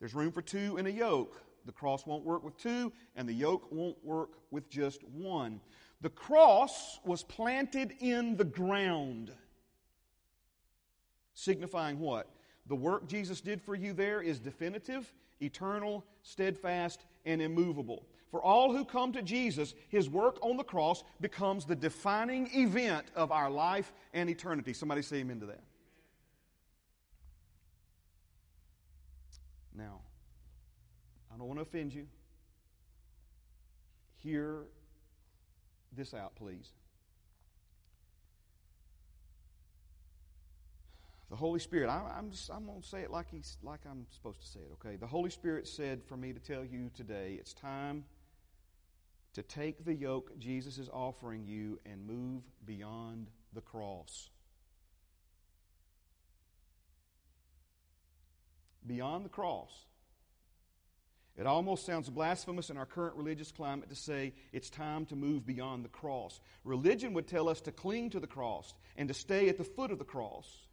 There's 0.00 0.14
room 0.14 0.32
for 0.32 0.42
two 0.42 0.76
in 0.76 0.86
a 0.86 0.90
yoke. 0.90 1.40
The 1.64 1.72
cross 1.72 2.04
won't 2.04 2.22
work 2.22 2.44
with 2.44 2.58
two, 2.58 2.92
and 3.16 3.26
the 3.26 3.32
yoke 3.32 3.72
won't 3.72 3.96
work 4.04 4.32
with 4.50 4.68
just 4.68 5.02
one. 5.04 5.62
The 6.02 6.10
cross 6.10 7.00
was 7.06 7.22
planted 7.22 7.94
in 8.00 8.36
the 8.36 8.44
ground, 8.44 9.32
signifying 11.32 11.98
what? 11.98 12.28
The 12.68 12.76
work 12.76 13.06
Jesus 13.06 13.40
did 13.40 13.62
for 13.62 13.74
you 13.74 13.92
there 13.92 14.20
is 14.20 14.38
definitive, 14.38 15.12
eternal, 15.40 16.04
steadfast, 16.22 17.04
and 17.24 17.40
immovable. 17.40 18.06
For 18.30 18.42
all 18.42 18.72
who 18.72 18.84
come 18.84 19.12
to 19.12 19.22
Jesus, 19.22 19.74
his 19.88 20.10
work 20.10 20.38
on 20.42 20.56
the 20.56 20.64
cross 20.64 21.04
becomes 21.20 21.64
the 21.64 21.76
defining 21.76 22.48
event 22.52 23.06
of 23.14 23.30
our 23.30 23.48
life 23.48 23.92
and 24.12 24.28
eternity. 24.28 24.72
Somebody 24.72 25.02
say 25.02 25.18
amen 25.18 25.40
to 25.40 25.46
that. 25.46 25.62
Now, 29.76 30.00
I 31.32 31.38
don't 31.38 31.46
want 31.46 31.58
to 31.58 31.62
offend 31.62 31.94
you. 31.94 32.06
Hear 34.16 34.64
this 35.92 36.14
out, 36.14 36.34
please. 36.34 36.72
The 41.28 41.36
Holy 41.36 41.58
Spirit, 41.58 41.88
I, 41.88 42.18
am 42.18 42.30
just, 42.30 42.50
I'm 42.50 42.66
going 42.66 42.80
to 42.80 42.86
say 42.86 43.00
it 43.00 43.10
like, 43.10 43.26
he's, 43.30 43.58
like 43.62 43.80
I'm 43.90 44.06
supposed 44.10 44.40
to 44.40 44.46
say 44.46 44.60
it, 44.60 44.70
okay? 44.74 44.96
The 44.96 45.08
Holy 45.08 45.30
Spirit 45.30 45.66
said 45.66 46.04
for 46.04 46.16
me 46.16 46.32
to 46.32 46.38
tell 46.38 46.64
you 46.64 46.90
today 46.94 47.36
it's 47.40 47.52
time 47.52 48.04
to 49.34 49.42
take 49.42 49.84
the 49.84 49.94
yoke 49.94 50.38
Jesus 50.38 50.78
is 50.78 50.88
offering 50.88 51.44
you 51.44 51.80
and 51.84 52.06
move 52.06 52.42
beyond 52.64 53.26
the 53.52 53.60
cross. 53.60 54.30
Beyond 58.86 59.24
the 59.24 59.30
cross. 59.30 59.72
It 61.36 61.46
almost 61.46 61.84
sounds 61.84 62.08
blasphemous 62.08 62.70
in 62.70 62.78
our 62.78 62.86
current 62.86 63.16
religious 63.16 63.52
climate 63.52 63.90
to 63.90 63.96
say 63.96 64.32
it's 64.52 64.70
time 64.70 65.04
to 65.06 65.16
move 65.16 65.44
beyond 65.44 65.84
the 65.84 65.90
cross. 65.90 66.40
Religion 66.64 67.12
would 67.12 67.26
tell 67.26 67.48
us 67.48 67.60
to 67.62 67.72
cling 67.72 68.10
to 68.10 68.20
the 68.20 68.26
cross 68.26 68.72
and 68.96 69.08
to 69.08 69.14
stay 69.14 69.48
at 69.48 69.58
the 69.58 69.64
foot 69.64 69.90
of 69.90 69.98
the 69.98 70.04
cross. 70.04 70.65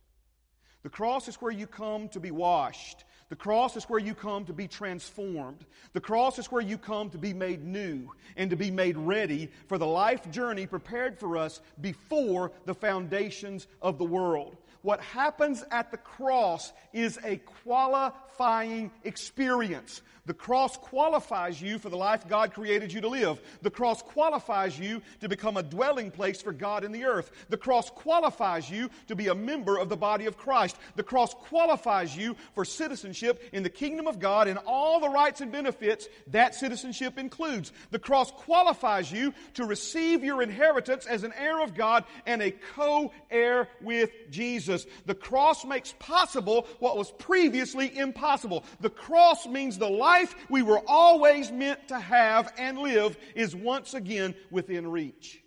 The 0.83 0.89
cross 0.89 1.27
is 1.29 1.35
where 1.35 1.51
you 1.51 1.65
come 1.65 2.09
to 2.09 2.19
be 2.19 2.31
washed. 2.31 3.05
The 3.29 3.37
cross 3.37 3.77
is 3.77 3.85
where 3.85 3.99
you 3.99 4.13
come 4.13 4.45
to 4.45 4.53
be 4.53 4.67
transformed. 4.67 5.65
The 5.93 6.01
cross 6.01 6.37
is 6.37 6.51
where 6.51 6.61
you 6.61 6.77
come 6.77 7.09
to 7.11 7.17
be 7.17 7.33
made 7.33 7.63
new 7.63 8.11
and 8.35 8.49
to 8.49 8.55
be 8.57 8.69
made 8.69 8.97
ready 8.97 9.49
for 9.67 9.77
the 9.77 9.87
life 9.87 10.29
journey 10.29 10.67
prepared 10.67 11.17
for 11.17 11.37
us 11.37 11.61
before 11.79 12.51
the 12.65 12.75
foundations 12.75 13.65
of 13.81 13.97
the 13.97 14.05
world. 14.05 14.57
What 14.83 14.99
happens 15.01 15.63
at 15.71 15.91
the 15.91 15.97
cross 15.97 16.71
is 16.93 17.17
a 17.23 17.37
qualifying 17.63 18.91
experience. 19.03 20.01
The 20.25 20.33
cross 20.33 20.77
qualifies 20.77 21.61
you 21.61 21.77
for 21.77 21.89
the 21.89 21.97
life 21.97 22.29
God 22.29 22.53
created 22.53 22.93
you 22.93 23.01
to 23.01 23.09
live. 23.09 23.41
The 23.61 23.69
cross 23.69 24.01
qualifies 24.01 24.79
you 24.79 25.01
to 25.19 25.27
become 25.27 25.57
a 25.57 25.63
dwelling 25.63 26.11
place 26.11 26.41
for 26.41 26.53
God 26.53 26.85
in 26.85 26.93
the 26.93 27.03
earth. 27.03 27.29
The 27.49 27.57
cross 27.57 27.89
qualifies 27.89 28.69
you 28.69 28.89
to 29.07 29.15
be 29.17 29.27
a 29.27 29.35
member 29.35 29.77
of 29.77 29.89
the 29.89 29.97
body 29.97 30.25
of 30.25 30.37
Christ. 30.37 30.77
The 30.95 31.03
cross 31.03 31.33
qualifies 31.33 32.15
you 32.15 32.37
for 32.55 32.63
citizenship 32.63 33.43
in 33.51 33.63
the 33.63 33.69
kingdom 33.69 34.07
of 34.07 34.19
God 34.19 34.47
and 34.47 34.59
all 34.65 35.01
the 35.01 35.09
rights 35.09 35.41
and 35.41 35.51
benefits 35.51 36.07
that 36.27 36.55
citizenship 36.55 37.17
includes. 37.17 37.73
The 37.91 37.99
cross 37.99 38.31
qualifies 38.31 39.11
you 39.11 39.33
to 39.55 39.65
receive 39.65 40.23
your 40.23 40.41
inheritance 40.41 41.05
as 41.05 41.23
an 41.23 41.33
heir 41.37 41.61
of 41.61 41.75
God 41.75 42.05
and 42.25 42.41
a 42.41 42.51
co-heir 42.51 43.67
with 43.81 44.09
Jesus. 44.29 44.72
The 45.05 45.15
cross 45.15 45.63
makes 45.65 45.93
possible 45.99 46.67
what 46.79 46.97
was 46.97 47.11
previously 47.11 47.95
impossible. 47.97 48.63
The 48.81 48.89
cross 48.89 49.45
means 49.45 49.77
the 49.77 49.89
life 49.89 50.23
life 50.23 50.35
we 50.49 50.61
were 50.61 50.81
always 50.87 51.51
meant 51.51 51.87
to 51.89 51.99
have 51.99 52.53
and 52.57 52.77
live 52.77 53.17
is 53.35 53.55
once 53.55 53.93
again 53.93 54.35
within 54.51 54.87
reach. 54.87 55.41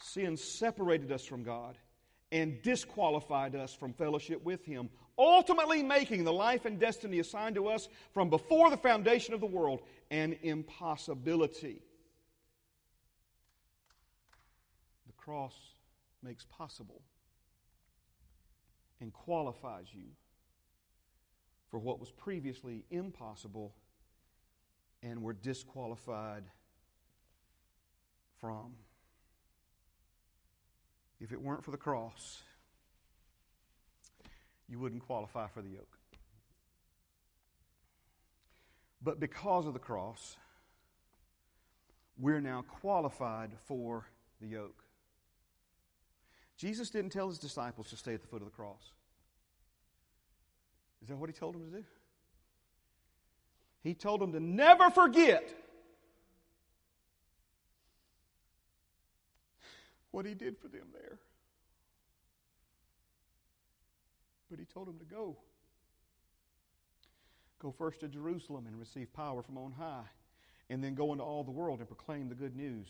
Sin 0.00 0.36
separated 0.36 1.10
us 1.10 1.24
from 1.24 1.42
God 1.42 1.76
and 2.30 2.60
disqualified 2.62 3.54
us 3.54 3.74
from 3.74 3.92
fellowship 3.92 4.44
with 4.44 4.64
Him, 4.64 4.90
ultimately 5.18 5.82
making 5.82 6.24
the 6.24 6.32
life 6.32 6.64
and 6.64 6.78
destiny 6.78 7.18
assigned 7.18 7.54
to 7.56 7.68
us 7.68 7.88
from 8.12 8.28
before 8.28 8.70
the 8.70 8.76
foundation 8.76 9.34
of 9.34 9.40
the 9.40 9.46
world 9.46 9.80
an 10.10 10.36
impossibility. 10.42 11.82
The 15.06 15.12
cross 15.16 15.54
makes 16.22 16.44
possible 16.44 17.02
and 19.00 19.12
qualifies 19.12 19.86
you 19.92 20.04
for 21.70 21.78
what 21.78 21.98
was 21.98 22.10
previously 22.10 22.84
impossible 22.90 23.74
and 25.02 25.22
were 25.22 25.32
disqualified 25.32 26.44
from. 28.40 28.74
If 31.20 31.32
it 31.32 31.40
weren't 31.40 31.64
for 31.64 31.70
the 31.70 31.76
cross, 31.76 32.42
you 34.68 34.78
wouldn't 34.78 35.02
qualify 35.02 35.48
for 35.48 35.62
the 35.62 35.70
yoke. 35.70 35.98
But 39.02 39.18
because 39.18 39.66
of 39.66 39.72
the 39.72 39.80
cross, 39.80 40.36
we're 42.18 42.40
now 42.40 42.62
qualified 42.62 43.50
for 43.66 44.06
the 44.40 44.46
yoke. 44.46 44.81
Jesus 46.56 46.90
didn't 46.90 47.10
tell 47.10 47.28
his 47.28 47.38
disciples 47.38 47.90
to 47.90 47.96
stay 47.96 48.14
at 48.14 48.20
the 48.20 48.28
foot 48.28 48.42
of 48.42 48.46
the 48.46 48.54
cross. 48.54 48.92
Is 51.02 51.08
that 51.08 51.16
what 51.16 51.28
he 51.28 51.34
told 51.34 51.54
them 51.54 51.70
to 51.70 51.78
do? 51.78 51.84
He 53.82 53.94
told 53.94 54.20
them 54.20 54.32
to 54.32 54.40
never 54.40 54.90
forget 54.90 55.52
what 60.12 60.24
he 60.24 60.34
did 60.34 60.56
for 60.58 60.68
them 60.68 60.86
there. 60.92 61.18
But 64.48 64.60
he 64.60 64.66
told 64.66 64.86
them 64.86 64.98
to 64.98 65.04
go. 65.04 65.36
Go 67.58 67.72
first 67.72 68.00
to 68.00 68.08
Jerusalem 68.08 68.66
and 68.66 68.78
receive 68.78 69.12
power 69.12 69.42
from 69.42 69.56
on 69.56 69.72
high, 69.72 70.04
and 70.68 70.84
then 70.84 70.94
go 70.94 71.12
into 71.12 71.24
all 71.24 71.42
the 71.42 71.50
world 71.50 71.78
and 71.78 71.88
proclaim 71.88 72.28
the 72.28 72.34
good 72.34 72.54
news. 72.54 72.86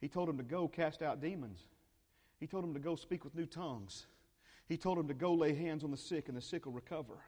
He 0.00 0.08
told 0.08 0.28
them 0.28 0.36
to 0.36 0.44
go 0.44 0.68
cast 0.68 1.02
out 1.02 1.20
demons. 1.20 1.60
He 2.38 2.46
told 2.46 2.64
him 2.64 2.74
to 2.74 2.80
go 2.80 2.96
speak 2.96 3.24
with 3.24 3.34
new 3.34 3.46
tongues. 3.46 4.06
He 4.66 4.76
told 4.76 4.98
him 4.98 5.08
to 5.08 5.14
go 5.14 5.34
lay 5.34 5.54
hands 5.54 5.82
on 5.82 5.90
the 5.90 5.96
sick 5.96 6.28
and 6.28 6.36
the 6.36 6.42
sick 6.42 6.66
will 6.66 6.72
recover. 6.72 7.18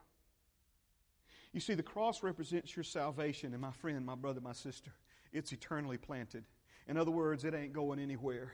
You 1.53 1.61
see, 1.61 1.75
the 1.75 1.83
cross 1.83 2.23
represents 2.23 2.77
your 2.77 2.85
salvation, 2.85 3.53
and 3.53 3.61
my 3.61 3.73
friend, 3.73 4.07
my 4.07 4.15
brother, 4.15 4.41
my 4.41 4.53
sister, 4.53 4.93
it's 5.33 5.53
eternally 5.53 5.97
planted. 5.97 6.45
In 6.87 6.97
other 6.97 7.11
words, 7.11 7.45
it 7.45 7.55
ain't 7.55 7.73
going 7.73 7.99
anywhere. 7.99 8.53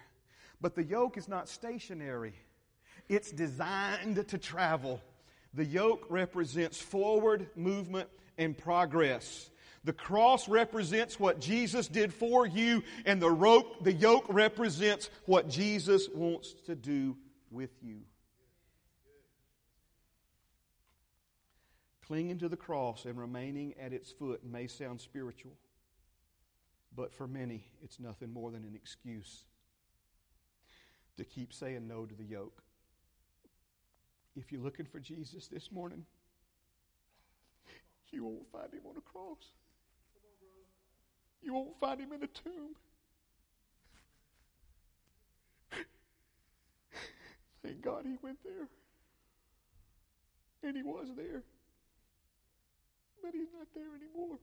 But 0.60 0.74
the 0.74 0.84
yoke 0.84 1.18
is 1.18 1.28
not 1.28 1.48
stationary, 1.48 2.34
it's 3.08 3.30
designed 3.30 4.26
to 4.28 4.38
travel. 4.38 5.00
The 5.52 5.64
yoke 5.64 6.04
represents 6.10 6.80
forward 6.80 7.48
movement 7.56 8.08
and 8.36 8.56
progress. 8.56 9.50
The 9.86 9.92
cross 9.92 10.48
represents 10.48 11.20
what 11.20 11.40
Jesus 11.40 11.86
did 11.86 12.12
for 12.12 12.44
you, 12.44 12.82
and 13.04 13.22
the, 13.22 13.30
rope, 13.30 13.84
the 13.84 13.92
yoke 13.92 14.26
represents 14.28 15.10
what 15.26 15.48
Jesus 15.48 16.08
wants 16.12 16.54
to 16.66 16.74
do 16.74 17.16
with 17.52 17.70
you. 17.80 18.00
Clinging 22.04 22.36
to 22.38 22.48
the 22.48 22.56
cross 22.56 23.04
and 23.04 23.16
remaining 23.16 23.74
at 23.80 23.92
its 23.92 24.10
foot 24.10 24.44
may 24.44 24.66
sound 24.66 25.00
spiritual, 25.00 25.52
but 26.96 27.14
for 27.14 27.28
many, 27.28 27.64
it's 27.80 28.00
nothing 28.00 28.32
more 28.32 28.50
than 28.50 28.64
an 28.64 28.74
excuse 28.74 29.44
to 31.16 31.24
keep 31.24 31.52
saying 31.52 31.86
no 31.86 32.06
to 32.06 32.14
the 32.16 32.24
yoke. 32.24 32.60
If 34.34 34.50
you're 34.50 34.62
looking 34.62 34.86
for 34.86 34.98
Jesus 34.98 35.46
this 35.46 35.70
morning, 35.70 36.04
you 38.10 38.24
won't 38.24 38.50
find 38.50 38.72
him 38.72 38.82
on 38.84 38.96
a 38.96 39.00
cross. 39.00 39.52
You 41.46 41.54
won't 41.54 41.80
find 41.80 41.98
him 41.98 42.12
in 42.12 42.22
a 42.22 42.26
tomb. 42.26 42.76
Thank 47.62 47.80
God 47.80 48.04
he 48.04 48.18
went 48.22 48.38
there. 48.44 48.68
And 50.62 50.76
he 50.76 50.82
was 50.82 51.08
there 51.16 51.42
but 53.26 53.34
he's 53.34 53.52
not 53.52 53.66
there 53.74 53.88
anymore. 53.96 54.38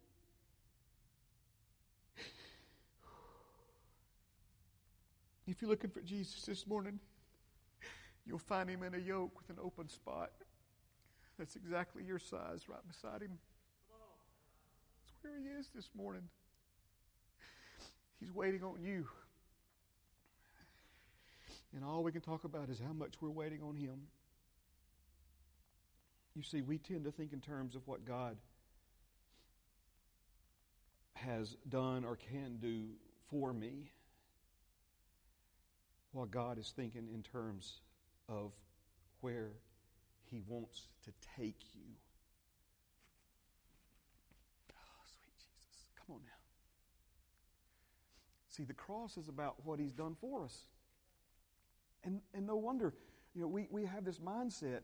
If 5.47 5.61
you're 5.61 5.69
looking 5.69 5.89
for 5.89 6.01
Jesus 6.01 6.41
this 6.43 6.67
morning, 6.67 6.99
you'll 8.25 8.39
find 8.39 8.69
him 8.69 8.83
in 8.83 8.93
a 8.93 8.97
yoke 8.97 9.37
with 9.37 9.49
an 9.49 9.63
open 9.63 9.87
spot. 9.87 10.31
That's 11.39 11.55
exactly 11.55 12.03
your 12.03 12.19
size 12.19 12.67
right 12.67 12.85
beside 12.85 13.21
him. 13.21 13.37
That's 15.05 15.13
where 15.21 15.39
he 15.39 15.47
is 15.59 15.69
this 15.73 15.89
morning. 15.95 16.23
He's 18.23 18.33
waiting 18.33 18.63
on 18.63 18.81
you. 18.81 19.05
And 21.75 21.83
all 21.83 22.03
we 22.03 22.11
can 22.13 22.21
talk 22.21 22.45
about 22.45 22.69
is 22.69 22.79
how 22.79 22.93
much 22.93 23.15
we're 23.19 23.29
waiting 23.29 23.61
on 23.61 23.75
him. 23.75 24.03
You 26.33 26.41
see, 26.41 26.61
we 26.61 26.77
tend 26.77 27.03
to 27.03 27.11
think 27.11 27.33
in 27.33 27.41
terms 27.41 27.75
of 27.75 27.85
what 27.85 28.05
God 28.05 28.37
has 31.15 31.57
done 31.67 32.05
or 32.05 32.15
can 32.15 32.59
do 32.61 32.85
for 33.29 33.51
me, 33.51 33.91
while 36.13 36.25
God 36.25 36.57
is 36.57 36.71
thinking 36.73 37.09
in 37.13 37.23
terms 37.23 37.81
of 38.29 38.53
where 39.19 39.51
He 40.31 40.41
wants 40.47 40.87
to 41.03 41.11
take 41.37 41.59
you. 41.73 41.91
Oh, 44.71 45.03
sweet 45.05 45.35
Jesus. 45.37 45.87
Come 45.97 46.15
on 46.15 46.21
now. 46.25 46.31
See, 48.55 48.63
the 48.63 48.73
cross 48.73 49.17
is 49.17 49.29
about 49.29 49.55
what 49.63 49.79
He's 49.79 49.91
done 49.91 50.15
for 50.21 50.43
us. 50.43 50.65
And, 52.03 52.21
and 52.35 52.45
no 52.45 52.55
wonder, 52.55 52.93
you 53.33 53.41
know, 53.41 53.47
we, 53.47 53.67
we 53.71 53.83
have 53.85 54.05
this 54.05 54.19
mindset 54.19 54.81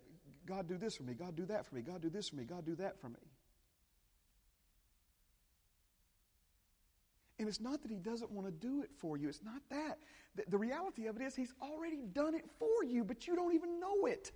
God 0.48 0.68
do 0.68 0.78
this 0.78 0.96
for 0.96 1.04
me, 1.04 1.14
God 1.14 1.36
do 1.36 1.46
that 1.46 1.68
for 1.68 1.76
me, 1.76 1.82
God 1.82 2.02
do 2.02 2.10
this 2.10 2.30
for 2.30 2.36
me, 2.38 2.44
God 2.44 2.66
do 2.66 2.76
that 2.78 3.00
for 3.00 3.10
me. 3.10 3.20
And 7.38 7.48
it's 7.48 7.62
not 7.62 7.84
that 7.84 7.92
he 7.92 7.98
doesn't 7.98 8.32
want 8.32 8.48
to 8.48 8.52
do 8.52 8.82
it 8.82 8.90
for 8.98 9.16
you. 9.16 9.30
It's 9.30 9.44
not 9.44 9.62
that. 9.70 10.00
The, 10.36 10.44
the, 10.50 10.58
reality 10.58 11.06
of 11.06 11.16
it 11.16 11.22
is 11.22 11.36
he's 11.36 11.54
already 11.62 12.02
done 12.14 12.34
it 12.34 12.46
for 12.58 12.84
you, 12.84 13.04
but 13.04 13.28
you 13.28 13.36
don't 13.36 13.54
even 13.54 13.80
know 13.80 14.08
it. 14.08 14.32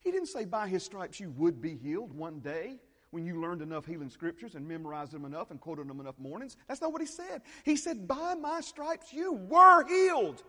He 0.00 0.10
didn't 0.10 0.28
say 0.28 0.46
by 0.46 0.66
his 0.66 0.82
stripes 0.82 1.20
you 1.20 1.30
would 1.32 1.60
be 1.60 1.76
healed 1.76 2.12
one 2.12 2.40
day 2.40 2.78
when 3.10 3.24
you 3.24 3.40
learned 3.40 3.62
enough 3.62 3.86
healing 3.86 4.10
scriptures 4.10 4.54
and 4.54 4.66
memorized 4.66 5.12
them 5.12 5.24
enough 5.24 5.50
and 5.50 5.60
quoted 5.60 5.88
them 5.88 6.00
enough 6.00 6.18
mornings. 6.18 6.56
That's 6.68 6.80
not 6.80 6.92
what 6.92 7.00
he 7.00 7.06
said. 7.06 7.42
He 7.64 7.76
said, 7.76 8.08
By 8.08 8.34
my 8.34 8.60
stripes 8.60 9.12
you 9.12 9.32
were 9.32 9.86
healed. 9.86 10.42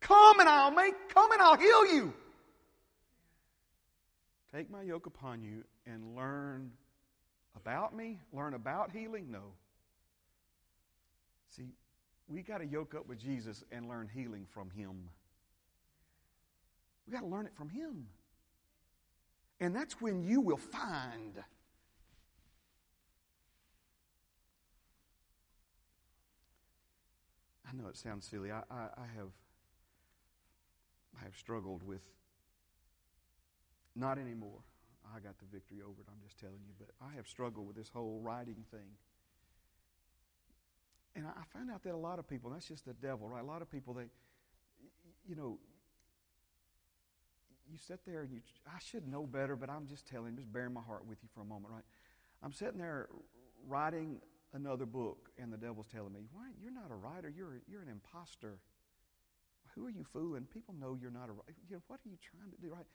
Come 0.00 0.40
and 0.40 0.48
I'll 0.48 0.72
make, 0.72 0.94
come 1.08 1.30
and 1.32 1.40
I'll 1.40 1.56
heal 1.56 1.86
you. 1.94 2.12
Take 4.54 4.70
my 4.70 4.82
yoke 4.82 5.06
upon 5.06 5.42
you 5.42 5.64
and 5.86 6.14
learn 6.14 6.72
about 7.56 7.96
me, 7.96 8.18
learn 8.32 8.54
about 8.54 8.90
healing? 8.90 9.30
No. 9.30 9.54
See, 11.48 11.68
we 12.28 12.42
got 12.42 12.58
to 12.58 12.66
yoke 12.66 12.94
up 12.94 13.06
with 13.06 13.18
Jesus 13.18 13.64
and 13.70 13.88
learn 13.88 14.08
healing 14.12 14.46
from 14.50 14.70
him. 14.70 15.08
We 17.06 17.12
got 17.12 17.20
to 17.20 17.26
learn 17.26 17.46
it 17.46 17.54
from 17.54 17.68
him. 17.68 18.06
And 19.62 19.76
that's 19.76 20.00
when 20.00 20.24
you 20.24 20.40
will 20.40 20.56
find 20.56 21.40
I 27.64 27.74
know 27.80 27.88
it 27.88 27.96
sounds 27.96 28.26
silly. 28.26 28.50
I, 28.50 28.58
I, 28.70 28.88
I, 28.98 29.06
have 29.16 29.30
I 31.18 31.24
have 31.24 31.36
struggled 31.36 31.84
with 31.84 32.02
not 33.94 34.18
anymore. 34.18 34.58
I 35.14 35.20
got 35.20 35.38
the 35.38 35.46
victory 35.50 35.78
over 35.80 36.00
it, 36.00 36.08
I'm 36.08 36.20
just 36.22 36.38
telling 36.38 36.60
you, 36.66 36.74
but 36.78 36.88
I 37.00 37.14
have 37.14 37.28
struggled 37.28 37.66
with 37.68 37.76
this 37.76 37.88
whole 37.88 38.20
writing 38.20 38.64
thing. 38.70 38.90
And 41.14 41.24
I 41.26 41.44
find 41.56 41.70
out 41.70 41.84
that 41.84 41.94
a 41.94 41.96
lot 41.96 42.18
of 42.18 42.28
people, 42.28 42.50
that's 42.50 42.66
just 42.66 42.84
the 42.84 42.94
devil, 42.94 43.28
right? 43.28 43.42
A 43.42 43.46
lot 43.46 43.62
of 43.62 43.70
people, 43.70 43.94
they, 43.94 44.06
you 45.26 45.36
know, 45.36 45.58
you 47.72 47.78
sit 47.78 48.00
there 48.06 48.22
and 48.22 48.32
you, 48.32 48.40
I 48.66 48.78
should 48.78 49.08
know 49.08 49.26
better, 49.26 49.56
but 49.56 49.70
I'm 49.70 49.86
just 49.86 50.06
telling, 50.06 50.36
just 50.36 50.52
bearing 50.52 50.74
my 50.74 50.82
heart 50.82 51.06
with 51.06 51.18
you 51.22 51.28
for 51.34 51.40
a 51.40 51.44
moment, 51.44 51.72
right? 51.72 51.84
I'm 52.42 52.52
sitting 52.52 52.78
there 52.78 53.08
writing 53.66 54.20
another 54.52 54.86
book, 54.86 55.30
and 55.38 55.52
the 55.52 55.56
devil's 55.56 55.86
telling 55.86 56.12
me, 56.12 56.20
"Why? 56.32 56.50
You're 56.60 56.72
not 56.72 56.90
a 56.90 56.94
writer. 56.94 57.28
You're 57.28 57.62
you're 57.66 57.82
an 57.82 57.88
imposter. 57.88 58.58
Who 59.74 59.86
are 59.86 59.90
you 59.90 60.04
fooling? 60.04 60.46
People 60.52 60.74
know 60.78 60.96
you're 61.00 61.10
not 61.10 61.30
a. 61.30 61.32
You 61.68 61.76
know 61.76 61.82
what 61.86 62.00
are 62.04 62.08
you 62.08 62.18
trying 62.20 62.50
to 62.50 62.60
do, 62.60 62.74
right?" 62.74 62.86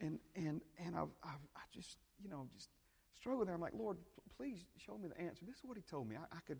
And 0.00 0.18
and 0.36 0.60
and 0.78 0.94
I've, 0.94 1.10
I've 1.24 1.44
I 1.56 1.62
just 1.74 1.98
you 2.22 2.28
know 2.30 2.46
just 2.54 2.68
struggle 3.18 3.44
there. 3.44 3.54
I'm 3.54 3.60
like, 3.60 3.74
Lord, 3.74 3.96
please 4.36 4.64
show 4.78 4.96
me 4.96 5.08
the 5.08 5.20
answer. 5.20 5.44
This 5.44 5.56
is 5.56 5.64
what 5.64 5.76
He 5.76 5.82
told 5.82 6.08
me. 6.08 6.16
I, 6.16 6.36
I 6.36 6.40
could. 6.46 6.58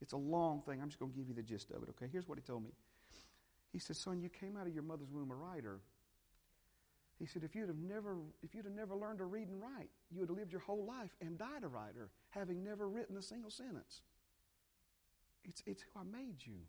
It's 0.00 0.12
a 0.12 0.16
long 0.16 0.62
thing. 0.62 0.80
I'm 0.80 0.88
just 0.88 1.00
going 1.00 1.10
to 1.10 1.18
give 1.18 1.28
you 1.28 1.34
the 1.34 1.42
gist 1.42 1.70
of 1.70 1.82
it. 1.82 1.88
Okay. 1.90 2.06
Here's 2.10 2.28
what 2.28 2.38
He 2.38 2.42
told 2.42 2.62
me. 2.62 2.70
He 3.72 3.78
said, 3.78 3.96
"Son, 3.96 4.20
you 4.20 4.28
came 4.28 4.56
out 4.56 4.66
of 4.66 4.74
your 4.74 4.84
mother's 4.84 5.10
womb 5.10 5.30
a 5.30 5.34
writer." 5.34 5.80
He 7.18 7.26
said, 7.26 7.42
if 7.42 7.54
you'd 7.54 7.68
have 7.68 7.78
never, 7.78 8.16
if 8.42 8.54
you'd 8.54 8.64
have 8.64 8.74
never 8.74 8.94
learned 8.94 9.18
to 9.18 9.24
read 9.24 9.48
and 9.48 9.60
write, 9.60 9.90
you 10.10 10.20
would 10.20 10.28
have 10.28 10.38
lived 10.38 10.52
your 10.52 10.60
whole 10.60 10.86
life 10.86 11.10
and 11.20 11.36
died 11.36 11.64
a 11.64 11.68
writer, 11.68 12.10
having 12.30 12.62
never 12.62 12.88
written 12.88 13.16
a 13.16 13.22
single 13.22 13.50
sentence. 13.50 14.02
It's, 15.44 15.62
it's 15.66 15.82
who 15.82 16.00
I 16.00 16.04
made 16.04 16.36
you. 16.40 16.60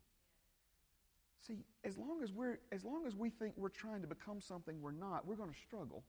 See, 1.45 1.57
as 1.83 1.97
long 1.97 2.21
as 2.23 2.31
we're 2.31 2.59
as 2.71 2.83
long 2.83 3.05
as 3.07 3.15
we 3.15 3.29
think 3.29 3.53
we're 3.57 3.69
trying 3.69 4.01
to 4.01 4.07
become 4.07 4.41
something 4.41 4.81
we're 4.81 4.91
not, 4.91 5.25
we're 5.25 5.35
going 5.35 5.51
to 5.51 5.59
struggle. 5.67 6.03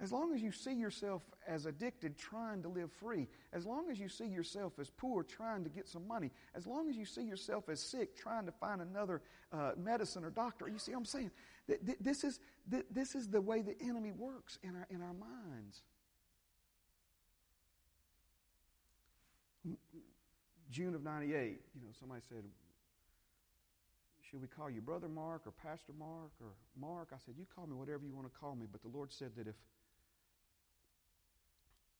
As 0.00 0.12
long 0.12 0.32
as 0.32 0.40
you 0.40 0.52
see 0.52 0.74
yourself 0.74 1.22
as 1.46 1.66
addicted, 1.66 2.16
trying 2.16 2.62
to 2.62 2.68
live 2.68 2.92
free, 2.92 3.26
as 3.52 3.66
long 3.66 3.90
as 3.90 3.98
you 3.98 4.08
see 4.08 4.26
yourself 4.26 4.74
as 4.78 4.90
poor, 4.90 5.24
trying 5.24 5.64
to 5.64 5.70
get 5.70 5.88
some 5.88 6.06
money, 6.06 6.30
as 6.54 6.68
long 6.68 6.88
as 6.88 6.96
you 6.96 7.04
see 7.04 7.22
yourself 7.22 7.68
as 7.68 7.80
sick, 7.80 8.16
trying 8.16 8.46
to 8.46 8.52
find 8.52 8.80
another 8.80 9.22
uh, 9.52 9.72
medicine 9.76 10.24
or 10.24 10.30
doctor, 10.30 10.68
you 10.68 10.78
see 10.78 10.92
what 10.92 10.98
I'm 10.98 11.04
saying? 11.04 11.30
This 12.00 12.22
is, 12.22 12.38
this 12.90 13.16
is 13.16 13.28
the 13.28 13.40
way 13.40 13.60
the 13.60 13.74
enemy 13.82 14.12
works 14.12 14.58
in 14.62 14.76
our, 14.76 14.86
in 14.88 15.02
our 15.02 15.14
minds. 15.14 15.82
June 20.70 20.94
of 20.94 21.02
98, 21.02 21.34
you 21.34 21.80
know, 21.80 21.88
somebody 21.98 22.22
said, 22.28 22.44
should 24.30 24.40
we 24.40 24.46
call 24.46 24.68
you 24.68 24.80
Brother 24.80 25.08
Mark 25.08 25.42
or 25.46 25.52
Pastor 25.52 25.92
Mark 25.98 26.30
or 26.40 26.52
Mark? 26.78 27.08
I 27.12 27.16
said, 27.24 27.34
you 27.38 27.46
call 27.54 27.66
me 27.66 27.74
whatever 27.74 28.06
you 28.06 28.14
want 28.14 28.32
to 28.32 28.38
call 28.38 28.54
me, 28.54 28.66
but 28.70 28.82
the 28.82 28.88
Lord 28.88 29.10
said 29.10 29.30
that 29.36 29.48
if 29.48 29.54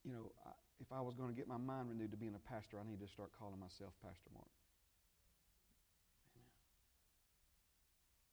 you 0.09 0.15
know, 0.17 0.33
if 0.81 0.89
I 0.89 1.05
was 1.05 1.15
going 1.15 1.29
to 1.29 1.37
get 1.37 1.47
my 1.47 1.61
mind 1.61 1.93
renewed 1.93 2.11
to 2.13 2.17
being 2.17 2.33
a 2.33 2.41
pastor, 2.49 2.81
I 2.81 2.89
need 2.89 3.01
to 3.05 3.09
start 3.09 3.29
calling 3.39 3.61
myself 3.61 3.93
Pastor 4.01 4.33
Mark. 4.33 4.49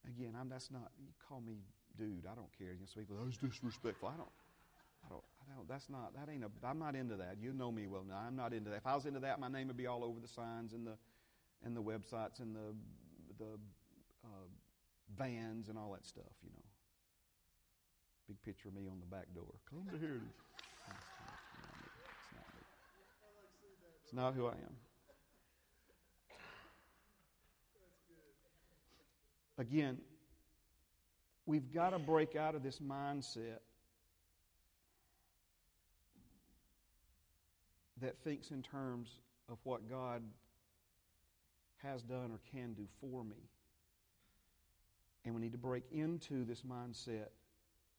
Amen. 0.08 0.16
Again, 0.16 0.40
I'm, 0.40 0.48
that's 0.48 0.72
not, 0.72 0.96
you 0.96 1.12
call 1.28 1.44
me 1.44 1.60
dude. 2.00 2.24
I 2.24 2.36
don't 2.36 2.48
care. 2.56 2.72
You 2.72 2.80
know, 2.80 2.88
so 2.88 3.02
people, 3.04 3.18
that's 3.20 3.36
disrespectful. 3.44 4.08
I 4.08 4.16
don't, 4.16 4.32
I 5.04 5.10
don't, 5.12 5.28
I 5.44 5.52
don't, 5.52 5.68
that's 5.68 5.90
not, 5.92 6.16
that 6.16 6.32
ain't 6.32 6.48
a, 6.48 6.52
I'm 6.64 6.80
not 6.80 6.96
into 6.96 7.18
that. 7.18 7.36
You 7.44 7.52
know 7.52 7.76
me 7.76 7.88
well 7.88 8.06
now. 8.08 8.24
I'm 8.26 8.38
not 8.40 8.54
into 8.54 8.70
that. 8.70 8.78
If 8.78 8.88
I 8.88 8.96
was 8.96 9.06
into 9.06 9.20
that, 9.20 9.40
my 9.44 9.50
name 9.50 9.68
would 9.68 9.76
be 9.76 9.88
all 9.88 10.06
over 10.06 10.24
the 10.24 10.32
signs 10.32 10.72
and 10.72 10.88
the, 10.88 10.96
and 11.66 11.76
the 11.76 11.84
websites 11.84 12.40
and 12.40 12.56
the, 12.56 12.72
the 13.38 13.60
uh, 14.24 14.48
vans 15.20 15.68
and 15.68 15.78
all 15.78 15.92
that 15.92 16.06
stuff, 16.06 16.40
you 16.42 16.52
know. 16.56 16.64
Big 18.32 18.42
picture 18.42 18.70
of 18.70 18.74
me 18.74 18.88
on 18.88 19.00
the 19.04 19.06
back 19.06 19.28
door. 19.36 19.60
Come 19.70 19.84
to 19.92 20.00
Heritage. 20.00 20.24
It's 24.06 24.14
not 24.14 24.36
who 24.36 24.46
I 24.46 24.52
am. 24.52 24.76
Again, 29.58 29.98
we've 31.48 31.74
got 31.74 31.90
to 31.90 31.98
break 31.98 32.36
out 32.36 32.54
of 32.54 32.62
this 32.62 32.78
mindset 32.78 33.62
that 38.00 38.16
thinks 38.24 38.52
in 38.52 38.62
terms 38.62 39.10
of 39.50 39.58
what 39.64 39.90
God 39.90 40.22
has 41.78 42.04
done 42.04 42.30
or 42.32 42.40
can 42.52 42.74
do 42.74 42.86
for 43.02 43.24
me. 43.24 43.50
And 45.24 45.34
we 45.34 45.42
need 45.42 45.54
to 45.54 45.58
break 45.58 45.84
into 45.92 46.46
this 46.46 46.62
mindset 46.62 47.30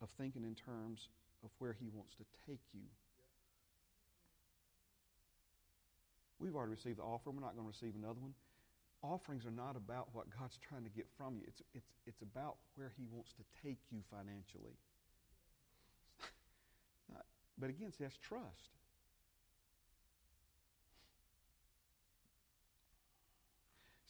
of 0.00 0.08
thinking 0.10 0.44
in 0.44 0.54
terms 0.54 1.08
of 1.42 1.50
where 1.58 1.72
He 1.72 1.88
wants 1.92 2.14
to 2.14 2.24
take 2.46 2.60
you. 2.72 2.86
We've 6.38 6.54
already 6.54 6.72
received 6.72 6.98
the 6.98 7.02
offering. 7.02 7.36
We're 7.36 7.42
not 7.42 7.54
going 7.56 7.66
to 7.66 7.72
receive 7.72 7.94
another 7.96 8.20
one. 8.20 8.34
Offerings 9.02 9.46
are 9.46 9.50
not 9.50 9.76
about 9.76 10.08
what 10.12 10.26
God's 10.38 10.58
trying 10.58 10.84
to 10.84 10.90
get 10.90 11.06
from 11.16 11.36
you. 11.36 11.42
It's, 11.46 11.62
it's, 11.74 11.88
it's 12.06 12.22
about 12.22 12.56
where 12.74 12.92
He 12.96 13.06
wants 13.10 13.32
to 13.34 13.42
take 13.62 13.78
you 13.90 14.00
financially. 14.10 14.76
Not, 17.12 17.24
but 17.58 17.70
again, 17.70 17.92
see, 17.92 18.04
that's 18.04 18.16
trust. 18.16 18.76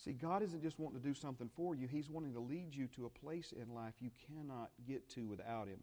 See, 0.04 0.12
God 0.12 0.42
isn't 0.44 0.62
just 0.62 0.78
wanting 0.78 1.00
to 1.00 1.06
do 1.06 1.14
something 1.14 1.50
for 1.56 1.74
you, 1.74 1.88
He's 1.88 2.08
wanting 2.08 2.32
to 2.32 2.40
lead 2.40 2.74
you 2.74 2.86
to 2.94 3.06
a 3.06 3.10
place 3.10 3.52
in 3.52 3.74
life 3.74 3.94
you 4.00 4.10
cannot 4.28 4.70
get 4.86 5.08
to 5.10 5.26
without 5.26 5.66
Him. 5.66 5.80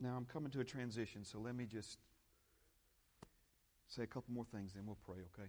Now 0.00 0.16
I'm 0.16 0.26
coming 0.26 0.50
to 0.52 0.60
a 0.60 0.64
transition, 0.64 1.24
so 1.24 1.38
let 1.38 1.54
me 1.54 1.66
just 1.66 1.98
say 3.88 4.02
a 4.02 4.06
couple 4.06 4.34
more 4.34 4.44
things, 4.44 4.72
then 4.74 4.84
we'll 4.86 4.98
pray, 5.06 5.22
okay? 5.34 5.48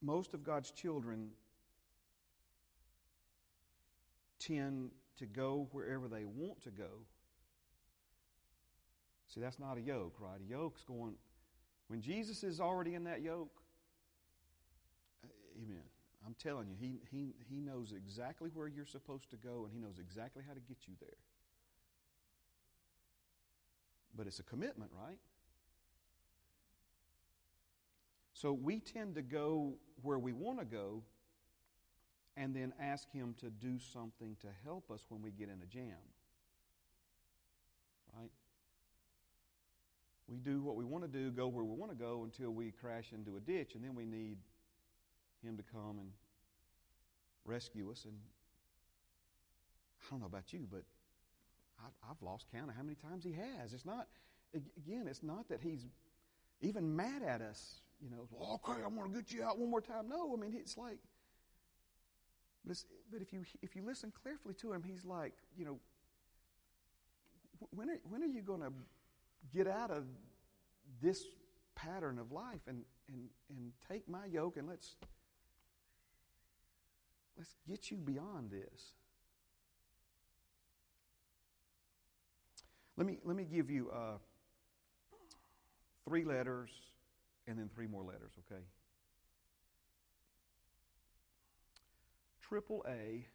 Most 0.00 0.34
of 0.34 0.42
God's 0.42 0.70
children 0.70 1.30
tend 4.38 4.90
to 5.18 5.26
go 5.26 5.68
wherever 5.72 6.08
they 6.08 6.24
want 6.24 6.60
to 6.62 6.70
go. 6.70 7.04
See, 9.28 9.40
that's 9.40 9.58
not 9.58 9.78
a 9.78 9.80
yoke, 9.80 10.16
right? 10.20 10.38
A 10.40 10.50
yoke's 10.50 10.82
going, 10.84 11.14
when 11.88 12.00
Jesus 12.00 12.42
is 12.42 12.60
already 12.60 12.94
in 12.94 13.04
that 13.04 13.22
yoke, 13.22 13.62
amen. 15.56 15.82
I'm 16.24 16.34
telling 16.34 16.68
you, 16.68 16.76
he, 16.78 17.00
he, 17.10 17.34
he 17.48 17.60
knows 17.60 17.92
exactly 17.92 18.50
where 18.54 18.68
you're 18.68 18.86
supposed 18.86 19.30
to 19.30 19.36
go 19.36 19.64
and 19.64 19.72
he 19.72 19.80
knows 19.80 19.98
exactly 19.98 20.44
how 20.46 20.54
to 20.54 20.60
get 20.60 20.76
you 20.86 20.94
there. 21.00 21.18
But 24.16 24.26
it's 24.26 24.38
a 24.38 24.44
commitment, 24.44 24.90
right? 24.96 25.18
So 28.34 28.52
we 28.52 28.78
tend 28.78 29.14
to 29.16 29.22
go 29.22 29.74
where 30.02 30.18
we 30.18 30.32
want 30.32 30.58
to 30.58 30.64
go 30.64 31.02
and 32.36 32.54
then 32.54 32.72
ask 32.80 33.10
him 33.12 33.34
to 33.40 33.50
do 33.50 33.78
something 33.92 34.36
to 34.40 34.48
help 34.64 34.90
us 34.90 35.04
when 35.08 35.22
we 35.22 35.30
get 35.30 35.48
in 35.48 35.60
a 35.62 35.66
jam. 35.66 35.96
Right? 38.16 38.30
We 40.28 40.38
do 40.38 40.62
what 40.62 40.76
we 40.76 40.84
want 40.84 41.04
to 41.04 41.08
do, 41.08 41.30
go 41.30 41.48
where 41.48 41.64
we 41.64 41.74
want 41.74 41.92
to 41.92 41.98
go 41.98 42.24
until 42.24 42.50
we 42.50 42.70
crash 42.70 43.12
into 43.12 43.36
a 43.36 43.40
ditch, 43.40 43.74
and 43.74 43.84
then 43.84 43.94
we 43.94 44.06
need 44.06 44.38
him 45.48 45.56
to 45.56 45.62
come 45.62 45.98
and 45.98 46.10
rescue 47.44 47.90
us. 47.90 48.04
And 48.04 48.14
I 50.00 50.10
don't 50.10 50.20
know 50.20 50.26
about 50.26 50.52
you, 50.52 50.66
but 50.70 50.82
I, 51.80 52.08
have 52.08 52.22
lost 52.22 52.46
count 52.52 52.70
of 52.70 52.76
how 52.76 52.82
many 52.82 52.96
times 52.96 53.24
he 53.24 53.32
has. 53.32 53.72
It's 53.72 53.84
not, 53.86 54.06
again, 54.54 55.06
it's 55.08 55.22
not 55.22 55.48
that 55.48 55.60
he's 55.60 55.86
even 56.60 56.94
mad 56.94 57.22
at 57.22 57.40
us, 57.40 57.80
you 58.00 58.10
know, 58.10 58.28
okay, 58.54 58.82
I'm 58.84 58.94
going 58.94 59.10
to 59.10 59.16
get 59.16 59.32
you 59.32 59.42
out 59.42 59.58
one 59.58 59.70
more 59.70 59.80
time. 59.80 60.08
No, 60.08 60.32
I 60.32 60.40
mean, 60.40 60.54
it's 60.54 60.76
like, 60.76 60.98
But, 62.64 62.76
but 63.10 63.20
if, 63.22 63.32
you, 63.32 63.44
if 63.62 63.74
you 63.74 63.82
listen 63.84 64.12
carefully 64.22 64.54
to 64.54 64.72
him, 64.72 64.82
he's 64.84 65.04
like, 65.04 65.32
you 65.56 65.64
know, 65.64 65.78
when 67.70 67.90
are, 67.90 67.98
when 68.08 68.22
are 68.22 68.26
you 68.26 68.42
going 68.42 68.60
to 68.60 68.72
get 69.52 69.66
out 69.66 69.90
of 69.90 70.04
this 71.00 71.24
pattern 71.74 72.18
of 72.18 72.30
life 72.32 72.60
and, 72.68 72.84
and, 73.08 73.28
and 73.50 73.72
take 73.90 74.08
my 74.08 74.26
yoke 74.26 74.56
and 74.56 74.68
let's, 74.68 74.96
let's 77.36 77.54
get 77.68 77.90
you 77.90 77.96
beyond 77.96 78.50
this? 78.50 78.92
Let 82.96 83.06
me, 83.06 83.18
let 83.24 83.36
me 83.36 83.44
give 83.44 83.70
you 83.70 83.90
uh, 83.90 84.18
three 86.04 86.24
letters 86.24 86.70
and 87.46 87.58
then 87.58 87.70
three 87.74 87.86
more 87.86 88.02
letters, 88.02 88.32
okay? 88.46 88.60
Triple 92.40 92.84
A 92.86 93.26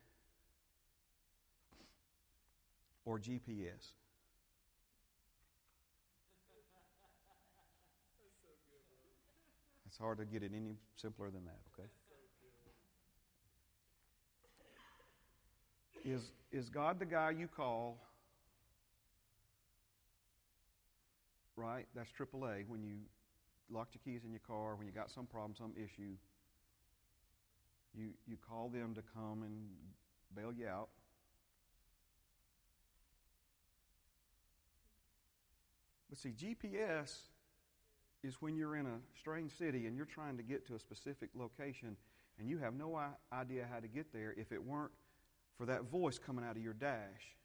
or 3.05 3.17
GPS. 3.19 3.93
It's 9.87 9.97
hard 9.97 10.19
to 10.19 10.25
get 10.25 10.43
it 10.43 10.51
any 10.55 10.77
simpler 10.95 11.31
than 11.31 11.45
that, 11.45 11.57
okay? 11.73 11.89
Is, 16.05 16.21
is 16.51 16.69
God 16.69 16.99
the 16.99 17.05
guy 17.05 17.31
you 17.31 17.47
call? 17.47 17.97
Right? 21.55 21.85
That's 21.95 22.09
AAA. 22.11 22.67
When 22.67 22.83
you 22.83 22.95
locked 23.69 23.95
your 23.95 24.01
keys 24.05 24.23
in 24.23 24.31
your 24.31 24.41
car, 24.47 24.75
when 24.75 24.87
you 24.87 24.93
got 24.93 25.11
some 25.11 25.25
problem, 25.25 25.55
some 25.57 25.73
issue, 25.75 26.15
you, 27.97 28.09
you 28.27 28.37
call 28.47 28.69
them 28.69 28.93
to 28.95 29.01
come 29.13 29.43
and 29.43 29.55
bail 30.35 30.53
you 30.53 30.67
out. 30.67 30.89
But 36.09 36.19
see, 36.19 36.29
GPS 36.29 37.13
is 38.23 38.35
when 38.39 38.55
you're 38.55 38.75
in 38.75 38.85
a 38.85 38.99
strange 39.19 39.51
city 39.57 39.87
and 39.87 39.95
you're 39.95 40.05
trying 40.05 40.37
to 40.37 40.43
get 40.43 40.65
to 40.67 40.75
a 40.75 40.79
specific 40.79 41.29
location 41.35 41.95
and 42.39 42.49
you 42.49 42.57
have 42.59 42.73
no 42.73 42.99
idea 43.33 43.65
how 43.71 43.79
to 43.79 43.87
get 43.87 44.13
there 44.13 44.33
if 44.37 44.51
it 44.51 44.63
weren't 44.63 44.91
for 45.57 45.65
that 45.65 45.83
voice 45.83 46.19
coming 46.19 46.45
out 46.45 46.55
of 46.55 46.63
your 46.63 46.73
dash. 46.73 47.35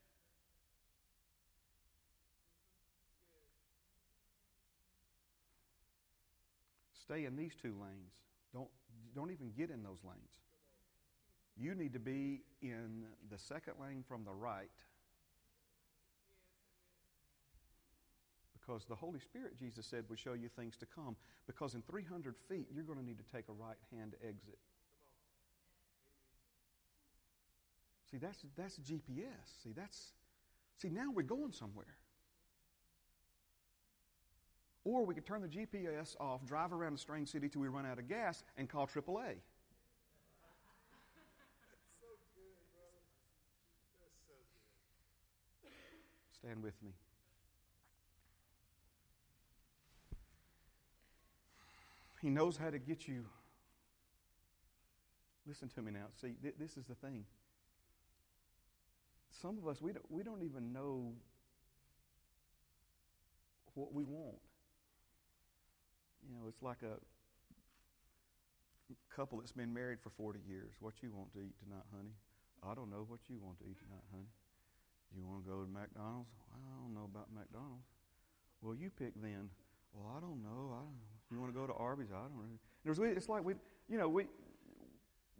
Stay 7.04 7.24
in 7.24 7.36
these 7.36 7.52
two 7.60 7.74
lanes. 7.80 8.12
Don't, 8.52 8.68
don't 9.14 9.30
even 9.30 9.50
get 9.56 9.70
in 9.70 9.82
those 9.82 9.98
lanes. 10.04 10.38
You 11.56 11.74
need 11.74 11.92
to 11.92 11.98
be 11.98 12.42
in 12.62 13.04
the 13.30 13.38
second 13.38 13.74
lane 13.80 14.04
from 14.06 14.24
the 14.24 14.32
right 14.32 14.70
Because 18.62 18.84
the 18.84 18.94
Holy 18.94 19.18
Spirit, 19.18 19.58
Jesus 19.58 19.86
said, 19.86 20.04
would 20.08 20.18
show 20.18 20.34
you 20.34 20.48
things 20.48 20.76
to 20.78 20.86
come. 20.86 21.16
Because 21.46 21.74
in 21.74 21.82
300 21.82 22.36
feet, 22.48 22.68
you're 22.72 22.84
going 22.84 22.98
to 22.98 23.04
need 23.04 23.18
to 23.18 23.36
take 23.36 23.48
a 23.48 23.52
right 23.52 23.76
hand 23.90 24.14
exit. 24.22 24.58
See, 28.12 28.18
that's, 28.18 28.44
that's 28.58 28.78
GPS. 28.78 29.62
See, 29.64 29.72
that's, 29.74 30.12
see, 30.76 30.90
now 30.90 31.10
we're 31.10 31.22
going 31.22 31.50
somewhere. 31.50 31.96
Or 34.84 35.06
we 35.06 35.14
could 35.14 35.24
turn 35.24 35.40
the 35.40 35.48
GPS 35.48 36.14
off, 36.20 36.44
drive 36.44 36.74
around 36.74 36.92
a 36.92 36.98
strange 36.98 37.30
city 37.30 37.48
till 37.48 37.62
we 37.62 37.68
run 37.68 37.86
out 37.86 37.98
of 37.98 38.06
gas, 38.08 38.44
and 38.58 38.68
call 38.68 38.86
AAA. 38.86 39.00
Stand 46.38 46.62
with 46.62 46.74
me. 46.82 46.90
He 52.20 52.28
knows 52.28 52.58
how 52.58 52.68
to 52.68 52.78
get 52.78 53.08
you. 53.08 53.24
Listen 55.46 55.70
to 55.70 55.80
me 55.80 55.92
now. 55.92 56.08
See, 56.20 56.34
th- 56.42 56.56
this 56.58 56.76
is 56.76 56.84
the 56.84 56.94
thing. 56.94 57.24
Some 59.40 59.58
of 59.58 59.66
us, 59.66 59.80
we 59.80 59.92
don't, 59.92 60.04
we 60.10 60.22
don't 60.22 60.42
even 60.42 60.72
know 60.72 61.12
what 63.74 63.92
we 63.92 64.04
want. 64.04 64.38
You 66.28 66.34
know, 66.34 66.48
it's 66.48 66.62
like 66.62 66.82
a 66.82 66.98
couple 69.14 69.38
that's 69.38 69.52
been 69.52 69.72
married 69.72 69.98
for 70.00 70.10
40 70.10 70.40
years. 70.48 70.72
What 70.80 70.94
you 71.02 71.10
want 71.12 71.32
to 71.32 71.40
eat 71.40 71.54
tonight, 71.64 71.86
honey? 71.94 72.14
I 72.62 72.74
don't 72.74 72.90
know 72.90 73.04
what 73.08 73.20
you 73.28 73.38
want 73.42 73.58
to 73.60 73.64
eat 73.64 73.78
tonight, 73.80 74.04
honey. 74.12 74.28
You 75.16 75.24
want 75.26 75.44
to 75.44 75.50
go 75.50 75.64
to 75.64 75.68
McDonald's? 75.68 76.30
I 76.52 76.60
don't 76.80 76.94
know 76.94 77.08
about 77.10 77.28
McDonald's. 77.34 77.88
Well, 78.62 78.74
you 78.74 78.90
pick 78.90 79.12
then. 79.20 79.50
Well, 79.92 80.12
I 80.16 80.20
don't 80.20 80.42
know. 80.42 80.72
I 80.72 80.80
don't 80.80 80.96
know. 80.96 81.12
You 81.30 81.40
want 81.40 81.52
to 81.52 81.58
go 81.58 81.66
to 81.66 81.72
Arby's? 81.72 82.12
I 82.12 82.22
don't 82.22 82.36
know. 82.36 83.04
It's 83.04 83.28
like 83.28 83.44
we, 83.44 83.54
you 83.88 83.98
know, 83.98 84.08
we, 84.08 84.26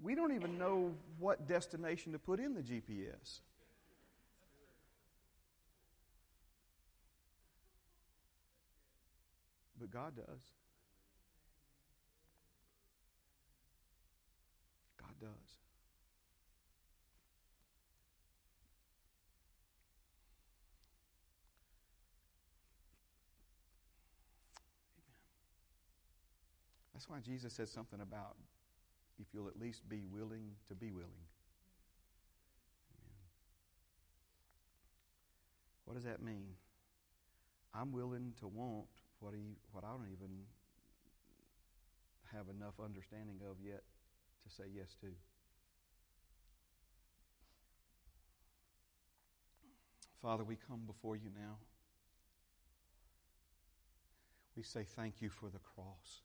we 0.03 0.14
don't 0.14 0.34
even 0.34 0.59
know 0.59 0.93
what 1.18 1.47
destination 1.47 2.12
to 2.12 2.18
put 2.18 2.40
in 2.40 2.55
the 2.55 2.61
GPS. 2.61 3.40
But 9.83 9.91
God 9.91 10.14
does. 10.14 10.26
God 14.97 15.11
does. 15.20 15.28
Amen. 24.95 25.16
That's 26.95 27.09
why 27.09 27.18
Jesus 27.18 27.53
said 27.53 27.68
something 27.68 28.01
about 28.01 28.37
if 29.18 29.26
you'll 29.35 29.49
at 29.49 29.59
least 29.59 29.89
be 29.89 30.05
willing 30.05 30.53
to 30.68 30.76
be 30.76 30.93
willing. 30.93 31.11
Amen. 33.01 33.18
What 35.87 35.95
does 35.95 36.05
that 36.05 36.22
mean? 36.22 36.51
I'm 37.74 37.91
willing 37.91 38.35
to 38.39 38.47
want 38.47 39.01
what, 39.22 39.34
he, 39.34 39.56
what 39.70 39.84
I 39.84 39.88
don't 39.88 40.10
even 40.10 40.34
have 42.34 42.46
enough 42.48 42.74
understanding 42.82 43.38
of 43.48 43.56
yet 43.64 43.82
to 44.42 44.50
say 44.50 44.64
yes 44.74 44.96
to. 45.00 45.06
Father, 50.20 50.44
we 50.44 50.56
come 50.68 50.80
before 50.86 51.16
you 51.16 51.30
now. 51.34 51.56
We 54.56 54.62
say 54.62 54.84
thank 54.84 55.22
you 55.22 55.30
for 55.30 55.46
the 55.46 55.58
cross. 55.58 56.22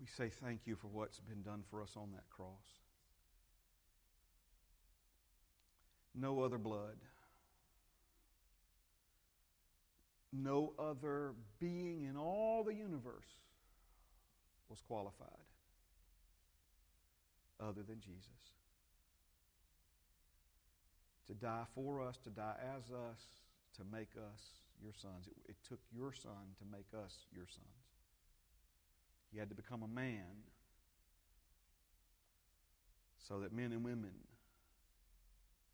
We 0.00 0.06
say 0.06 0.28
thank 0.28 0.60
you 0.66 0.76
for 0.76 0.88
what's 0.88 1.20
been 1.20 1.42
done 1.42 1.64
for 1.70 1.82
us 1.82 1.94
on 1.96 2.12
that 2.12 2.28
cross. 2.30 2.78
No 6.14 6.42
other 6.42 6.58
blood, 6.58 6.96
no 10.32 10.72
other 10.78 11.32
being 11.58 12.04
in 12.04 12.16
all 12.16 12.62
the 12.64 12.74
universe 12.74 13.28
was 14.68 14.80
qualified 14.80 15.28
other 17.60 17.82
than 17.82 18.00
Jesus. 18.00 18.28
To 21.26 21.34
die 21.34 21.64
for 21.74 22.00
us, 22.00 22.16
to 22.24 22.30
die 22.30 22.56
as 22.76 22.90
us, 22.90 23.20
to 23.76 23.82
make 23.90 24.10
us 24.16 24.42
your 24.82 24.92
sons. 24.92 25.26
It, 25.26 25.50
it 25.50 25.56
took 25.68 25.80
your 25.94 26.12
son 26.12 26.54
to 26.58 26.64
make 26.70 26.86
us 27.04 27.26
your 27.34 27.46
sons. 27.46 27.66
He 29.32 29.38
had 29.38 29.48
to 29.50 29.54
become 29.54 29.82
a 29.82 29.88
man 29.88 30.44
so 33.28 33.40
that 33.40 33.52
men 33.52 33.72
and 33.72 33.84
women 33.84 34.14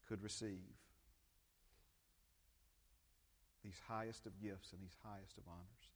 could 0.08 0.22
receive 0.22 0.73
these 3.64 3.80
highest 3.88 4.26
of 4.26 4.40
gifts 4.42 4.72
and 4.72 4.82
these 4.82 4.96
highest 5.02 5.38
of 5.38 5.44
honors. 5.48 5.88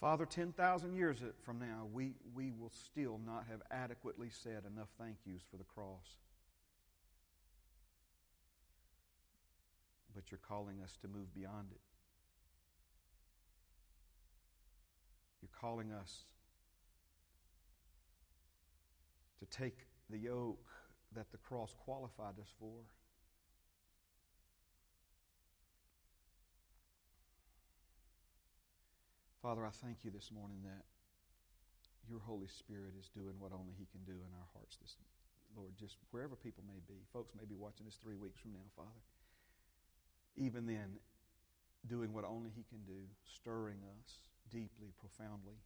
Father, 0.00 0.26
10,000 0.26 0.94
years 0.94 1.18
from 1.44 1.60
now, 1.60 1.86
we, 1.92 2.14
we 2.34 2.50
will 2.50 2.72
still 2.72 3.20
not 3.24 3.44
have 3.48 3.62
adequately 3.70 4.30
said 4.30 4.64
enough 4.66 4.88
thank 4.98 5.16
yous 5.24 5.42
for 5.48 5.58
the 5.58 5.64
cross. 5.64 6.16
But 10.12 10.32
you're 10.32 10.40
calling 10.46 10.80
us 10.82 10.96
to 11.02 11.08
move 11.08 11.32
beyond 11.32 11.68
it. 11.70 11.80
You're 15.40 15.60
calling 15.60 15.92
us 15.92 16.24
to 19.38 19.46
take 19.56 19.78
the 20.10 20.18
yoke 20.18 20.66
that 21.14 21.30
the 21.30 21.38
cross 21.38 21.76
qualified 21.78 22.40
us 22.40 22.52
for. 22.58 22.72
Father, 29.42 29.66
I 29.66 29.70
thank 29.70 30.04
you 30.04 30.12
this 30.12 30.30
morning 30.30 30.58
that 30.62 30.86
your 32.08 32.20
Holy 32.20 32.46
Spirit 32.46 32.94
is 32.96 33.10
doing 33.10 33.34
what 33.40 33.50
only 33.50 33.74
He 33.76 33.86
can 33.90 33.98
do 34.06 34.14
in 34.14 34.30
our 34.38 34.46
hearts 34.54 34.76
this 34.76 34.94
Lord, 35.56 35.72
just 35.76 35.96
wherever 36.12 36.36
people 36.36 36.62
may 36.64 36.78
be. 36.86 36.94
Folks 37.12 37.34
may 37.36 37.44
be 37.44 37.56
watching 37.56 37.84
this 37.84 37.96
three 37.96 38.14
weeks 38.14 38.38
from 38.38 38.52
now, 38.52 38.70
Father. 38.76 39.02
Even 40.36 40.64
then, 40.64 40.94
doing 41.88 42.12
what 42.12 42.24
only 42.24 42.50
He 42.54 42.62
can 42.70 42.78
do, 42.86 43.02
stirring 43.24 43.78
us 43.98 44.30
deeply, 44.48 44.94
profoundly, 45.00 45.58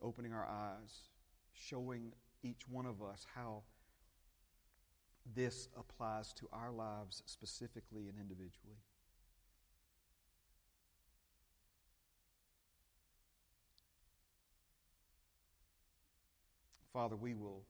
opening 0.00 0.32
our 0.32 0.46
eyes, 0.46 1.10
showing 1.52 2.12
each 2.44 2.68
one 2.70 2.86
of 2.86 3.02
us 3.02 3.26
how 3.34 3.62
this 5.34 5.68
applies 5.76 6.32
to 6.34 6.48
our 6.52 6.70
lives 6.70 7.24
specifically 7.26 8.08
and 8.08 8.16
individually. 8.20 8.78
Father, 16.94 17.16
we 17.16 17.34
will, 17.34 17.64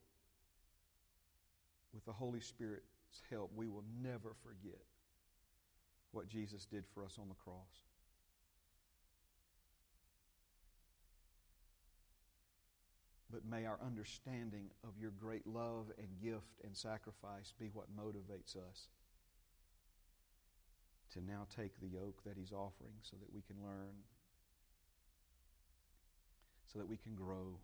with 1.95 2.05
the 2.05 2.13
Holy 2.13 2.41
Spirit's 2.41 2.85
help, 3.31 3.51
we 3.57 3.69
will 3.69 3.85
never 4.03 4.35
forget 4.43 4.83
what 6.13 6.29
Jesus 6.29 6.67
did 6.67 6.85
for 6.93 7.03
us 7.07 7.17
on 7.19 7.31
the 7.31 7.35
cross. 7.35 7.87
But 13.33 13.47
may 13.47 13.65
our 13.65 13.79
understanding 13.85 14.67
of 14.85 14.91
your 15.01 15.11
great 15.11 15.47
love 15.47 15.87
and 15.99 16.07
gift 16.23 16.61
and 16.63 16.77
sacrifice 16.77 17.55
be 17.59 17.71
what 17.73 17.87
motivates 17.97 18.57
us 18.57 18.89
to 21.15 21.25
now 21.25 21.47
take 21.57 21.81
the 21.81 21.89
yoke 21.89 22.23
that 22.27 22.37
He's 22.37 22.53
offering 22.53 22.93
so 23.01 23.17
that 23.17 23.33
we 23.35 23.41
can 23.41 23.57
learn, 23.63 23.95
so 26.71 26.79
that 26.79 26.87
we 26.87 26.99
can 26.99 27.15
grow, 27.15 27.57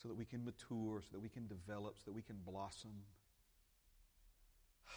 so 0.00 0.08
that 0.08 0.16
we 0.16 0.24
can 0.24 0.44
mature, 0.44 1.00
so 1.02 1.08
that 1.12 1.20
we 1.20 1.28
can 1.28 1.46
develop, 1.46 1.96
so 1.98 2.04
that 2.06 2.14
we 2.14 2.22
can 2.22 2.36
blossom. 2.46 2.92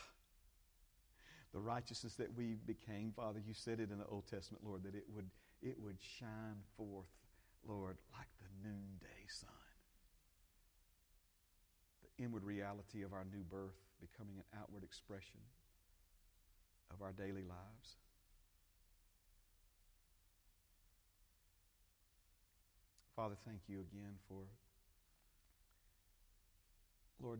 The 1.54 1.60
righteousness 1.60 2.16
that 2.16 2.34
we 2.38 2.56
became, 2.66 3.12
Father, 3.14 3.42
you 3.46 3.54
said 3.54 3.82
it 3.82 3.92
in 3.92 3.98
the 3.98 4.06
Old 4.06 4.26
Testament, 4.28 4.64
Lord, 4.66 4.84
that 4.84 4.96
it 4.96 5.04
would, 5.14 5.30
it 5.62 5.76
would 5.82 5.98
shine 6.00 6.64
forth 6.78 7.10
Lord, 7.68 7.98
like 8.18 8.30
the 8.40 8.50
noonday 8.68 9.26
sun. 9.28 9.50
The 12.02 12.24
inward 12.24 12.44
reality 12.44 13.04
of 13.04 13.14
our 13.14 13.26
new 13.32 13.44
birth 13.44 13.78
becoming 14.00 14.38
an 14.38 14.46
outward 14.58 14.84
expression 14.84 15.40
of 16.92 17.02
our 17.02 17.12
daily 17.12 17.46
lives. 17.46 17.98
Father, 23.16 23.36
thank 23.46 23.62
you 23.68 23.82
again 23.82 24.18
for, 24.28 24.50
Lord, 27.22 27.40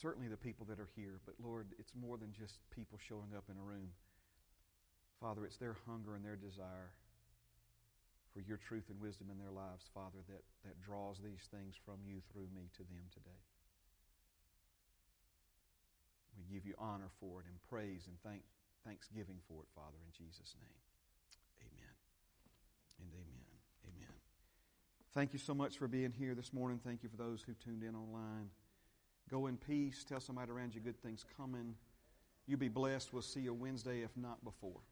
certainly 0.00 0.28
the 0.28 0.36
people 0.36 0.66
that 0.66 0.80
are 0.80 0.90
here, 0.96 1.20
but 1.24 1.34
Lord, 1.42 1.68
it's 1.78 1.94
more 1.94 2.18
than 2.18 2.32
just 2.32 2.58
people 2.74 2.98
showing 2.98 3.34
up 3.36 3.44
in 3.50 3.56
a 3.56 3.62
room. 3.62 3.90
Father, 5.20 5.44
it's 5.44 5.56
their 5.56 5.76
hunger 5.86 6.14
and 6.14 6.24
their 6.24 6.36
desire 6.36 6.90
for 8.34 8.40
your 8.40 8.56
truth 8.56 8.88
and 8.88 8.98
wisdom 9.00 9.28
in 9.30 9.38
their 9.38 9.52
lives, 9.52 9.84
Father, 9.92 10.24
that, 10.28 10.42
that 10.64 10.80
draws 10.80 11.20
these 11.20 11.46
things 11.52 11.76
from 11.84 12.00
you 12.04 12.24
through 12.32 12.48
me 12.54 12.72
to 12.74 12.82
them 12.88 13.04
today. 13.12 13.44
We 16.36 16.48
give 16.48 16.66
you 16.66 16.74
honor 16.78 17.12
for 17.20 17.40
it 17.40 17.46
and 17.46 17.60
praise 17.68 18.08
and 18.08 18.16
thank, 18.24 18.42
thanksgiving 18.86 19.36
for 19.46 19.60
it, 19.62 19.68
Father, 19.76 20.00
in 20.00 20.10
Jesus' 20.16 20.56
name. 20.56 20.80
Amen. 21.60 21.94
And 23.04 23.12
amen. 23.12 23.52
Amen. 23.84 24.16
Thank 25.12 25.32
you 25.34 25.38
so 25.38 25.54
much 25.54 25.76
for 25.76 25.86
being 25.86 26.12
here 26.16 26.34
this 26.34 26.52
morning. 26.52 26.80
Thank 26.82 27.02
you 27.02 27.10
for 27.10 27.20
those 27.20 27.44
who 27.44 27.52
tuned 27.52 27.84
in 27.84 27.94
online. 27.94 28.48
Go 29.32 29.46
in 29.46 29.56
peace. 29.56 30.04
Tell 30.04 30.20
somebody 30.20 30.52
around 30.52 30.74
you 30.74 30.82
good 30.82 31.00
things 31.02 31.24
coming. 31.38 31.74
You'll 32.46 32.58
be 32.58 32.68
blessed. 32.68 33.14
We'll 33.14 33.22
see 33.22 33.40
you 33.40 33.54
Wednesday, 33.54 34.02
if 34.02 34.14
not 34.14 34.44
before. 34.44 34.82